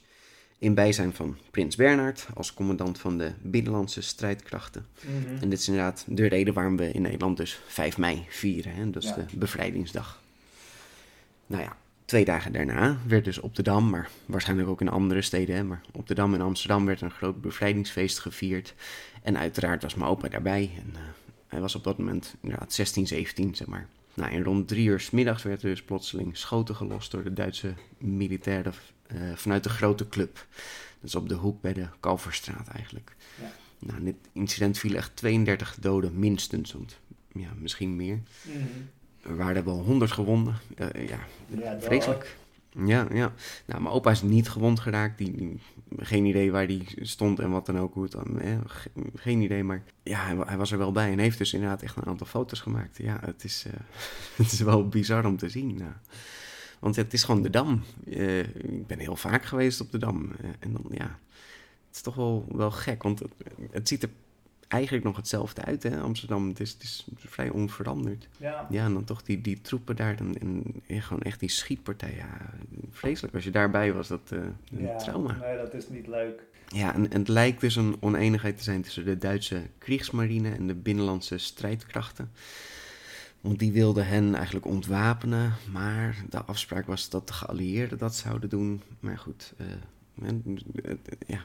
In 0.59 0.73
bijzijn 0.73 1.13
van 1.13 1.37
Prins 1.51 1.75
Bernhard 1.75 2.27
als 2.33 2.53
commandant 2.53 2.99
van 2.99 3.17
de 3.17 3.31
binnenlandse 3.41 4.01
strijdkrachten. 4.01 4.85
En 5.41 5.49
dit 5.49 5.59
is 5.59 5.67
inderdaad 5.67 6.05
de 6.07 6.27
reden 6.27 6.53
waarom 6.53 6.77
we 6.77 6.91
in 6.91 7.01
Nederland 7.01 7.37
dus 7.37 7.59
5 7.67 7.97
mei 7.97 8.25
vieren. 8.29 8.73
Hè? 8.75 8.89
Dat 8.89 9.03
is 9.03 9.09
Ja. 9.09 9.15
de 9.15 9.25
bevrijdingsdag. 9.37 10.21
Nou 11.47 11.63
ja, 11.63 11.77
twee 12.05 12.25
dagen 12.25 12.51
daarna 12.53 12.97
werd 13.07 13.25
dus 13.25 13.39
op 13.39 13.55
de 13.55 13.63
Dam, 13.63 13.89
maar 13.89 14.09
waarschijnlijk 14.25 14.69
ook 14.69 14.81
in 14.81 14.89
andere 14.89 15.21
steden, 15.21 15.55
hè, 15.55 15.63
maar 15.63 15.81
op 15.91 16.07
de 16.07 16.13
Dam 16.13 16.33
in 16.33 16.41
Amsterdam 16.41 16.85
werd 16.85 17.01
een 17.01 17.11
groot 17.11 17.41
bevrijdingsfeest 17.41 18.19
gevierd. 18.19 18.73
En 19.21 19.37
uiteraard 19.37 19.83
was 19.83 19.95
mijn 19.95 20.09
opa 20.09 20.27
daarbij. 20.27 20.71
En 20.77 20.91
eh, 20.95 21.01
hij 21.47 21.59
was 21.59 21.75
op 21.75 21.83
dat 21.83 21.97
moment 21.97 22.35
inderdaad 22.41 22.73
16, 22.73 23.07
17, 23.07 23.55
zeg 23.55 23.67
maar. 23.67 23.87
Nou, 24.13 24.31
en 24.31 24.43
rond 24.43 24.67
drie 24.67 24.87
uur 24.87 24.99
's 24.99 25.09
middags 25.09 25.43
werd 25.43 25.63
er 25.63 25.69
dus 25.69 25.83
plotseling 25.83 26.37
schoten 26.37 26.75
gelost 26.75 27.11
door 27.11 27.23
de 27.23 27.33
Duitse 27.33 27.73
militairen 27.97 28.73
eh, 29.07 29.17
vanuit 29.35 29.63
de 29.63 29.69
grote 29.69 30.09
club. 30.09 30.47
Dat 30.99 31.09
is 31.09 31.15
op 31.15 31.29
de 31.29 31.35
hoek 31.35 31.61
bij 31.61 31.73
de 31.73 31.87
Kalverstraat 31.99 32.67
eigenlijk. 32.67 33.15
Ja. 33.41 33.51
Nou, 33.79 33.97
in 33.97 34.05
dit 34.05 34.15
incident 34.31 34.77
vielen 34.77 34.97
echt 34.97 35.15
32 35.15 35.77
doden 35.79 36.19
minstens, 36.19 36.73
want 36.73 36.99
ja, 37.33 37.49
misschien 37.57 37.95
meer. 37.95 38.21
Er 39.23 39.35
waren 39.35 39.65
wel 39.65 39.79
100 39.83 40.11
gewonden. 40.11 40.55
Ja, 41.07 41.19
vreselijk. 41.79 42.37
Ja, 42.85 43.07
ja. 43.13 43.33
Nou, 43.65 43.81
mijn 43.81 43.93
opa 43.95 44.11
is 44.11 44.21
niet 44.21 44.49
gewond 44.49 44.79
geraakt. 44.79 45.17
Die, 45.17 45.31
die- 45.35 45.59
geen 45.97 46.25
idee 46.25 46.51
waar 46.51 46.67
die 46.67 46.85
stond 47.01 47.39
en 47.39 47.49
wat 47.51 47.65
dan 47.65 47.79
ook. 47.79 47.93
Hoe 47.93 48.03
het 48.03 48.11
dan, 48.11 48.39
hè, 48.39 48.57
ge- 48.65 48.89
geen 49.15 49.41
idee, 49.41 49.63
maar 49.63 49.83
ja, 50.03 50.19
hij, 50.25 50.35
wa- 50.35 50.45
hij 50.47 50.57
was 50.57 50.71
er 50.71 50.77
wel 50.77 50.91
bij. 50.91 51.11
En 51.11 51.19
heeft 51.19 51.37
dus 51.37 51.53
inderdaad 51.53 51.81
echt 51.81 51.95
een 51.95 52.05
aantal 52.05 52.27
foto's 52.27 52.59
gemaakt. 52.59 52.97
Ja, 52.97 53.19
het 53.25 53.43
is, 53.43 53.65
eh, 53.67 53.73
het 54.43 54.51
is 54.51 54.59
wel 54.59 54.87
bizar 54.87 55.25
om 55.25 55.37
te 55.37 55.49
zien. 55.49 55.81
Want 56.79 56.95
het 56.95 57.13
is 57.13 57.23
gewoon 57.23 57.41
de 57.41 57.49
Dam. 57.49 57.81
Eh, 58.09 58.39
ik 58.39 58.87
ben 58.87 58.99
heel 58.99 59.15
vaak 59.15 59.45
geweest 59.45 59.81
op 59.81 59.91
de 59.91 59.97
Dam. 59.97 60.31
Eh, 60.41 60.49
en 60.59 60.71
dan, 60.73 60.85
ja, 60.89 61.19
het 61.87 61.95
is 61.95 62.01
toch 62.01 62.15
wel, 62.15 62.45
wel 62.51 62.71
gek. 62.71 63.03
Want 63.03 63.19
het, 63.19 63.31
het 63.71 63.87
ziet 63.87 64.03
er 64.03 64.09
eigenlijk 64.67 65.05
nog 65.05 65.15
hetzelfde 65.15 65.61
uit, 65.63 65.83
hè, 65.83 65.99
Amsterdam. 65.99 66.47
Het 66.47 66.59
is, 66.59 66.71
het 66.71 66.83
is 66.83 67.07
vrij 67.17 67.49
onveranderd. 67.49 68.27
Ja. 68.37 68.67
Ja, 68.69 68.85
en 68.85 68.93
dan 68.93 69.03
toch 69.03 69.21
die, 69.23 69.41
die 69.41 69.61
troepen 69.61 69.95
daar. 69.95 70.15
En, 70.19 70.39
en, 70.39 70.63
en 70.87 71.01
gewoon 71.01 71.21
echt 71.21 71.39
die 71.39 71.49
schietpartij. 71.49 72.15
Ja, 72.15 72.49
vreselijk. 72.91 73.33
Als 73.35 73.43
je 73.43 73.51
daarbij 73.51 73.93
was, 73.93 74.07
dat 74.07 74.31
een 74.31 74.55
ja. 74.81 74.95
trauma. 74.97 75.37
Nee, 75.41 75.57
dat 75.57 75.73
is 75.73 75.89
niet 75.89 76.07
leuk. 76.07 76.41
Ja, 76.67 76.93
en, 76.93 77.11
en 77.11 77.19
het 77.19 77.27
lijkt 77.27 77.61
dus 77.61 77.75
een 77.75 77.95
oneenigheid 77.99 78.57
te 78.57 78.63
zijn 78.63 78.81
tussen 78.81 79.05
de 79.05 79.17
Duitse 79.17 79.61
Kriegsmarine 79.77 80.51
en 80.51 80.67
de 80.67 80.75
binnenlandse 80.75 81.37
strijdkrachten. 81.37 82.31
Want 83.41 83.59
die 83.59 83.71
wilden 83.71 84.07
hen 84.07 84.35
eigenlijk 84.35 84.65
ontwapenen, 84.65 85.53
maar 85.71 86.23
de 86.29 86.43
afspraak 86.43 86.85
was 86.85 87.09
dat 87.09 87.27
de 87.27 87.33
geallieerden 87.33 87.97
dat 87.97 88.15
zouden 88.15 88.49
doen. 88.49 88.81
Maar 88.99 89.17
goed, 89.17 89.53
eh, 89.57 90.35
ja, 91.27 91.41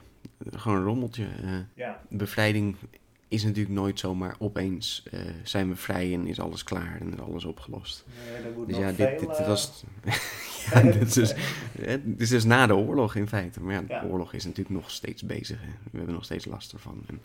gewoon 0.50 0.78
een 0.78 0.84
rommeltje. 0.84 1.26
eh. 1.42 1.58
Ja. 1.74 2.00
bevrijding 2.08 2.76
is 3.28 3.44
natuurlijk 3.44 3.74
nooit 3.74 3.98
zomaar 3.98 4.36
opeens 4.38 5.02
eh, 5.10 5.20
zijn 5.42 5.68
we 5.68 5.76
vrij 5.76 6.12
en 6.14 6.26
is 6.26 6.40
alles 6.40 6.64
klaar 6.64 7.00
en 7.00 7.12
is 7.12 7.18
alles 7.20 7.44
opgelost. 7.44 8.04
Nee, 8.42 8.66
Dus 8.66 8.76
ja, 8.76 8.92
dit, 8.92 9.18
dit 9.20 9.28
eh, 9.38 9.46
was. 9.46 9.84
ja, 10.72 10.80
dit 10.98 11.16
is, 11.16 11.34
hè, 11.80 12.04
dit 12.04 12.20
is 12.20 12.28
dus 12.28 12.44
na 12.44 12.66
de 12.66 12.74
oorlog 12.76 13.14
in 13.14 13.28
feite. 13.28 13.60
Maar 13.60 13.74
ja, 13.74 13.80
de 13.80 13.86
Ja. 13.92 14.04
oorlog 14.04 14.32
is 14.32 14.44
natuurlijk 14.44 14.74
nog 14.76 14.90
steeds 14.90 15.22
bezig. 15.22 15.60
Hè. 15.60 15.70
We 15.90 15.96
hebben 15.96 16.14
nog 16.14 16.24
steeds 16.24 16.44
last 16.44 16.72
ervan. 16.72 17.02
En 17.06 17.20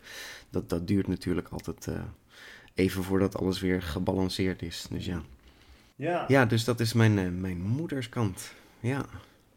dat, 0.49 0.69
dat 0.69 0.87
duurt 0.87 1.07
natuurlijk 1.07 1.47
altijd 1.47 1.87
eh, 1.87 2.01
even 2.73 3.03
voordat 3.03 3.37
alles 3.37 3.59
weer 3.59 3.81
gebalanceerd 3.81 4.61
is. 4.61 4.87
Dus 4.89 5.05
ja, 5.05 5.21
Ja, 5.95 6.25
ja 6.27 6.45
dus 6.45 6.63
dat 6.63 6.79
is 6.79 6.93
mijn, 6.93 7.19
eh, 7.19 7.29
mijn 7.29 7.61
moederskant. 7.61 8.53
Ja. 8.79 9.05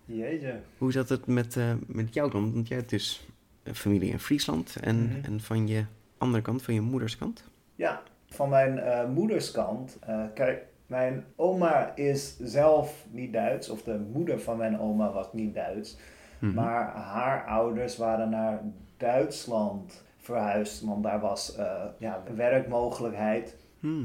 jeetje. 0.05 0.61
Hoe 0.79 0.93
zat 0.93 1.09
het 1.09 1.27
met, 1.27 1.57
eh, 1.57 1.73
met 1.87 2.15
jou 2.15 2.31
dan? 2.31 2.53
Want 2.53 2.69
jij 2.69 2.77
hebt 2.77 2.91
dus 2.91 3.27
eh, 3.63 3.75
familie 3.75 4.11
in 4.11 4.19
Friesland. 4.21 4.77
En, 4.81 5.03
Mhm. 5.03 5.25
en 5.25 5.41
van 5.41 5.67
je 5.69 5.85
andere 6.19 6.43
kant, 6.43 6.63
van 6.63 6.75
je 6.75 6.81
moederskant? 6.81 7.45
Ja, 7.75 8.03
van 8.29 8.49
mijn 8.49 8.79
eh, 8.79 9.09
moederskant. 9.09 9.99
eh, 10.01 10.25
kijk, 10.35 10.65
mijn 10.87 11.25
oma 11.37 11.97
is 11.97 12.37
zelf 12.39 13.07
niet 13.11 13.33
Duits, 13.33 13.69
of 13.69 13.83
de 13.83 13.99
moeder 14.13 14.41
van 14.41 14.57
mijn 14.57 14.81
oma 14.81 15.13
was 15.13 15.33
niet 15.33 15.55
Duits. 15.55 15.99
Mhm. 16.39 16.55
Maar 16.55 16.95
haar 16.95 17.47
ouders 17.47 17.97
waren 17.97 18.31
naar 18.31 18.61
Duitsland 18.97 20.05
verhuisd, 20.17 20.81
want 20.83 21.03
daar 21.03 21.21
was 21.21 21.57
eh, 21.57 21.85
ja, 21.99 22.23
werkmogelijkheid. 22.35 23.57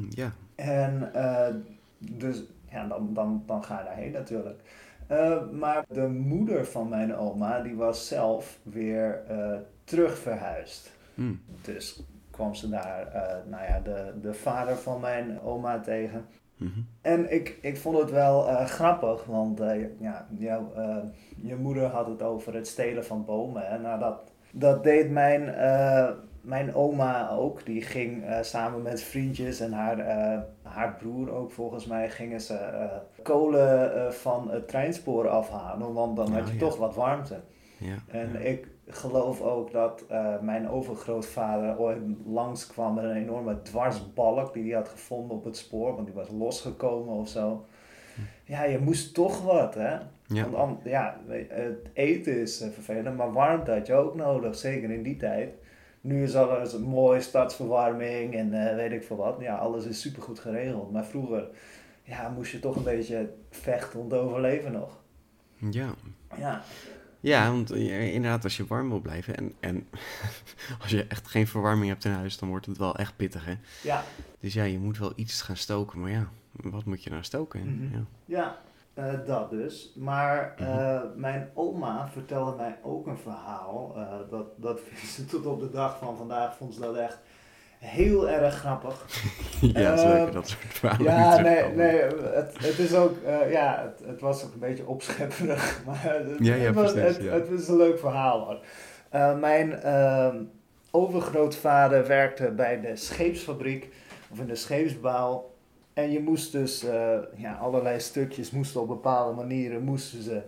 Ja. 0.09 0.31
En 0.55 1.11
dus 1.97 2.43
ja, 2.69 2.87
dan, 2.87 3.13
dan, 3.13 3.43
dan 3.45 3.63
ga 3.63 3.77
je 3.79 3.85
daarheen 3.85 4.11
natuurlijk. 4.11 4.61
Maar 5.51 5.85
de 5.89 6.07
moeder 6.07 6.65
van 6.65 6.89
mijn 6.89 7.15
oma, 7.15 7.61
die 7.61 7.75
was 7.75 8.07
zelf 8.07 8.59
weer 8.63 9.23
terug 9.83 10.17
verhuisd. 10.17 10.91
Hmm. 11.15 11.41
Dus 11.61 12.03
kwam 12.31 12.55
ze 12.55 12.69
daar, 12.69 13.07
eh, 13.07 13.49
nou 13.49 13.63
ja, 13.63 13.79
de, 13.79 14.13
de 14.21 14.33
vader 14.33 14.75
van 14.75 14.99
mijn 14.99 15.41
oma 15.41 15.79
tegen. 15.79 16.25
Mhm. 16.61 16.79
En 17.01 17.33
ik, 17.33 17.57
ik 17.61 17.77
vond 17.77 17.97
het 17.97 18.11
wel 18.11 18.47
eh, 18.47 18.65
grappig, 18.65 19.25
want 19.25 19.59
eh, 19.59 19.99
ja, 19.99 20.27
jouw, 20.37 20.71
eh, 20.75 20.97
je 21.35 21.55
moeder 21.55 21.83
had 21.83 22.07
het 22.07 22.21
over 22.21 22.53
het 22.53 22.67
stelen 22.67 23.05
van 23.05 23.25
bomen. 23.25 23.67
Hè? 23.67 23.79
Nou, 23.79 23.99
dat, 23.99 24.31
dat 24.51 24.83
deed 24.83 25.09
mijn, 25.11 25.55
mijn 26.41 26.75
oma 26.75 27.29
ook. 27.29 27.65
Die 27.65 27.81
ging 27.81 28.23
samen 28.41 28.81
met 28.81 29.01
vriendjes 29.01 29.59
en 29.59 29.71
haar, 29.71 30.05
haar 30.61 30.95
broer 30.95 31.31
ook 31.31 31.51
volgens 31.51 31.85
mij, 31.85 32.09
gingen 32.09 32.41
ze 32.41 32.89
kolen 33.23 34.13
van 34.13 34.51
het 34.51 34.67
treinspoor 34.67 35.29
afhalen. 35.29 35.93
Want 35.93 36.15
dan 36.15 36.31
had 36.31 36.47
je 36.47 36.53
ja. 36.53 36.59
toch 36.59 36.77
wat 36.77 36.95
warmte. 36.95 37.39
Ja. 37.77 37.95
En 38.07 38.29
ja. 38.33 38.39
ik 38.39 38.67
geloof 38.95 39.41
ook 39.41 39.71
dat 39.71 40.03
eh, 40.09 40.39
mijn 40.39 40.69
overgrootvader 40.69 41.79
ooit 41.79 41.97
langskwam 42.25 42.93
met 42.93 43.03
een 43.03 43.15
enorme 43.15 43.61
dwarsbalk 43.61 44.53
die 44.53 44.63
hij 44.63 44.73
had 44.81 44.89
gevonden 44.89 45.37
op 45.37 45.43
het 45.43 45.57
spoor, 45.57 45.93
want 45.95 46.05
die 46.05 46.15
was 46.15 46.29
losgekomen 46.29 47.13
of 47.13 47.27
zo. 47.29 47.65
Ja, 48.43 48.63
je 48.63 48.77
moest 48.79 49.13
toch 49.13 49.41
wat, 49.43 49.73
hè? 49.73 49.91
Ja. 50.25 50.49
Want 50.49 50.55
an- 50.55 50.79
ja, 50.83 51.17
het 51.49 51.77
eten 51.93 52.39
is 52.39 52.61
eh, 52.61 52.69
vervelend, 52.69 53.17
maar 53.17 53.33
warmte 53.33 53.71
had 53.71 53.87
je 53.87 53.93
ook 53.93 54.15
nodig, 54.15 54.55
zeker 54.55 54.91
in 54.91 55.03
die 55.03 55.17
tijd. 55.17 55.49
Nu 56.01 56.23
is 56.23 56.35
alles 56.35 56.73
een 56.73 56.81
mooie 56.81 57.21
stadsverwarming 57.21 58.33
en 58.35 58.69
eh, 58.69 58.75
weet 58.75 58.91
ik 58.91 59.03
veel 59.03 59.15
wat. 59.17 59.35
Ja, 59.39 59.55
alles 59.55 59.85
is 59.85 60.01
supergoed 60.01 60.39
geregeld. 60.39 60.91
Maar 60.91 61.05
vroeger 61.05 61.47
ja, 62.03 62.29
moest 62.29 62.51
je 62.51 62.59
toch 62.59 62.75
een 62.75 62.83
beetje 62.83 63.29
vechten 63.49 63.99
om 63.99 64.09
te 64.09 64.15
overleven 64.15 64.71
nog. 64.71 64.97
ja. 65.71 65.89
Ja. 66.37 66.61
Ja, 67.21 67.51
want 67.51 67.71
eh, 67.71 68.13
inderdaad, 68.13 68.43
als 68.43 68.57
je 68.57 68.65
warm 68.67 68.89
wil 68.89 68.99
blijven 68.99 69.35
en, 69.35 69.53
en 69.59 69.87
als 70.81 70.91
je 70.91 71.05
echt 71.07 71.27
geen 71.27 71.47
verwarming 71.47 71.89
hebt 71.89 72.05
in 72.05 72.11
huis, 72.11 72.37
dan 72.37 72.49
wordt 72.49 72.65
het 72.65 72.77
wel 72.77 72.95
echt 72.95 73.15
pittig, 73.15 73.45
hè? 73.45 73.53
Ja, 73.83 74.03
Dus 74.39 74.53
ja, 74.53 74.63
je 74.63 74.79
moet 74.79 74.97
wel 74.97 75.13
iets 75.15 75.41
gaan 75.41 75.55
stoken, 75.57 75.99
maar 76.01 76.11
ja, 76.11 76.27
wat 76.51 76.85
moet 76.85 77.03
je 77.03 77.09
nou 77.09 77.23
stoken? 77.23 77.61
Mhm. 77.75 77.93
Ja. 77.93 78.03
ja 78.25 78.57
eh, 78.93 79.25
dat 79.25 79.49
dus. 79.49 79.91
Maar 79.95 80.53
Mhm. 80.57 80.69
eh, 80.69 81.01
mijn 81.15 81.49
oma 81.53 82.09
vertelde 82.09 82.55
mij 82.55 82.77
ook 82.83 83.07
een 83.07 83.17
verhaal. 83.17 83.95
dat, 84.29 84.45
dat 84.55 84.79
vindt 84.87 85.13
ze 85.13 85.25
tot 85.25 85.45
op 85.45 85.59
de 85.59 85.69
dag 85.69 85.97
van 85.97 86.17
vandaag 86.17 86.55
vond 86.57 86.73
ze 86.73 86.79
dat 86.79 86.95
echt 86.95 87.19
heel 87.81 88.29
erg 88.29 88.55
grappig. 88.55 89.05
ja, 89.61 89.97
zo 89.97 90.03
Eh, 90.07 90.13
lekker 90.13 90.33
dat 90.33 90.47
soort 90.47 90.63
verhalen. 90.73 91.13
Ja, 91.13 91.41
nee, 91.41 91.63
nee 91.63 92.01
het, 92.33 92.57
het 92.59 92.79
is 92.79 92.93
ook, 92.93 93.21
eh, 93.23 93.51
ja, 93.51 93.81
het, 93.81 94.07
het 94.07 94.21
was 94.21 94.45
ook 94.45 94.53
een 94.53 94.59
beetje 94.59 94.87
opschepperig, 94.87 95.81
maar 95.85 96.03
het, 96.03 96.35
Ja, 96.39 96.55
ja, 96.55 96.65
het, 96.65 96.75
was, 96.75 96.91
precies, 96.93 97.15
het, 97.17 97.25
ja. 97.25 97.31
het 97.31 97.49
is 97.49 97.67
een 97.67 97.77
leuk 97.77 97.99
verhaal 97.99 98.39
hoor. 98.45 98.59
Eh, 99.09 99.39
mijn 99.39 99.73
ehm, 99.73 100.43
overgrootvader 100.91 102.07
werkte 102.07 102.51
bij 102.51 102.81
de 102.81 102.95
scheepsfabriek, 102.95 103.93
of 104.31 104.39
in 104.39 104.47
de 104.47 104.55
scheepsbouw. 104.55 105.49
En 105.93 106.11
je 106.11 106.19
moest 106.19 106.51
dus, 106.51 106.83
eh, 106.83 107.17
ja, 107.35 107.53
allerlei 107.53 107.99
stukjes 107.99 108.51
moesten 108.51 108.81
op 108.81 108.87
bepaalde 108.87 109.35
manieren, 109.35 109.83
moesten 109.83 110.21
ze 110.21 110.41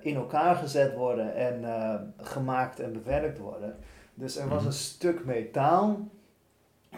in 0.00 0.16
elkaar 0.16 0.54
gezet 0.54 0.94
worden 0.94 1.34
en 1.34 1.64
gemaakt 2.20 2.80
en 2.80 2.92
bewerkt 2.92 3.38
worden. 3.38 3.76
Dus 4.14 4.36
er 4.36 4.48
was 4.48 4.58
Mhm. 4.58 4.66
een 4.66 4.72
stuk 4.72 5.24
metaal 5.24 6.08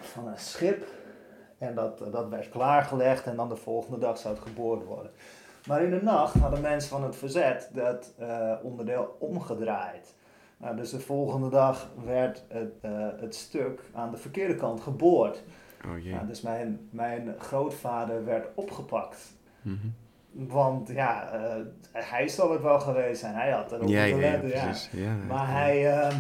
van 0.00 0.26
een 0.26 0.38
schip 0.38 0.86
en 1.58 1.74
dat, 1.74 1.98
dat 2.12 2.28
werd 2.28 2.48
klaargelegd 2.48 3.26
en 3.26 3.36
dan 3.36 3.48
de 3.48 3.56
volgende 3.56 3.98
dag 3.98 4.18
zou 4.18 4.34
het 4.34 4.42
geboord 4.42 4.84
worden. 4.84 5.10
Maar 5.66 5.82
in 5.82 5.90
de 5.90 6.02
nacht 6.02 6.34
hadden 6.34 6.60
mensen 6.60 6.90
van 6.90 7.02
het 7.04 7.16
verzet 7.16 7.70
dat 7.72 8.12
eh, 8.18 8.52
onderdeel 8.62 9.16
omgedraaid. 9.18 10.14
Nou, 10.56 10.76
dus 10.76 10.90
de 10.90 11.00
volgende 11.00 11.48
dag 11.48 11.88
werd 12.04 12.44
het, 12.48 12.72
eh, 12.80 13.06
het 13.20 13.34
stuk 13.34 13.80
aan 13.94 14.10
de 14.10 14.16
verkeerde 14.16 14.54
kant 14.54 14.80
geboord. 14.80 15.42
Oh 15.86 16.02
jee. 16.02 16.12
Nou, 16.14 16.26
dus 16.26 16.40
mijn, 16.40 16.88
mijn 16.90 17.34
grootvader 17.38 18.24
werd 18.24 18.46
opgepakt. 18.54 19.32
Mhm. 19.62 19.86
Want 20.32 20.88
ja, 20.88 21.30
eh, 21.32 21.60
hij 21.92 22.28
zal 22.28 22.52
het 22.52 22.62
wel 22.62 22.80
geweest 22.80 23.20
zijn. 23.20 23.34
Hij 23.34 23.50
had 23.50 23.70
Ja, 23.70 23.76
moeten 23.76 23.96
ja, 23.96 24.04
ja, 24.04 24.16
letten, 24.16 24.48
ja. 24.48 24.64
precies. 24.64 24.90
Ja, 24.92 25.14
Maar 25.28 25.50
hij, 25.52 25.92
ehm, 25.98 26.16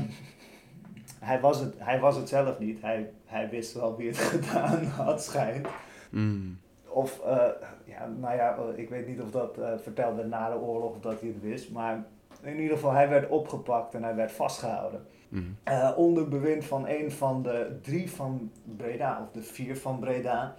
hij, 1.24 1.40
was 1.40 1.60
het, 1.60 1.74
hij 1.78 2.00
was 2.00 2.16
het 2.16 2.28
zelf 2.28 2.58
niet. 2.58 2.82
Hij, 2.82 3.10
hij 3.24 3.48
wist 3.48 3.74
wel 3.74 3.96
wie 3.96 4.08
het 4.08 4.18
gedaan 4.34 4.84
had, 4.84 5.22
schijnt. 5.24 5.66
Mm. 6.10 6.58
Of, 6.88 7.20
eh, 7.24 7.46
ja, 7.84 8.06
nou 8.20 8.34
ja, 8.36 8.56
ik 8.74 8.88
weet 8.88 9.06
niet 9.08 9.20
of 9.20 9.30
dat 9.30 9.58
eh, 9.58 9.72
verteld 9.82 10.16
werd 10.16 10.28
na 10.28 10.50
de 10.50 10.58
oorlog 10.58 10.90
of 10.90 11.00
dat 11.00 11.20
hij 11.20 11.28
het 11.28 11.40
wist. 11.42 11.70
Maar 11.70 12.04
in 12.42 12.60
ieder 12.60 12.76
geval, 12.76 12.92
hij 12.92 13.08
werd 13.08 13.28
opgepakt 13.28 13.94
en 13.94 14.02
hij 14.02 14.14
werd 14.14 14.32
vastgehouden. 14.32 15.06
Mhm. 15.28 15.42
Eh, 15.64 15.92
onder 15.96 16.28
bewind 16.28 16.64
van 16.64 16.88
een 16.88 17.10
van 17.12 17.42
de 17.42 17.78
drie 17.82 18.10
van 18.10 18.50
Breda, 18.76 19.20
of 19.22 19.30
de 19.32 19.42
vier 19.42 19.76
van 19.76 19.98
Breda. 19.98 20.54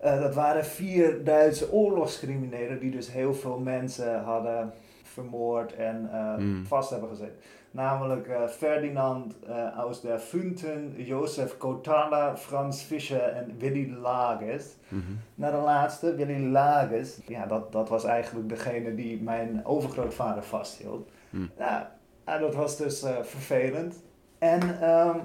Dat 0.00 0.34
waren 0.34 0.64
vier 0.64 1.24
Duitse 1.24 1.72
oorlogscriminelen 1.72 2.80
die 2.80 2.90
dus 2.90 3.12
heel 3.12 3.34
veel 3.34 3.58
mensen 3.58 4.22
hadden 4.22 4.72
vermoord 5.02 5.74
en 5.74 6.10
Mm. 6.38 6.64
vast 6.66 6.90
hebben 6.90 7.08
gezet. 7.08 7.32
Namelijk 7.78 8.28
eh, 8.28 8.46
Ferdinand 8.48 9.34
eh, 9.46 9.78
aus 9.78 10.00
der 10.00 10.18
Funten, 10.18 10.94
Jozef 10.96 11.58
Kotala, 11.58 12.36
Frans 12.36 12.82
Fischer 12.82 13.32
en 13.32 13.58
Willy 13.58 13.92
Lages. 13.92 14.76
Mhm. 14.88 15.02
Naar 15.34 15.50
de 15.52 15.58
laatste, 15.58 16.14
Willy 16.14 16.50
Lages. 16.50 17.18
Ja, 17.26 17.46
dat, 17.46 17.72
dat 17.72 17.88
was 17.88 18.04
eigenlijk 18.04 18.48
degene 18.48 18.94
die 18.94 19.22
mijn 19.22 19.64
overgrootvader 19.64 20.42
vasthield. 20.42 21.10
Hmm. 21.30 21.50
Ja, 21.58 21.92
dat 22.24 22.54
was 22.54 22.76
dus 22.76 23.02
eh, 23.02 23.22
vervelend. 23.22 24.02
En, 24.38 24.80
ehm, 24.80 25.18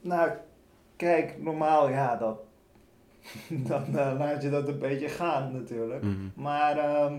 nou, 0.00 0.30
kijk, 0.96 1.42
normaal, 1.42 1.88
ja, 1.88 2.16
dat, 2.16 2.38
dan 3.68 4.16
laat 4.18 4.42
je 4.42 4.50
dat 4.50 4.68
een 4.68 4.78
beetje 4.78 5.08
gaan 5.08 5.52
natuurlijk. 5.52 6.02
Mhm. 6.02 6.14
Maar 6.34 6.78
ehm, 6.78 7.14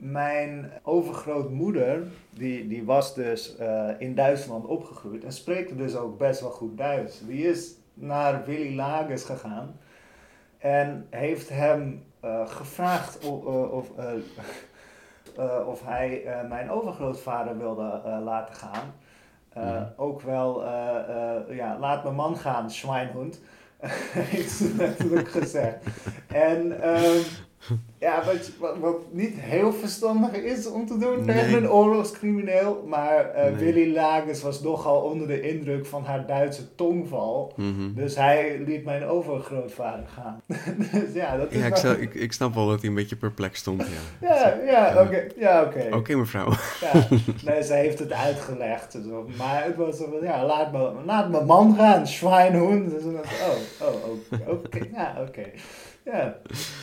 mijn 0.00 0.70
overgrootmoeder, 0.82 2.02
die, 2.30 2.68
die 2.68 2.84
was 2.84 3.14
dus 3.14 3.56
eh, 3.56 3.88
in 3.98 4.14
Duitsland 4.14 4.64
opgegroeid 4.66 5.24
en 5.24 5.32
spreekt 5.32 5.76
dus 5.78 5.96
ook 5.96 6.18
best 6.18 6.40
wel 6.40 6.50
goed 6.50 6.78
Duits. 6.78 7.26
Die 7.26 7.48
is 7.48 7.74
naar 7.94 8.44
Willy 8.44 8.74
Lages 8.76 9.24
gegaan 9.24 9.76
en 10.58 11.06
heeft 11.10 11.48
hem 11.48 12.02
eh, 12.20 12.48
gevraagd 12.48 13.26
of, 13.26 13.44
of, 13.70 13.90
eh, 13.98 14.12
eh, 15.44 15.68
of 15.68 15.84
hij 15.84 16.24
eh, 16.24 16.48
mijn 16.48 16.70
overgrootvader 16.70 17.58
wilde 17.58 18.00
eh, 18.04 18.18
laten 18.24 18.54
gaan. 18.54 18.94
Eh, 19.52 19.62
Mhm. 19.64 19.84
Ook 19.96 20.20
wel, 20.22 20.64
eh, 20.64 20.96
eh, 20.98 21.56
ja, 21.56 21.78
laat 21.78 22.02
mijn 22.02 22.14
man 22.14 22.36
gaan, 22.36 22.70
Schweinhund, 22.70 23.40
heeft 24.12 24.50
ze 24.50 24.74
natuurlijk 24.78 25.28
gezegd. 25.28 25.76
En 26.26 26.82
ehm, 26.82 27.18
ja, 27.98 28.22
wat, 28.24 28.50
wat, 28.58 28.78
wat 28.78 28.96
niet 29.10 29.34
heel 29.36 29.72
verstandig 29.72 30.32
is 30.32 30.66
om 30.70 30.86
te 30.86 30.98
doen 30.98 31.24
tegen 31.26 31.56
een 31.56 31.70
oorlogscrimineel, 31.70 32.84
maar 32.88 33.30
eh, 33.30 33.52
Nee. 33.52 33.72
Willy 33.72 33.94
Lages 33.94 34.42
was 34.42 34.60
nogal 34.62 35.00
onder 35.00 35.26
de 35.26 35.40
indruk 35.40 35.86
van 35.86 36.04
haar 36.04 36.26
Duitse 36.26 36.74
tongval. 36.74 37.52
Mhm. 37.56 37.94
Dus 37.94 38.16
hij 38.16 38.62
liet 38.66 38.84
mijn 38.84 39.04
overgrootvader 39.04 40.06
gaan. 40.08 40.40
dus 40.92 41.12
ja, 41.14 41.36
dat 41.36 41.52
is 41.52 41.58
Ja, 41.60 41.66
ik, 41.66 41.76
zou- 41.76 41.96
ik, 41.96 42.14
ik 42.14 42.32
snap 42.32 42.54
wel 42.54 42.66
dat 42.68 42.80
hij 42.80 42.88
een 42.88 42.94
beetje 42.94 43.16
perplex 43.16 43.58
stond, 43.58 43.82
ja. 44.20 44.28
Ja, 44.28 44.58
ja, 44.66 45.02
oké. 45.02 45.26
Ja, 45.36 45.62
oké. 45.62 45.88
Oké, 45.96 46.14
mevrouw. 46.14 46.48
Ja, 46.80 47.06
nee, 47.44 47.62
ze 47.62 47.72
heeft 47.74 47.98
het 47.98 48.12
uitgelegd. 48.12 48.92
Zo. 49.08 49.28
Maar 49.38 49.64
het 49.64 49.76
was 49.76 49.96
zo 49.96 50.08
van, 50.10 50.26
ja, 50.28 50.44
laat, 50.46 50.72
me, 50.72 50.92
laat 51.04 51.30
mijn 51.30 51.46
man 51.46 51.74
gaan, 51.76 52.06
Schweinhund. 52.06 52.90
Dus 52.90 53.02
oh, 53.02 53.88
oh, 53.88 53.94
oké, 54.10 54.50
oké, 54.50 54.78
ja, 54.94 55.16
oké. 55.28 55.42
Ja, 56.04 56.34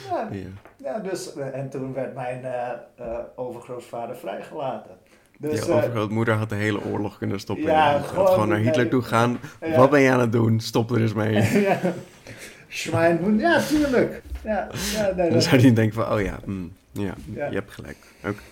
ja, 0.09 0.27
Ja. 0.31 0.39
ja, 0.77 0.99
dus, 0.99 1.33
eh, 1.35 1.53
en 1.59 1.69
toen 1.69 1.93
werd 1.93 2.13
mijn 2.13 2.43
eh, 2.45 2.69
eh, 2.95 3.17
overgrootvader 3.35 4.15
vrijgelaten. 4.15 4.91
Dus, 5.39 5.65
je 5.65 5.71
overgrootmoeder 5.71 6.33
had 6.33 6.49
de 6.49 6.55
hele 6.55 6.83
oorlog 6.85 7.17
kunnen 7.17 7.39
stoppen. 7.39 7.65
Ja, 7.65 7.91
Ja, 7.91 7.99
gewoon- 7.99 8.27
gewoon, 8.27 8.47
naar 8.47 8.57
Hitler 8.59 8.89
toe 8.89 9.01
gaan. 9.01 9.39
Ja. 9.61 9.75
Wat 9.75 9.89
ben 9.89 10.01
je 10.01 10.11
aan 10.11 10.19
het 10.19 10.31
doen? 10.31 10.59
Stop 10.59 10.91
er 10.91 11.01
eens 11.01 11.13
mee. 11.13 11.33
ja. 11.69 11.79
Schweinhund, 12.67 13.39
ja, 13.41 13.59
tuurlijk. 13.61 14.21
Ja, 14.43 14.67
ja, 14.93 15.05
nee, 15.05 15.15
Dan 15.15 15.29
dat- 15.29 15.43
zou 15.43 15.61
hij 15.61 15.73
denken 15.73 16.03
van, 16.03 16.13
oh 16.13 16.21
ja, 16.21 16.39
mm, 16.45 16.71
ja, 17.01 17.13
Ja. 17.33 17.47
je 17.47 17.55
hebt 17.55 17.71
gelijk. 17.71 17.97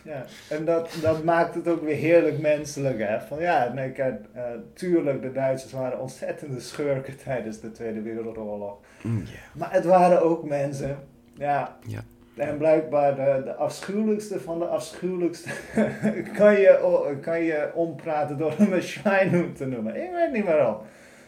Ja, 0.03 0.25
en 0.49 0.65
dat, 0.65 0.97
dat 1.01 1.23
maakt 1.23 1.55
het 1.55 1.67
ook 1.67 1.83
weer 1.83 1.95
heerlijk 1.95 2.39
menselijk, 2.39 2.99
hè. 2.99 3.21
Van 3.21 3.39
ja, 3.39 3.71
nee, 3.73 3.91
kijk, 3.91 4.21
eh, 4.33 4.43
tuurlijk, 4.73 5.21
de 5.21 5.31
Duitsers 5.31 5.71
waren 5.73 5.99
ontzettende 5.99 6.59
schurken 6.59 7.17
tijdens 7.17 7.59
de 7.59 7.71
Tweede 7.71 8.01
Wereldoorlog. 8.01 8.77
Mm. 9.01 9.23
Maar 9.53 9.73
het 9.73 9.85
waren 9.85 10.21
ook 10.21 10.43
mensen, 10.43 10.97
ja. 11.33 11.77
Ja. 11.87 12.03
En 12.35 12.57
blijkbaar 12.57 13.15
de, 13.15 13.41
de 13.43 13.55
afschuwelijkste 13.55 14.39
van 14.39 14.59
de 14.59 14.65
afschuwelijkste 14.65 15.49
kan, 16.37 16.53
je, 16.53 17.17
kan 17.21 17.43
je 17.43 17.71
ompraten 17.73 18.37
door 18.37 18.53
hem 18.57 18.73
een 18.73 18.83
Schweinhund 18.83 19.57
te 19.57 19.65
noemen. 19.65 20.03
Ik 20.03 20.11
weet 20.11 20.31
niet 20.31 20.45
waarom. 20.45 20.77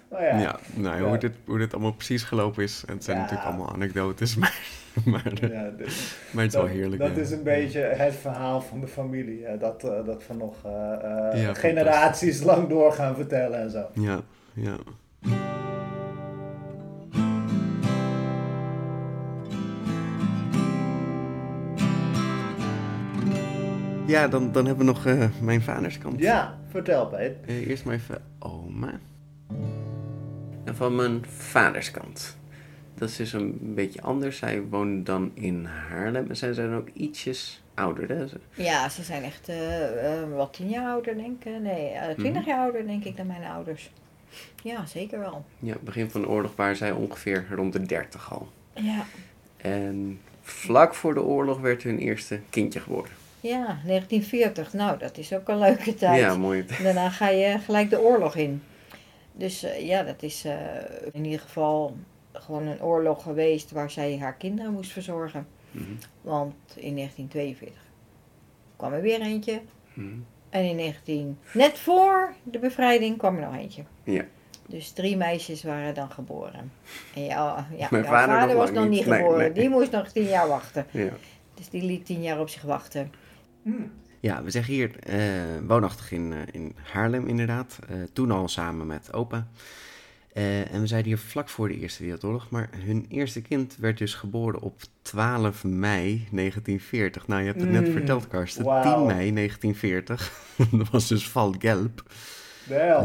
Maar 0.09 0.23
ja, 0.23 0.39
Ja, 0.39 0.59
nou, 0.73 0.97
Ja. 0.97 1.07
Hoe, 1.07 1.17
dit, 1.17 1.33
hoe 1.45 1.57
dit 1.57 1.73
allemaal 1.73 1.93
precies 1.93 2.23
gelopen 2.23 2.63
is. 2.63 2.83
Het 2.87 3.03
zijn 3.03 3.17
natuurlijk 3.17 3.47
allemaal 3.47 3.73
anekdotes, 3.73 4.35
maar, 4.41 4.59
maar, 5.11 5.33
ja, 5.51 5.69
dus- 5.77 6.17
maar 6.31 6.43
het 6.43 6.53
is 6.53 6.59
dat, 6.59 6.67
wel 6.67 6.75
heerlijk. 6.75 7.01
dat 7.01 7.15
ja. 7.15 7.21
is 7.21 7.31
een 7.31 7.43
beetje 7.43 7.79
het 7.79 8.15
verhaal 8.15 8.61
van 8.61 8.79
de 8.81 8.87
familie. 8.87 9.45
hè, 9.45 9.57
dat, 9.57 9.83
eh, 9.83 10.05
dat 10.05 10.27
we 10.27 10.33
nog 10.33 10.55
eh, 10.65 10.93
eh, 11.33 11.41
Ja, 11.41 11.53
generaties 11.53 12.43
lang 12.43 12.69
door 12.69 12.91
gaan 12.91 13.15
vertellen 13.15 13.59
en 13.59 13.71
zo. 13.71 13.85
Ja, 13.93 14.19
ja. 14.53 14.75
Ja, 24.07 24.27
dan, 24.27 24.51
dan 24.51 24.65
hebben 24.65 24.85
we 24.85 24.91
nog 24.91 25.05
eh, 25.05 25.23
mijn 25.41 25.61
vaderskant. 25.61 26.19
Ja, 26.19 26.57
vertel 26.69 27.07
Peet. 27.07 27.33
Eh, 27.45 27.67
eerst 27.67 27.85
maar 27.85 27.93
even 27.93 28.21
oma. 28.39 28.99
En 30.63 30.75
van 30.75 30.95
mijn 30.95 31.25
vaderskant. 31.25 32.37
Dat 32.97 33.09
is 33.09 33.15
dus 33.15 33.33
een 33.33 33.57
beetje 33.61 34.01
anders. 34.01 34.37
Zij 34.37 34.61
wonen 34.61 35.03
dan 35.03 35.31
in 35.33 35.65
Haarlem. 35.65 36.25
En 36.29 36.37
zij 36.37 36.53
zijn 36.53 36.73
ook 36.73 36.87
ietsjes 36.93 37.61
ouder. 37.73 38.09
Hè? 38.09 38.25
Ja, 38.63 38.89
ze 38.89 39.03
zijn 39.03 39.23
echt 39.23 39.49
eh, 39.49 40.21
eh, 40.21 40.29
wat 40.35 40.53
tien 40.53 40.69
jaar 40.69 40.87
ouder, 40.91 41.15
denk 41.15 41.43
ik. 41.43 41.61
Nee, 41.61 41.89
eh, 41.89 42.09
twintig 42.15 42.41
Mhm. 42.41 42.49
jaar 42.49 42.59
ouder, 42.59 42.85
denk 42.87 43.03
ik, 43.03 43.17
dan 43.17 43.27
mijn 43.27 43.43
ouders. 43.43 43.89
Ja, 44.63 44.85
zeker 44.85 45.19
wel. 45.19 45.45
Ja, 45.59 45.75
begin 45.81 46.09
van 46.11 46.21
de 46.21 46.27
oorlog 46.27 46.55
waren 46.55 46.75
zij 46.75 46.91
ongeveer 46.91 47.45
rond 47.55 47.73
de 47.73 47.81
30 47.81 48.33
al. 48.33 48.47
Ja, 48.73 49.05
En 49.57 50.19
vlak 50.41 50.93
voor 50.95 51.13
de 51.13 51.21
oorlog 51.23 51.59
werd 51.59 51.83
hun 51.83 51.97
eerste 51.99 52.39
kindje 52.49 52.79
geboren. 52.79 53.11
ja 53.41 53.77
1940. 53.85 54.73
Nou, 54.73 54.97
dat 54.99 55.17
is 55.17 55.33
ook 55.33 55.47
een 55.47 55.59
leuke 55.59 55.95
tijd. 55.95 56.19
Ja, 56.19 56.37
mooi. 56.37 56.65
Daarna 56.83 57.09
ga 57.09 57.29
je 57.29 57.59
gelijk 57.59 57.89
de 57.89 57.99
oorlog 58.01 58.35
in. 58.35 58.61
Dus 59.33 59.65
ja, 59.79 60.03
dat 60.03 60.23
is 60.23 60.45
in 61.13 61.25
ieder 61.25 61.39
geval 61.39 61.95
gewoon 62.47 62.67
een 62.67 62.81
oorlog 62.81 63.23
geweest 63.23 63.71
waar 63.71 63.91
zij 63.91 64.17
haar 64.19 64.33
kinderen 64.35 64.73
moest 64.73 64.91
verzorgen. 64.91 65.47
Mhm, 65.71 65.83
Want 66.21 66.53
in 66.75 66.95
1942 66.95 67.81
kwam 68.75 68.93
er 68.93 69.01
weer 69.01 69.21
eentje. 69.21 69.61
mhm. 69.93 70.07
En 70.49 70.63
in 70.63 70.75
19... 70.75 71.37
Net 71.53 71.79
voor 71.79 72.33
de 72.43 72.59
bevrijding 72.59 73.17
kwam 73.17 73.35
er 73.35 73.41
nog 73.41 73.55
eentje. 73.55 73.83
Ja. 74.03 74.23
Dus 74.67 74.91
drie 74.91 75.17
meisjes 75.17 75.63
waren 75.63 75.93
dan 75.93 76.11
geboren. 76.11 76.71
En 77.15 77.25
jou, 77.25 77.57
ja, 77.77 77.87
Mijn 77.91 78.03
jouw 78.03 78.11
vader 78.11 78.35
vader, 78.35 78.47
nog 78.55 78.57
was 78.57 78.71
nog 78.71 78.87
niet. 78.89 79.03
geboren. 79.03 79.37
nee. 79.37 79.51
Die 79.51 79.69
moest 79.69 79.91
nog 79.91 80.07
tien 80.07 80.23
jaar 80.23 80.47
wachten. 80.47 80.85
Ja. 80.91 81.09
Dus 81.53 81.69
die 81.69 81.83
liet 81.83 82.05
tien 82.05 82.21
jaar 82.21 82.39
op 82.39 82.49
zich 82.49 82.61
wachten. 82.61 83.11
Ja, 84.19 84.43
we 84.43 84.51
zeggen 84.51 84.73
hier 84.73 84.99
eh, 84.99 85.19
woonachtig 85.67 86.11
in, 86.11 86.33
eh, 86.33 86.39
in 86.51 86.75
Haarlem 86.91 87.27
inderdaad. 87.27 87.79
Eh, 87.89 87.95
toen 88.13 88.31
al 88.31 88.47
samen 88.47 88.87
met 88.87 89.13
opa. 89.13 89.47
Eh, 90.37 90.73
en 90.73 90.81
we 90.81 90.87
zeiden 90.87 91.11
hier 91.11 91.19
vlak 91.21 91.49
voor 91.49 91.67
de 91.67 91.79
Eerste 91.79 92.03
Wereldoorlog. 92.03 92.49
Maar 92.49 92.69
hun 92.75 93.05
eerste 93.09 93.41
kind 93.41 93.75
werd 93.79 93.97
dus 93.97 94.13
geboren 94.13 94.61
op 94.61 94.81
12 95.01 95.63
mei 95.63 96.27
1940. 96.31 97.27
Nou, 97.27 97.41
je 97.41 97.47
hebt 97.47 97.61
het 97.61 97.69
net 97.69 97.85
Mm, 97.87 97.91
verteld, 97.91 98.27
Karsten. 98.27 98.63
wauw. 98.63 98.81
10 98.97 99.05
mei 99.05 99.33
1940. 99.33 100.31
dat 100.79 100.89
was 100.89 101.07
dus 101.07 101.29
Val 101.29 101.55
Gelb. 101.59 102.03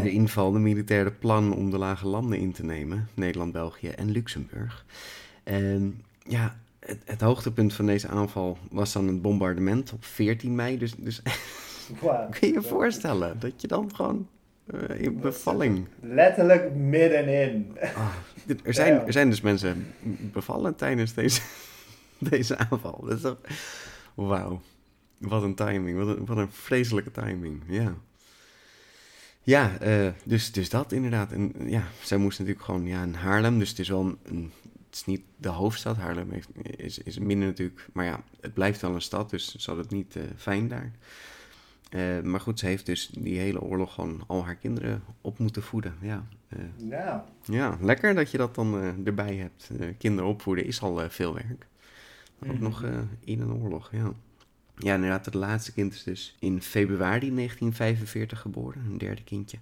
De 0.03 0.11
inval, 0.11 0.53
de 0.53 0.59
militaire 0.59 1.11
plan 1.11 1.55
om 1.55 1.71
de 1.71 1.79
lage 1.79 2.07
landen 2.07 2.39
in 2.39 2.53
te 2.53 2.65
nemen. 2.65 3.09
Nederland, 3.15 3.53
België 3.53 3.89
en 3.89 4.11
Luxemburg. 4.11 4.85
En 5.43 6.03
ja, 6.29 6.57
het, 6.79 6.99
het 7.05 7.21
hoogtepunt 7.21 7.75
van 7.75 7.87
deze 7.87 8.09
aanval 8.09 8.59
was 8.71 8.93
dan 8.93 9.07
het 9.07 9.23
bombardement 9.23 9.93
op 9.93 10.05
14 10.05 10.55
mei. 10.55 10.79
Dus, 10.79 10.95
dus 10.97 11.23
Wauw. 12.03 12.29
kun 12.31 12.49
je 12.49 12.55
je 12.55 12.63
voorstellen 12.63 13.39
dat 13.39 13.61
je 13.61 13.67
dan 13.67 13.91
gewoon 13.95 14.29
in 14.97 15.21
bevalling... 15.21 15.87
Letterlijk 16.01 16.75
middenin. 16.75 17.77
Ah, 17.95 18.15
dit- 18.45 18.67
er, 18.67 18.75
zijn, 18.75 19.07
er 19.07 19.13
zijn 19.13 19.31
dus 19.31 19.41
mensen 19.41 19.87
bevallen 20.33 20.75
tijdens 20.75 21.15
deze, 21.15 21.41
deze 22.31 22.59
aanval. 22.59 23.05
Dat 23.05 23.17
is 23.17 23.23
toch... 23.23 23.37
Wauw. 24.15 24.61
Wat 25.19 25.43
een 25.43 25.55
timing. 25.55 25.99
Wat 26.05 26.17
een, 26.17 26.27
wat 26.27 26.37
een 26.37 26.53
vreselijke 26.53 27.11
timing. 27.11 27.63
Ja. 27.67 27.95
Ja, 29.43 29.79
eh, 29.79 30.09
dus, 30.25 30.53
dus 30.53 30.69
dat 30.69 30.93
inderdaad. 30.93 31.33
En 31.33 31.53
ja, 31.67 31.83
zij 32.03 32.19
moest 32.19 32.39
natuurlijk 32.39 32.65
gewoon 32.65 32.87
ja, 32.87 33.03
in 33.03 33.15
Haarlem. 33.15 33.59
Dus 33.59 33.69
het 33.69 33.79
is 33.79 33.89
wel 33.89 34.01
een, 34.01 34.19
een- 34.23 34.53
het 34.87 34.95
is 35.01 35.05
niet 35.07 35.23
de 35.37 35.49
hoofdstad. 35.49 35.97
Haarlem 35.97 36.31
heeft, 36.31 36.49
is, 36.77 36.99
is 36.99 37.19
minder 37.19 37.49
natuurlijk. 37.49 37.87
Maar 37.93 38.05
ja, 38.05 38.23
het 38.41 38.55
blijft 38.55 38.81
wel 38.81 38.95
een 38.95 39.01
stad. 39.03 39.31
Dus 39.31 39.55
ze 39.55 39.71
had 39.71 39.79
het 39.79 39.91
niet 39.91 40.17
eh, 40.17 40.23
fijn 40.37 40.69
daar. 40.69 40.93
Eh, 41.93 42.21
maar 42.21 42.41
goed, 42.41 42.59
ze 42.59 42.67
heeft 42.67 42.87
dus 42.87 43.11
die 43.19 43.39
hele 43.39 43.61
oorlog 43.61 43.95
gewoon 43.95 44.25
al 44.27 44.45
haar 44.45 44.57
kinderen 44.57 45.03
op 45.21 45.39
moeten 45.39 45.63
voeden. 45.63 45.95
Ja, 46.01 46.27
eh, 46.49 46.59
Nou, 46.77 47.21
ja, 47.45 47.79
lekker 47.81 48.15
dat 48.15 48.31
je 48.31 48.39
dat 48.39 48.55
dan 48.55 48.81
eh, 48.81 49.07
erbij 49.07 49.35
hebt. 49.35 49.71
Kinderen 49.99 50.31
opvoeden 50.31 50.65
is 50.65 50.81
al 50.83 51.11
veel 51.11 51.35
werk. 51.35 51.67
Ook 52.49 52.59
nog 52.59 52.85
in 53.25 53.41
een 53.41 53.53
oorlog, 53.53 53.91
ja. 53.93 54.13
Ja, 54.77 54.95
inderdaad, 54.95 55.25
het 55.25 55.35
laatste 55.35 55.73
kind 55.73 55.95
is 55.95 56.03
dus 56.03 56.37
in 56.39 56.63
februari 56.63 57.35
1945 57.35 58.41
geboren. 58.41 58.85
Een 58.85 58.99
derde 58.99 59.25
kindje. 59.25 59.59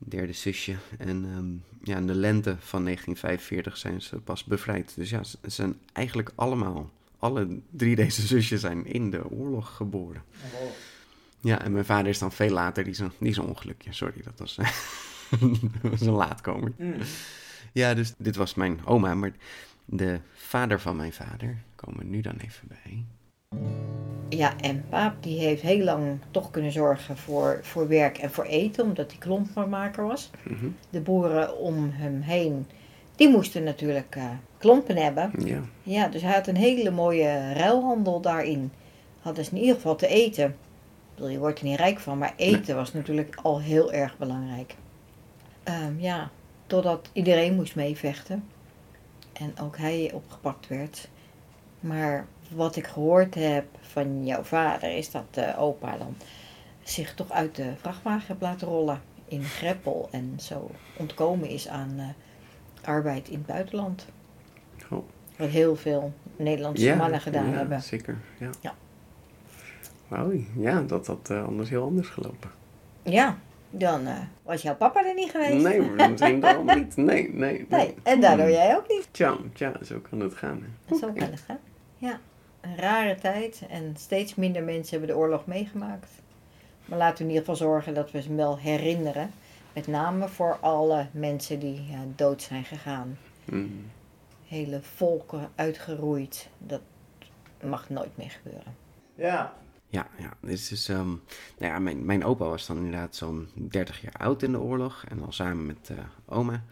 Een 0.00 0.08
derde 0.08 0.32
zusje. 0.32 0.74
En 0.98 1.24
ehm, 1.24 1.88
ja, 1.90 1.96
in 1.96 2.06
de 2.06 2.14
lente 2.14 2.56
van 2.58 2.84
1945 2.84 3.76
zijn 3.76 4.02
ze 4.02 4.16
pas 4.16 4.44
bevrijd. 4.44 4.92
Dus 4.96 5.10
ja, 5.10 5.22
ze 5.22 5.38
ze 5.42 5.50
zijn 5.50 5.78
eigenlijk 5.92 6.32
allemaal, 6.34 6.90
alle 7.18 7.60
drie 7.70 7.96
deze 7.96 8.22
zusjes 8.26 8.60
zijn 8.60 8.86
in 8.86 9.10
de 9.10 9.30
oorlog 9.30 9.76
geboren. 9.76 10.22
oh, 10.62 10.70
Ja, 11.44 11.62
en 11.62 11.72
mijn 11.72 11.84
vader 11.84 12.06
is 12.08 12.18
dan 12.18 12.32
veel 12.32 12.50
later, 12.50 12.84
die 12.84 12.92
is 12.92 12.98
een, 12.98 13.12
die 13.18 13.28
is 13.30 13.36
een 13.36 13.44
ongelukje. 13.46 13.92
Sorry, 13.92 14.22
dat 14.24 14.38
was, 14.38 14.54
dat 15.82 15.90
was 15.90 16.00
een 16.00 16.12
laatkomer. 16.12 16.72
mm. 16.76 16.94
Ja, 17.72 17.94
dus 17.94 18.14
dit 18.18 18.36
was 18.36 18.54
mijn 18.54 18.80
oma, 18.84 19.14
maar 19.14 19.32
de 19.84 20.18
vader 20.32 20.80
van 20.80 20.96
mijn 20.96 21.12
vader 21.12 21.56
komen 21.76 21.98
we 21.98 22.04
nu 22.04 22.20
dan 22.20 22.36
even 22.36 22.68
bij. 22.68 23.04
Ja, 24.28 24.56
en 24.60 24.84
paap 24.88 25.22
die 25.22 25.38
heeft 25.38 25.62
heel 25.62 25.84
lang 25.84 26.18
toch 26.30 26.50
kunnen 26.50 26.72
zorgen 26.72 27.16
voor, 27.16 27.58
voor 27.62 27.88
werk 27.88 28.18
en 28.18 28.30
voor 28.30 28.44
eten, 28.44 28.84
omdat 28.84 29.10
hij 29.10 29.20
klompenmaker 29.20 30.06
was. 30.06 30.30
Mhm. 30.42 30.66
De 30.90 31.00
boeren 31.00 31.58
om 31.58 31.90
hem 31.92 32.20
heen, 32.20 32.66
die 33.16 33.28
moesten 33.28 33.62
natuurlijk 33.62 34.16
eh, 34.16 34.24
klompen 34.58 34.96
hebben. 34.96 35.30
Ja, 35.38 35.60
Ja, 35.82 36.08
dus 36.08 36.22
hij 36.22 36.32
had 36.34 36.46
een 36.46 36.56
hele 36.56 36.90
mooie 36.90 37.52
ruilhandel 37.52 38.20
daarin. 38.20 38.72
Hadden 39.20 39.44
ze 39.44 39.50
in 39.50 39.60
ieder 39.60 39.74
geval 39.74 39.96
te 39.96 40.06
eten. 40.06 40.56
Bedoel, 41.14 41.28
je 41.28 41.38
wordt 41.38 41.58
er 41.58 41.64
niet 41.64 41.78
rijk 41.78 41.98
van, 41.98 42.18
maar 42.18 42.32
eten 42.36 42.76
was 42.76 42.92
natuurlijk 42.92 43.36
al 43.42 43.60
heel 43.60 43.92
erg 43.92 44.18
belangrijk. 44.18 44.74
Ehm, 45.62 45.98
ja, 45.98 46.30
totdat 46.66 47.10
iedereen 47.12 47.54
moest 47.54 47.74
meevechten. 47.74 48.44
En 49.32 49.58
ook 49.60 49.76
hij 49.76 50.10
opgepakt 50.14 50.68
werd. 50.68 51.08
Maar 51.80 52.26
wat 52.50 52.76
ik 52.76 52.86
gehoord 52.86 53.34
heb 53.34 53.64
van 53.80 54.26
jouw 54.26 54.42
vader 54.42 54.96
is 54.96 55.10
dat 55.10 55.24
de 55.30 55.56
opa 55.56 55.96
dan 55.96 56.16
zich 56.82 57.14
toch 57.14 57.30
uit 57.30 57.54
de 57.54 57.72
vrachtwagen 57.76 58.26
heeft 58.26 58.40
laten 58.40 58.68
rollen 58.68 59.00
in 59.24 59.42
Greppel. 59.42 60.08
En 60.10 60.34
zo 60.40 60.70
ontkomen 60.96 61.48
is 61.48 61.68
aan 61.68 61.94
eh, 61.98 62.88
arbeid 62.88 63.28
in 63.28 63.38
het 63.38 63.46
buitenland. 63.46 64.06
Oh. 64.90 65.04
Wat 65.36 65.48
heel 65.48 65.76
veel 65.76 66.12
Nederlandse 66.36 66.96
mannen 66.96 67.20
gedaan 67.20 67.50
ja, 67.50 67.56
hebben. 67.56 67.82
zeker. 67.82 68.18
Ja. 68.38 68.50
Ja. 68.60 68.74
Wauw, 70.14 70.32
ja, 70.56 70.82
dat 70.82 71.06
had 71.06 71.30
eh, 71.30 71.44
anders 71.44 71.68
heel 71.68 71.82
anders 71.82 72.08
gelopen. 72.08 72.50
Ja, 73.02 73.38
dan 73.70 74.06
eh, 74.06 74.18
was 74.42 74.62
jouw 74.62 74.76
papa 74.76 75.06
er 75.06 75.14
niet 75.14 75.30
geweest. 75.30 75.64
Nee, 75.64 75.80
maar 75.80 76.10
misschien 76.10 76.40
dan 76.40 76.66
niet. 76.76 76.96
Nee, 76.96 77.34
nee, 77.34 77.52
nee. 77.52 77.66
Nee, 77.68 77.94
en 78.02 78.20
daardoor 78.20 78.46
Hmm. 78.46 78.54
jij 78.54 78.76
ook 78.76 78.88
niet. 78.88 79.08
Tja, 79.10 79.36
tja, 79.52 79.72
zo 79.84 79.98
kan 80.10 80.20
het 80.20 80.34
gaan. 80.34 80.66
hè. 80.86 80.96
Zo 80.96 81.12
kan 81.12 81.30
het 81.30 81.40
gaan. 81.40 81.58
Ja, 81.96 82.20
een 82.60 82.76
rare 82.76 83.14
tijd 83.14 83.62
en 83.68 83.94
steeds 83.98 84.34
minder 84.34 84.62
mensen 84.62 84.90
hebben 84.98 85.16
de 85.16 85.22
oorlog 85.22 85.46
meegemaakt. 85.46 86.10
Maar 86.84 86.98
laten 86.98 87.16
we 87.16 87.22
in 87.22 87.28
ieder 87.28 87.44
geval 87.44 87.68
zorgen 87.68 87.94
dat 87.94 88.10
we 88.10 88.22
ze 88.22 88.34
wel 88.34 88.58
herinneren. 88.58 89.30
Met 89.72 89.86
name 89.86 90.28
voor 90.28 90.56
alle 90.60 91.06
mensen 91.10 91.58
die 91.58 91.84
ja, 91.90 91.98
dood 92.16 92.42
zijn 92.42 92.64
gegaan. 92.64 93.18
Mm. 93.44 93.90
Hele 94.46 94.80
volken 94.82 95.48
uitgeroeid. 95.54 96.48
Dat 96.58 96.80
mag 97.62 97.88
nooit 97.90 98.16
meer 98.16 98.30
gebeuren. 98.30 98.74
Ja, 99.14 99.52
Ja, 99.94 100.06
ja, 100.18 100.32
dit 100.40 100.50
is 100.52 100.68
dus, 100.68 100.88
ehm, 100.88 101.06
nou 101.08 101.18
ja, 101.72 101.78
mijn, 101.78 102.04
mijn 102.04 102.24
opa 102.24 102.44
was 102.44 102.66
dan 102.66 102.76
inderdaad 102.76 103.16
zo'n 103.16 103.48
30 103.54 104.00
jaar 104.00 104.12
oud 104.18 104.42
in 104.42 104.52
de 104.52 104.60
oorlog. 104.60 105.04
En 105.08 105.22
al 105.22 105.32
samen 105.32 105.66
met 105.66 105.90
eh, 105.90 105.96
oma. 106.26 106.62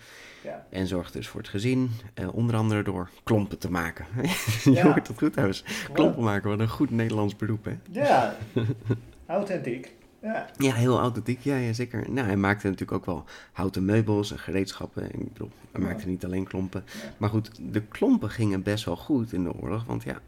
ja. 0.42 0.66
En 0.70 0.86
zorgde 0.86 1.18
dus 1.18 1.28
voor 1.28 1.40
het 1.40 1.48
gezin. 1.48 1.90
eh, 2.14 2.34
onder 2.34 2.56
andere 2.56 2.82
door 2.82 3.08
klompen 3.22 3.58
te 3.58 3.70
maken. 3.70 4.06
Je 4.64 4.70
Ja. 4.70 4.82
hoort 4.84 5.06
dat 5.06 5.18
goed 5.18 5.32
thuis. 5.32 5.64
Klompen 5.92 6.22
maken, 6.22 6.50
wat 6.50 6.60
een 6.60 6.68
goed 6.68 6.90
Nederlands 6.90 7.36
beroep, 7.36 7.64
hè? 7.64 7.78
Ja, 7.90 8.36
authentiek. 9.26 9.92
Ja, 10.22 10.50
Ja, 10.56 10.72
heel 10.74 10.98
authentiek, 11.00 11.40
ja, 11.40 11.56
ja 11.56 11.72
zeker. 11.72 12.10
Nou, 12.10 12.26
hij 12.26 12.36
maakte 12.36 12.66
natuurlijk 12.66 12.92
ook 12.98 13.06
wel 13.06 13.24
houten 13.52 13.84
meubels 13.84 14.30
en 14.32 14.38
gereedschappen. 14.38 15.04
Ik 15.20 15.32
bedoel, 15.32 15.50
hij 15.72 15.80
maakte 15.80 16.06
niet 16.06 16.24
alleen 16.24 16.44
klompen. 16.44 16.84
Maar 17.16 17.28
goed, 17.28 17.50
de 17.72 17.80
klompen 17.82 18.30
gingen 18.30 18.62
best 18.62 18.84
wel 18.84 18.96
goed 18.96 19.32
in 19.32 19.42
de 19.44 19.52
oorlog. 19.52 19.84
Want 19.84 20.02
ja, 20.02 20.20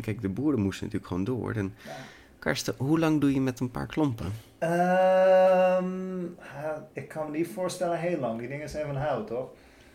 kijk, 0.00 0.20
de 0.20 0.28
boeren 0.28 0.60
moesten 0.60 0.84
natuurlijk 0.86 1.12
gewoon 1.12 1.24
door. 1.24 1.52
En 1.54 1.74
Karsten, 2.40 2.74
hoe 2.76 2.98
lang 2.98 3.20
doe 3.20 3.34
je 3.34 3.40
met 3.40 3.60
een 3.60 3.70
paar 3.70 3.86
klompen? 3.86 4.32
Ehm, 4.58 6.24
ik 6.92 7.08
kan 7.08 7.30
me 7.30 7.36
niet 7.38 7.48
voorstellen 7.48 7.98
heel 7.98 8.18
lang. 8.18 8.38
Die 8.38 8.48
dingen 8.48 8.68
zijn 8.68 8.86
van 8.86 8.96
hout, 8.96 9.26
toch? 9.26 9.48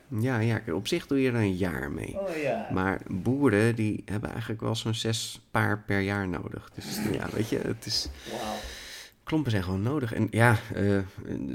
Ja, 0.07 0.39
ja, 0.39 0.61
op 0.73 0.87
zich 0.87 1.07
doe 1.07 1.21
je 1.21 1.29
er 1.29 1.35
een 1.35 1.55
jaar 1.55 1.91
mee. 1.91 2.19
Oh 2.19 2.35
ja. 2.43 2.67
Maar 2.71 3.01
boeren, 3.07 3.75
die 3.75 4.01
hebben 4.05 4.29
eigenlijk 4.29 4.61
wel 4.61 4.75
zo'n 4.75 4.93
zes 4.93 5.45
paar 5.51 5.83
per 5.85 5.99
jaar 5.99 6.27
nodig. 6.27 6.69
Dus 6.75 6.99
ja, 7.11 7.27
weet 7.31 7.49
je, 7.49 7.57
het 7.57 7.85
is... 7.85 8.09
Klompen 9.25 9.51
zijn 9.51 9.63
gewoon 9.63 9.81
nodig. 9.81 10.13
En 10.13 10.27
ja, 10.31 10.59
eh, 10.73 10.99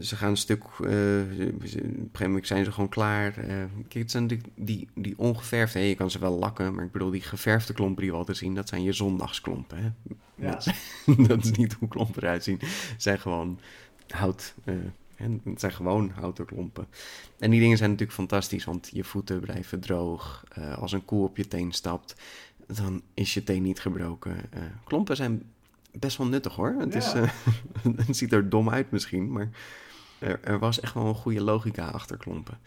ze 0.01 0.16
gaan 0.16 0.31
een 0.31 0.37
stuk. 0.37 0.62
ze- 0.79 0.81
op 0.81 0.87
een 0.87 1.61
gegeven 1.66 2.27
moment 2.27 2.47
zijn 2.47 2.64
ze 2.64 2.73
gewoon 2.73 2.89
klaar. 2.89 3.39
Eh, 3.39 3.47
kijk, 3.89 3.93
het 4.03 4.11
zijn 4.11 4.27
die, 4.27 4.41
die, 4.55 4.89
die 4.95 5.18
ongeverfde. 5.18 5.79
je 5.89 5.95
kan 5.95 6.11
ze 6.11 6.18
wel 6.18 6.39
lakken, 6.39 6.75
maar 6.75 6.85
ik 6.85 6.93
bedoel, 6.93 7.11
die 7.11 7.21
geverfde 7.21 7.73
klompen 7.73 8.03
die 8.03 8.11
we 8.11 8.16
altijd 8.16 8.37
zien, 8.37 8.55
dat 8.55 8.68
zijn 8.68 8.83
je 8.83 8.93
zondagsklompen. 8.93 9.79
Hè? 9.79 9.91
Ja. 10.47 10.51
Dat, 10.51 10.66
is, 10.66 10.73
dat 11.29 11.45
is 11.45 11.51
niet 11.51 11.73
hoe 11.73 11.89
klompen 11.89 12.23
eruit 12.23 12.45
zien. 12.45 12.59
Het 12.61 13.03
zijn 13.03 13.18
gewoon 13.21 13.59
hout. 14.09 14.55
en 15.16 15.41
het 15.45 15.61
zijn 15.61 15.73
gewoon 15.73 16.11
houten 16.14 16.45
klompen. 16.47 16.87
En 17.39 17.51
die 17.51 17.61
dingen 17.61 17.77
zijn 17.77 17.91
natuurlijk 17.91 18.18
fantastisch, 18.18 18.64
want 18.64 18.91
je 18.93 19.05
voeten 19.05 19.41
blijven 19.41 19.81
droog. 19.81 20.45
Als 20.79 20.93
een 20.93 21.05
koe 21.05 21.25
op 21.25 21.37
je 21.37 21.49
teen 21.49 21.73
stapt, 21.73 22.14
dan 22.66 23.03
is 23.14 23.35
je 23.35 23.43
teen 23.45 23.62
niet 23.62 23.81
gebroken. 23.81 24.37
Klompen 24.85 25.16
zijn 25.16 25.43
best 25.93 26.16
wel 26.16 26.26
nuttig 26.26 26.55
hoor. 26.55 26.74
Het, 26.78 26.95
is, 26.95 27.12
eh, 27.12 27.30
het 28.07 28.16
ziet 28.16 28.32
er 28.32 28.49
dom 28.49 28.70
uit 28.70 28.91
misschien, 28.91 29.32
maar 29.32 29.49
er, 30.18 30.41
er 30.43 30.59
was 30.59 30.80
echt 30.80 30.95
wel 30.95 31.07
een 31.07 31.14
goede 31.14 31.43
logica 31.43 31.88
achter 31.88 32.16
klompen. 32.16 32.59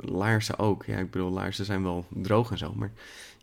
Laarzen 0.00 0.58
ook. 0.58 0.84
Ja, 0.84 0.98
ik 0.98 1.10
bedoel, 1.10 1.30
laarzen 1.30 1.64
zijn 1.64 1.82
wel 1.82 2.06
droog 2.08 2.50
en 2.50 2.58
zo, 2.58 2.74
maar 2.74 2.92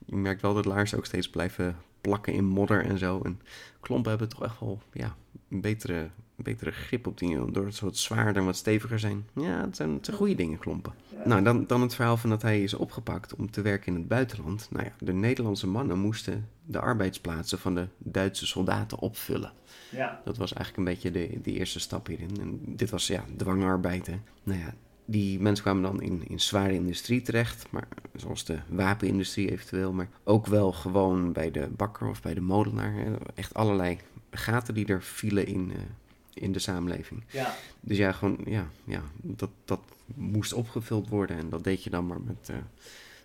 je 0.05 0.15
merkt 0.15 0.41
wel 0.41 0.53
dat 0.53 0.65
laarzen 0.65 0.97
ook 0.97 1.05
steeds 1.05 1.29
blijven 1.29 1.77
plakken 2.01 2.33
in 2.33 2.45
modder 2.45 2.85
en 2.85 2.97
zo. 2.97 3.21
En 3.23 3.41
klompen 3.79 4.09
hebben 4.09 4.29
toch 4.29 4.43
echt 4.43 4.59
wel, 4.59 4.81
ja, 4.93 5.15
een 5.49 5.61
betere, 5.61 6.09
betere 6.35 6.71
grip 6.71 7.07
op 7.07 7.17
dingen. 7.17 7.53
Doordat 7.53 7.75
ze 7.75 7.85
wat 7.85 7.97
zwaarder 7.97 8.35
en 8.35 8.45
wat 8.45 8.55
steviger 8.55 8.99
zijn. 8.99 9.27
Ja, 9.33 9.61
het 9.61 9.75
zijn, 9.75 9.93
het 9.93 10.05
zijn 10.05 10.17
goede 10.17 10.35
dingen, 10.35 10.59
klompen. 10.59 10.93
Nou, 11.25 11.43
dan, 11.43 11.67
dan 11.67 11.81
het 11.81 11.95
verhaal 11.95 12.17
van 12.17 12.29
dat 12.29 12.41
hij 12.41 12.63
is 12.63 12.73
opgepakt 12.73 13.35
om 13.35 13.51
te 13.51 13.61
werken 13.61 13.93
in 13.93 13.99
het 13.99 14.07
buitenland. 14.07 14.67
Nou 14.71 14.85
ja, 14.85 14.91
de 14.99 15.13
Nederlandse 15.13 15.67
mannen 15.67 15.99
moesten 15.99 16.47
de 16.71 16.79
arbeidsplaatsen 16.79 17.59
van 17.59 17.75
de 17.75 17.87
Duitse 17.97 18.47
soldaten 18.47 18.99
opvullen. 18.99 19.51
Ja. 19.91 20.21
Dat 20.25 20.37
was 20.37 20.53
eigenlijk 20.53 20.77
een 20.77 20.93
beetje 20.93 21.11
de, 21.11 21.41
de 21.41 21.53
eerste 21.53 21.79
stap 21.79 22.07
hierin. 22.07 22.37
En 22.39 22.59
dit 22.65 22.89
was 22.89 23.07
ja, 23.07 23.23
dwangarbeid. 23.35 24.07
Hè. 24.07 24.19
Nou 24.43 24.59
ja, 24.59 24.73
die 25.05 25.39
mensen 25.39 25.63
kwamen 25.63 25.83
dan 25.83 26.01
in, 26.01 26.27
in 26.27 26.39
zware 26.39 26.73
industrie 26.73 27.21
terecht, 27.21 27.65
maar, 27.69 27.87
zoals 28.15 28.45
de 28.45 28.59
wapenindustrie 28.67 29.51
eventueel, 29.51 29.93
maar 29.93 30.09
ook 30.23 30.45
wel 30.45 30.71
gewoon 30.71 31.31
bij 31.31 31.51
de 31.51 31.67
bakker 31.67 32.07
of 32.07 32.21
bij 32.21 32.33
de 32.33 32.41
molenaar. 32.41 32.93
Hè. 32.93 33.13
Echt 33.35 33.53
allerlei 33.53 33.97
gaten 34.31 34.73
die 34.73 34.85
er 34.85 35.03
vielen 35.03 35.47
in, 35.47 35.71
eh, 35.75 36.43
in 36.43 36.51
de 36.51 36.59
samenleving. 36.59 37.23
Ja. 37.29 37.55
Dus 37.79 37.97
ja, 37.97 38.11
gewoon, 38.11 38.37
ja, 38.45 38.67
ja 38.83 39.01
dat, 39.21 39.49
dat 39.65 39.81
moest 40.15 40.53
opgevuld 40.53 41.09
worden 41.09 41.37
en 41.37 41.49
dat 41.49 41.63
deed 41.63 41.83
je 41.83 41.89
dan 41.89 42.07
maar 42.07 42.21
met, 42.21 42.49
eh, 42.49 42.55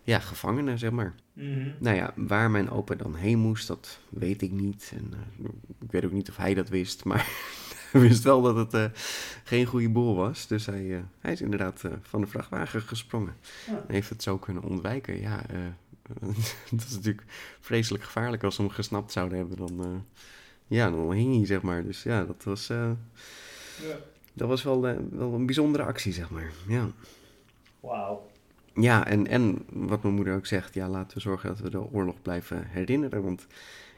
ja, 0.05 0.19
gevangenen, 0.19 0.79
zeg 0.79 0.91
maar. 0.91 1.15
Mhm. 1.33 1.69
Nou 1.79 1.97
ja, 1.97 2.13
waar 2.17 2.51
mijn 2.51 2.71
opa 2.71 2.95
dan 2.95 3.15
heen 3.15 3.39
moest, 3.39 3.67
dat 3.67 4.01
weet 4.09 4.43
ik 4.43 4.51
niet. 4.51 4.93
En 4.97 5.13
eh, 5.13 5.45
ik 5.81 5.91
weet 5.91 6.05
ook 6.05 6.13
niet 6.13 6.29
of 6.29 6.37
hij 6.37 6.55
dat 6.55 6.69
wist, 6.69 7.05
maar 7.05 7.27
hij 7.93 8.01
wist 8.01 8.23
wel 8.23 8.43
dat 8.43 8.57
het 8.57 8.75
eh, 8.75 8.99
geen 9.45 9.67
goede 9.67 9.89
boel 9.91 10.15
was. 10.15 10.47
Dus 10.47 10.67
hij, 10.67 10.95
eh, 10.97 11.03
hij 11.19 11.33
is 11.33 11.41
inderdaad 11.41 11.83
van 12.01 12.21
de 12.21 12.27
vrachtwagen 12.27 12.81
gesprongen. 12.81 13.37
Ja. 13.67 13.85
Heeft 13.87 14.09
het 14.09 14.23
zo 14.23 14.39
kunnen 14.39 14.63
ontwijken. 14.63 15.21
Ja, 15.21 15.43
dat 16.71 16.85
is 16.87 16.91
natuurlijk 16.95 17.27
vreselijk 17.61 18.05
gevaarlijk 18.05 18.43
als 18.45 18.55
ze 18.55 18.63
hem 18.63 18.71
gesnapt 18.71 19.13
zouden 19.13 19.39
hebben. 19.39 19.57
Dan, 19.57 20.05
ja, 20.67 20.91
dan 20.91 21.13
hing 21.13 21.37
hij, 21.37 21.47
zeg 21.47 21.63
maar. 21.63 21.85
Dus 21.85 22.03
ja, 22.03 22.25
dat 22.25 22.45
was, 22.45 22.67
Ja. 22.67 22.97
dat 24.33 24.49
was 24.49 24.63
wel, 24.63 24.81
wel 25.11 25.33
een 25.35 25.47
bijzondere 25.47 25.85
actie, 25.85 26.13
zeg 26.13 26.31
maar. 26.31 26.51
Ja. 26.69 26.91
Wauw. 27.81 28.33
Ja, 28.75 29.07
en, 29.07 29.27
en 29.27 29.59
wat 29.73 30.03
mijn 30.03 30.15
moeder 30.15 30.35
ook 30.35 30.47
zegt, 30.47 30.75
ja, 30.75 30.89
laten 30.89 31.17
we 31.17 31.23
zorgen 31.23 31.49
dat 31.49 31.59
we 31.61 31.71
de 31.71 31.91
oorlog 31.93 32.23
blijven 32.23 32.67
herinneren. 32.69 33.23
Want 33.23 33.47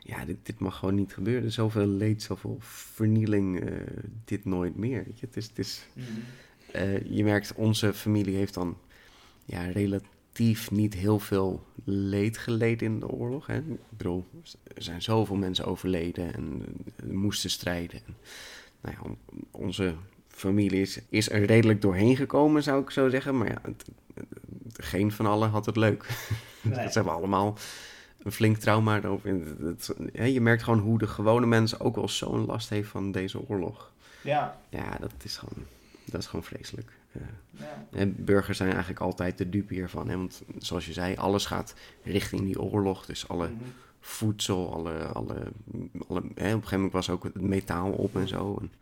ja, 0.01 0.25
dit, 0.25 0.37
dit 0.43 0.59
mag 0.59 0.77
gewoon 0.79 0.95
niet 0.95 1.13
gebeuren. 1.15 1.53
Zoveel 1.53 1.87
leed, 1.87 2.23
zoveel 2.23 2.57
vernieling, 2.61 3.61
eh, 3.61 3.73
dit 4.25 4.45
nooit 4.45 4.77
meer. 4.77 5.05
Weet 5.05 5.19
je? 5.21 5.27
Het 5.27 5.37
is, 5.37 5.47
het 5.49 5.59
is, 5.59 5.87
Mhm. 5.93 6.05
eh, 6.73 7.03
je 7.17 7.25
merkt, 7.25 7.53
onze 7.55 7.95
familie 7.95 8.37
heeft 8.37 8.55
dan 8.55 8.77
ja, 9.45 9.65
relatief 9.65 10.71
niet 10.71 10.95
heel 10.95 11.19
veel 11.19 11.65
leed 11.85 12.39
geleden 12.39 12.87
in 12.93 13.01
de 13.01 13.09
oorlog. 13.09 13.47
Hè? 13.47 13.57
Ik 13.57 13.65
bedoel, 13.89 14.25
er 14.75 14.83
zijn 14.83 15.03
zoveel 15.03 15.37
mensen 15.37 15.65
overleden 15.65 16.35
en 16.35 16.63
eh, 16.97 17.07
moesten 17.13 17.51
strijden. 17.51 18.01
En, 18.07 18.15
nou 18.81 18.95
ja, 18.95 19.03
on- 19.11 19.19
onze 19.51 19.95
familie 20.37 20.81
is, 20.81 21.01
is 21.09 21.31
er 21.31 21.45
redelijk 21.45 21.81
doorheen 21.81 22.17
gekomen, 22.17 22.63
zou 22.63 22.83
ik 22.83 22.91
zo 22.91 23.09
zeggen. 23.09 23.39
Maar 23.39 23.49
ja, 23.49 23.59
het, 23.63 23.85
geen 24.77 25.13
van 25.13 25.27
allen 25.27 25.51
had 25.51 25.67
het 25.67 25.77
leuk. 25.77 26.07
Nee. 26.63 26.75
Ze 26.75 26.93
hebben 26.93 27.13
allemaal 27.13 27.59
een 28.23 28.33
flink 28.33 28.57
trauma 28.57 28.97
erover. 28.97 29.35
Je 30.13 30.41
merkt 30.41 30.63
gewoon 30.63 30.79
hoe 30.79 30.99
de 30.99 31.07
gewone 31.07 31.47
mensen 31.47 31.81
ook 31.81 31.95
wel 31.95 32.09
zo'n 32.09 32.47
last 32.47 32.69
heeft 32.69 32.89
van 32.89 33.13
deze 33.13 33.49
oorlog. 33.49 33.93
Ja. 34.21 34.59
Ja, 34.69 34.97
dat 35.01 35.13
is 35.23 35.37
gewoon, 35.37 35.65
dat 36.05 36.21
is 36.21 36.27
gewoon 36.27 36.45
vreselijk. 36.45 36.91
Ja. 37.91 38.07
burgers 38.07 38.57
zijn 38.57 38.71
eigenlijk 38.71 39.01
altijd 39.01 39.39
de 39.39 39.49
dupe 39.49 39.75
hiervan. 39.75 40.09
Hè? 40.09 40.17
Want 40.17 40.43
zoals 40.59 40.87
je 40.87 40.93
zei, 40.93 41.17
alles 41.17 41.47
gaat 41.47 41.75
richting 42.03 42.43
die 42.43 42.61
oorlog. 42.61 43.07
Dus 43.07 43.29
alle 43.29 43.47
Mhm. 43.49 43.55
voedsel, 44.01 44.73
alle, 44.73 45.05
alle, 45.07 45.37
alle 46.09 46.21
hè, 46.21 46.25
op 46.25 46.35
een 46.35 46.51
gegeven 46.53 46.71
moment 46.73 46.93
was 46.93 47.11
ook 47.11 47.25
het 47.25 47.41
metaal 47.41 47.91
op 47.91 48.17
en 48.17 48.29
zo. 48.29 48.57
En 48.61 48.73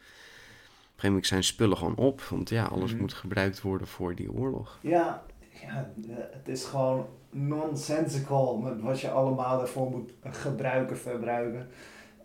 gegeven 1.00 1.08
moment 1.08 1.26
zijn 1.26 1.44
spullen 1.44 1.76
gewoon 1.76 1.96
op. 1.96 2.20
Want 2.20 2.48
ja, 2.48 2.64
alles 2.64 2.92
Mhm. 2.92 3.00
moet 3.00 3.12
gebruikt 3.12 3.60
worden 3.62 3.86
voor 3.86 4.14
die 4.14 4.32
oorlog. 4.32 4.78
Ja, 4.82 5.22
ja, 5.62 5.90
eh, 6.08 6.14
het 6.16 6.48
is 6.48 6.64
gewoon 6.64 7.06
nonsensical 7.30 8.56
met 8.56 8.80
wat 8.80 9.00
je 9.00 9.10
allemaal 9.10 9.58
daarvoor 9.58 9.90
moet 9.90 10.12
gebruiken, 10.22 10.98
verbruiken. 10.98 11.68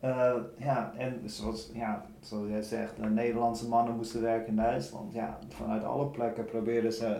Eh, 0.01 0.33
ja, 0.57 0.93
en 0.97 1.21
zoals, 1.25 1.69
ja, 1.73 2.05
zoals 2.19 2.47
jij 2.49 2.61
zegt, 2.61 2.95
de 2.97 3.05
Nederlandse 3.09 3.67
mannen 3.67 3.95
moesten 3.95 4.21
werken 4.21 4.47
in 4.47 4.55
Duitsland. 4.55 5.13
Ja, 5.13 5.39
vanuit 5.49 5.83
alle 5.83 6.05
plekken 6.07 6.45
probeerden 6.45 6.93
ze 6.93 7.19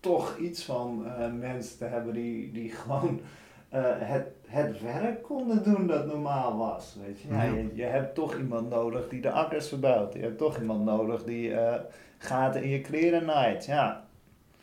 toch 0.00 0.36
iets 0.36 0.64
van 0.64 1.06
eh, 1.06 1.32
mensen 1.32 1.78
te 1.78 1.84
hebben 1.84 2.14
die, 2.14 2.52
die 2.52 2.70
gewoon 2.70 3.20
eh, 3.68 3.82
het, 3.98 4.26
het 4.48 4.82
werk 4.82 5.22
konden 5.22 5.62
doen 5.62 5.86
dat 5.86 6.06
normaal 6.06 6.56
was. 6.56 6.96
Weet 7.06 7.20
je? 7.20 7.28
Ja, 7.28 7.42
je, 7.42 7.70
je 7.74 7.82
hebt 7.82 8.14
toch 8.14 8.36
iemand 8.36 8.70
nodig 8.70 9.08
die 9.08 9.20
de 9.20 9.30
akkers 9.30 9.68
verbouwt. 9.68 10.12
Je 10.14 10.20
hebt 10.20 10.38
toch 10.38 10.58
iemand 10.58 10.84
nodig 10.84 11.24
die 11.24 11.54
eh, 11.54 11.74
gaten 12.18 12.62
in 12.62 12.68
je 12.68 12.80
kleren 12.80 13.24
naait. 13.24 13.64
Ja, 13.64 14.06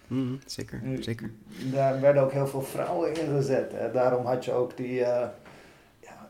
Mhm, 0.07 0.36
zeker, 0.45 0.81
zeker. 0.99 1.31
daar 1.71 2.01
werden 2.01 2.23
ook 2.23 2.31
heel 2.31 2.47
veel 2.47 2.61
vrouwen 2.61 3.09
in 3.21 3.36
gezet. 3.36 3.71
Hè. 3.75 3.91
Daarom 3.91 4.25
had 4.25 4.45
je 4.45 4.51
ook 4.51 4.77
die, 4.77 5.03
eh, 5.03 5.27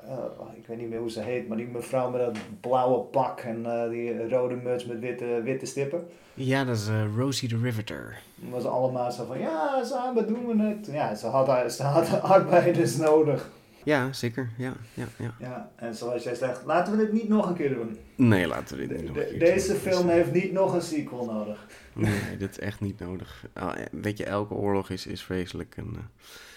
eh, 0.08 0.58
ik 0.58 0.68
weet 0.68 0.78
niet 0.78 0.90
meer 0.90 1.00
hoe 1.00 1.10
ze 1.12 1.22
heet, 1.22 1.48
maar 1.48 1.58
die 1.58 1.68
mevrouw 1.68 2.10
met 2.10 2.22
dat 2.22 2.38
blauwe 2.62 3.00
pak 3.04 3.40
en 3.40 3.66
eh, 3.66 3.90
die 3.90 4.30
rode 4.30 4.56
muts 4.56 4.86
met 4.86 5.00
witte, 5.00 5.42
witte 5.44 5.66
stippen. 5.66 6.08
Ja, 6.34 6.64
dat 6.64 6.76
is 6.76 6.88
eh, 6.88 7.16
Rosie 7.18 7.50
the 7.50 7.58
Riveter. 7.58 8.18
Dat 8.36 8.50
was 8.52 8.66
allemaal 8.72 9.12
zo 9.12 9.26
van, 9.26 9.40
ja, 9.40 9.84
samen 9.84 10.28
doen 10.28 10.48
we 10.58 10.64
het. 10.64 10.88
Ja, 10.92 11.16
ze 11.16 11.28
hadden, 11.28 11.72
ze 11.72 11.84
hadden 11.84 12.22
arbeiders 12.38 12.98
nodig. 12.98 13.50
Ja, 13.84 14.14
zeker. 14.14 14.50
Ja, 14.58 14.74
ja, 14.94 15.06
ja. 15.18 15.34
Ja, 15.40 15.70
en 15.76 15.96
zoals 15.96 16.24
jij 16.24 16.36
zegt, 16.36 16.62
laten 16.66 16.98
we 16.98 17.04
dit 17.04 17.14
niet 17.14 17.28
nog 17.30 17.50
een 17.50 17.56
keer 17.56 17.74
doen. 17.74 17.98
Nee, 18.16 18.48
laten 18.48 18.78
we 18.78 18.88
dit 18.88 18.90
De- 18.98 19.04
niet 19.04 19.06
nog 19.06 19.14
de- 19.16 19.22
een 19.34 19.38
keertje 19.38 19.54
deze 19.54 19.68
doen. 19.72 19.78
film 19.94 20.08
heeft 20.10 20.32
niet 20.34 20.52
nog 20.52 20.74
een 20.74 20.82
sequel 20.82 21.26
nodig. 21.26 21.68
Nee, 21.94 22.38
dit 22.38 22.50
is 22.50 22.60
echt 22.60 22.82
niet 22.82 23.00
nodig. 23.00 23.46
Ah, 23.54 23.74
Weet 23.92 24.18
je, 24.18 24.26
elke 24.26 24.54
oorlog 24.54 24.90
is, 24.90 25.06
is 25.08 25.24
vreselijk. 25.24 25.74
En 25.78 25.96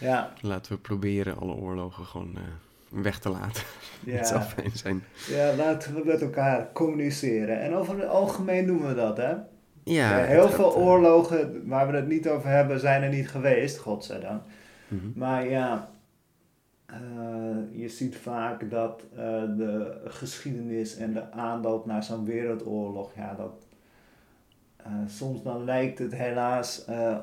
Ja, 0.00 0.32
laten 0.40 0.72
we 0.72 0.78
proberen 0.78 1.38
alle 1.38 1.54
oorlogen 1.54 2.04
gewoon 2.04 2.36
eh, 2.36 2.42
weg 2.90 3.18
te 3.18 3.28
laten. 3.28 3.62
Ja. 4.04 4.16
Het 4.16 4.26
zou 4.26 4.40
fijn 4.42 4.70
zijn. 4.74 5.02
ja, 5.28 5.54
laten 5.54 5.94
we 5.94 6.02
met 6.04 6.22
elkaar 6.22 6.72
communiceren. 6.72 7.60
En 7.60 7.74
over 7.74 7.98
het 7.98 8.08
algemeen 8.08 8.66
doen 8.66 8.86
we 8.86 8.94
dat, 8.94 9.16
hè? 9.16 9.30
Ja, 9.30 9.44
Ja, 9.84 10.16
het 10.18 10.28
heel 10.28 10.48
veel 10.48 10.74
eh, 10.74 10.86
oorlogen 10.86 11.68
waar 11.68 11.90
we 11.90 11.96
het 11.96 12.06
niet 12.08 12.28
over 12.28 12.48
hebben, 12.50 12.80
zijn 12.80 13.02
er 13.02 13.08
niet 13.08 13.28
geweest, 13.28 13.78
godzijdank. 13.78 14.42
mhm. 14.88 15.06
Maar 15.14 15.48
ja, 15.48 15.90
eh, 16.86 16.96
je 17.72 17.88
ziet 17.88 18.16
vaak 18.16 18.70
dat 18.70 19.02
eh, 19.12 19.18
de 19.56 20.00
geschiedenis 20.04 20.96
en 20.96 21.12
de 21.12 21.32
aanloop 21.32 21.86
naar 21.86 22.02
zo'n 22.02 22.24
wereldoorlog, 22.24 23.10
ja, 23.16 23.34
dat, 23.34 23.66
eh, 24.76 24.92
soms 25.06 25.42
dan 25.42 25.64
lijkt 25.64 25.98
het 25.98 26.14
helaas 26.14 26.84
eh, 26.84 27.16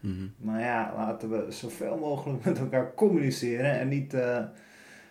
Mhm. 0.00 0.26
Maar 0.36 0.60
ja, 0.60 0.92
laten 0.96 1.30
we 1.30 1.50
zoveel 1.52 1.96
mogelijk 1.98 2.44
met 2.44 2.58
elkaar 2.58 2.94
communiceren 2.94 3.78
en 3.78 3.88
niet 3.88 4.14
eh, 4.14 4.44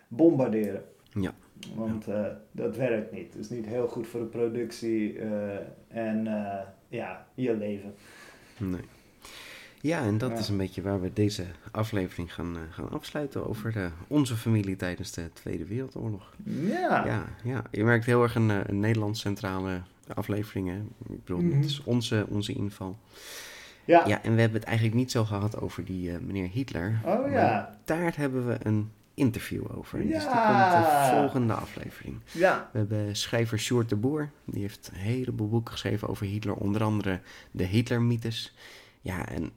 bombarderen. 0.07 0.83
Ja. 1.13 1.33
Want 1.75 2.07
eh, 2.07 2.25
dat 2.51 2.75
werkt 2.77 3.11
niet. 3.11 3.33
Het 3.33 3.41
is 3.41 3.49
niet 3.49 3.65
heel 3.65 3.87
goed 3.87 4.07
voor 4.07 4.19
de 4.19 4.25
productie 4.25 5.19
eh, 5.19 5.57
en 5.87 6.23
ja, 6.89 7.27
je 7.35 7.55
leven. 7.57 7.93
Nee. 8.57 8.81
Ja, 9.81 10.01
en 10.03 10.17
dat 10.17 10.29
Ja. 10.31 10.37
is 10.37 10.49
een 10.49 10.57
beetje 10.57 10.81
waar 10.81 11.01
we 11.01 11.13
deze 11.13 11.43
aflevering 11.71 12.33
gaan, 12.33 12.57
gaan 12.69 12.89
afsluiten 12.89 13.47
over 13.47 13.77
eh, 13.77 13.85
onze 14.07 14.35
familie 14.35 14.75
tijdens 14.75 15.11
de 15.11 15.29
Tweede 15.33 15.65
Wereldoorlog. 15.65 16.33
Ja. 16.43 17.05
Ja, 17.05 17.25
ja. 17.43 17.63
je 17.71 17.83
merkt 17.83 18.05
heel 18.05 18.23
erg 18.23 18.35
een, 18.35 18.49
een 18.49 18.79
Nederlands 18.79 19.19
centrale 19.19 19.81
aflevering. 20.13 20.67
Hè? 20.69 20.77
Ik 21.13 21.23
bedoel, 21.25 21.41
Mhm. 21.41 21.55
het 21.55 21.65
is 21.65 21.83
onze, 21.83 22.25
onze 22.29 22.53
inval. 22.53 22.97
Ja. 23.87 24.03
Ja, 24.07 24.23
en 24.23 24.35
we 24.35 24.41
hebben 24.41 24.59
het 24.59 24.67
eigenlijk 24.67 24.97
niet 24.97 25.11
zo 25.11 25.25
gehad 25.25 25.61
over 25.61 25.85
die 25.85 26.11
eh, 26.11 26.19
meneer 26.19 26.49
Hitler. 26.49 26.99
Oh 27.05 27.31
ja. 27.31 27.77
Daar 27.85 28.13
hebben 28.17 28.47
we 28.47 28.57
een 28.63 28.91
interview 29.13 29.77
over. 29.77 29.97
Dus 29.99 30.07
die 30.07 30.15
Ja. 30.29 30.69
komt 30.71 30.85
de 31.11 31.17
volgende 31.19 31.53
aflevering. 31.53 32.19
Ja. 32.31 32.69
We 32.71 32.77
hebben 32.77 33.15
schrijver 33.15 33.59
Sjoerd 33.59 33.89
de 33.89 33.95
Boer. 33.95 34.29
Die 34.45 34.61
heeft 34.61 34.89
een 34.93 34.99
heleboel 34.99 35.49
boeken 35.49 35.71
geschreven 35.71 36.07
over 36.07 36.25
Hitler. 36.25 36.53
Onder 36.55 36.83
andere 36.83 37.19
de 37.51 37.63
Hitler-mythes. 37.63 38.55
Ja, 39.01 39.27
en 39.27 39.51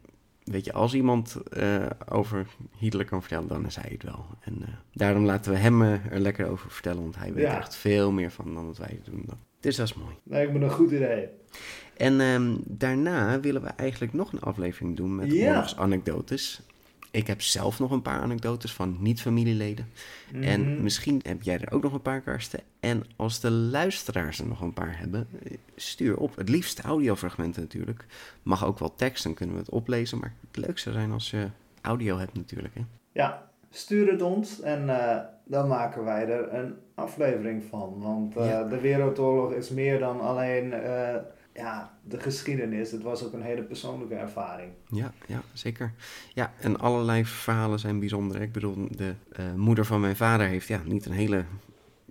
weet 0.45 0.65
je, 0.65 0.73
als 0.73 0.95
iemand 0.95 1.37
eh, 1.49 1.87
over 2.09 2.47
Hitler 2.79 3.05
kan 3.05 3.21
vertellen, 3.21 3.49
dan 3.49 3.67
is 3.67 3.77
hij 3.77 3.91
het 3.93 4.03
wel. 4.03 4.27
En 4.41 4.63
eh, 4.63 4.69
daarom 4.93 5.25
laten 5.25 5.53
we 5.53 5.59
hem 5.59 5.83
er 5.83 6.01
lekker 6.21 6.47
over 6.51 6.71
vertellen. 6.71 7.03
Want 7.03 7.17
hij 7.17 7.33
weet 7.33 7.45
Ja. 7.45 7.53
er 7.53 7.59
echt 7.61 7.77
veel 7.77 8.13
meer 8.13 8.31
van 8.31 8.55
dan 8.55 8.67
wat 8.67 8.79
wij 8.79 9.01
doen. 9.05 9.29
Dus 9.61 9.77
dat 9.77 9.87
is 9.87 9.95
mooi. 9.95 10.15
Lijkt 10.23 10.53
me 10.53 10.61
een 10.61 10.71
goed 10.71 10.91
idee. 10.91 11.29
En 12.01 12.21
ehm, 12.21 12.55
daarna 12.65 13.41
willen 13.41 13.63
we 13.63 13.69
eigenlijk 13.69 14.13
nog 14.13 14.33
een 14.33 14.41
aflevering 14.41 14.97
doen 14.97 15.15
met 15.17 15.33
Ja. 15.33 15.49
oorlogsanekdotes. 15.49 16.61
Ik 17.11 17.27
heb 17.27 17.41
zelf 17.43 17.79
nog 17.79 17.91
een 17.91 18.03
paar 18.03 18.21
anekdotes 18.21 18.73
van 18.73 18.97
niet-familieleden. 19.01 19.89
En 20.41 20.73
Mhm. 20.73 20.83
misschien 20.83 21.21
heb 21.23 21.43
jij 21.43 21.59
er 21.61 21.73
ook 21.73 21.83
nog 21.83 21.93
een 21.93 22.03
paar, 22.03 22.21
Karsten. 22.21 22.61
En 22.81 23.05
als 23.17 23.41
de 23.41 23.51
luisteraars 23.51 24.39
er 24.39 24.47
nog 24.47 24.61
een 24.61 24.73
paar 24.73 24.99
hebben, 24.99 25.27
eh, 25.45 25.53
stuur 25.77 26.17
op. 26.17 26.37
Het 26.37 26.49
liefst 26.49 26.81
audiofragmenten 26.81 27.63
natuurlijk. 27.63 28.05
Mag 28.43 28.65
ook 28.65 28.79
wel 28.79 28.95
tekst, 28.95 29.23
dan 29.25 29.35
kunnen 29.35 29.55
we 29.55 29.61
het 29.61 29.71
oplezen. 29.71 30.19
Maar 30.19 30.35
het 30.53 30.57
leukste 30.67 30.91
zou 30.91 30.95
zijn 31.03 31.13
als 31.13 31.31
je 31.31 31.47
audio 31.81 32.19
hebt 32.19 32.35
natuurlijk. 32.35 32.75
Hè? 32.75 32.81
Ja. 33.13 33.49
stuur 33.73 34.11
het 34.11 34.23
ons 34.23 34.61
en 34.61 34.85
uh, 34.87 35.17
dan 35.45 35.69
maken 35.69 36.05
wij 36.05 36.29
er 36.29 36.55
een 36.55 36.75
aflevering 36.95 37.63
van. 37.69 37.95
Want 37.99 38.37
uh, 38.37 38.47
Ja. 38.47 38.65
de 38.65 38.81
Wereldoorlog 38.81 39.53
is 39.53 39.69
meer 39.69 39.99
dan 39.99 40.21
alleen 40.21 40.65
uh, 40.73 41.15
ja, 41.55 41.99
de 42.05 42.21
geschiedenis. 42.21 42.91
Het 42.91 43.03
was 43.03 43.25
ook 43.25 43.33
een 43.33 43.43
hele 43.43 43.63
persoonlijke 43.63 44.15
ervaring. 44.15 44.73
Ja, 44.89 45.13
ja, 45.27 45.43
zeker. 45.53 45.93
Ja, 46.35 46.53
en 46.61 46.79
allerlei 46.79 47.25
verhalen 47.25 47.79
zijn 47.79 47.99
bijzonder. 48.01 48.37
hè. 48.37 48.43
Ik 48.43 48.53
bedoel, 48.53 48.89
de 48.91 49.15
eh, 49.33 49.55
moeder 49.55 49.85
van 49.85 50.01
mijn 50.01 50.17
vader 50.17 50.47
heeft 50.47 50.69
ja, 50.69 50.81
niet 50.85 51.07
een 51.07 51.13
hele 51.13 51.45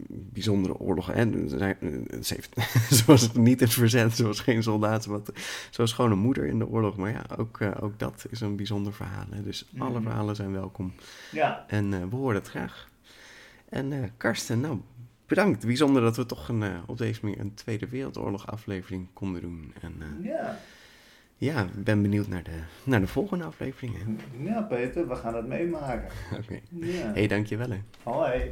bijzondere 0.09 0.77
oorlog. 0.77 1.05
Zij- 1.45 1.77
eh, 1.79 1.89
Ze, 2.21 2.33
heeft, 2.33 2.55
ze 2.97 3.03
was 3.05 3.33
niet 3.33 3.59
in 3.59 3.65
het 3.65 3.73
verzet, 3.73 4.15
ze 4.15 4.23
was 4.23 4.39
geen 4.39 4.63
soldaat. 4.63 5.03
Ze 5.03 5.09
was, 5.09 5.21
ze 5.69 5.81
was 5.81 5.93
gewoon 5.93 6.11
een 6.11 6.17
moeder 6.19 6.45
in 6.45 6.59
de 6.59 6.67
oorlog. 6.67 6.95
Maar 6.97 7.11
ja, 7.11 7.25
ook, 7.37 7.59
eh, 7.61 7.71
ook 7.81 7.99
dat 7.99 8.25
is 8.29 8.41
een 8.41 8.55
bijzonder 8.55 8.93
verhaal. 8.93 9.25
Hè. 9.29 9.43
Dus 9.43 9.69
alle 9.77 9.89
Mhm. 9.99 10.01
verhalen 10.03 10.35
zijn 10.35 10.51
welkom. 10.51 10.93
Ja, 11.31 11.65
En 11.67 12.09
we 12.09 12.15
horen 12.15 12.35
het 12.35 12.47
graag. 12.49 12.87
En 13.69 14.13
Karsten, 14.17 14.59
nou, 14.59 14.79
bedankt. 15.29 15.65
Bijzonder 15.65 16.01
dat 16.01 16.15
we 16.15 16.25
toch 16.25 16.49
een, 16.49 16.63
eh, 16.63 16.69
op 16.85 16.97
deze 16.97 17.19
manier 17.23 17.39
een 17.39 17.53
Tweede 17.53 17.87
Wereldoorlog 17.87 18.47
aflevering 18.47 19.07
konden 19.13 19.41
doen. 19.41 19.73
En 19.81 19.93
eh, 19.99 20.25
ja. 20.25 20.59
ja, 21.37 21.63
ik 21.63 21.83
ben 21.83 22.01
benieuwd 22.01 22.27
naar 22.27 22.43
de, 22.43 22.59
naar 22.83 22.99
de 22.99 23.07
volgende 23.07 23.43
aflevering. 23.43 23.95
hè. 23.97 24.03
ja, 24.49 24.61
Peter, 24.61 25.07
we 25.07 25.15
gaan 25.15 25.35
het 25.35 25.47
meemaken. 25.47 26.09
Oké. 26.43 26.59
Ja. 26.69 27.11
hey, 27.13 27.27
dankjewel. 27.27 27.69
Hè. 27.69 27.79
Hoi. 28.03 28.51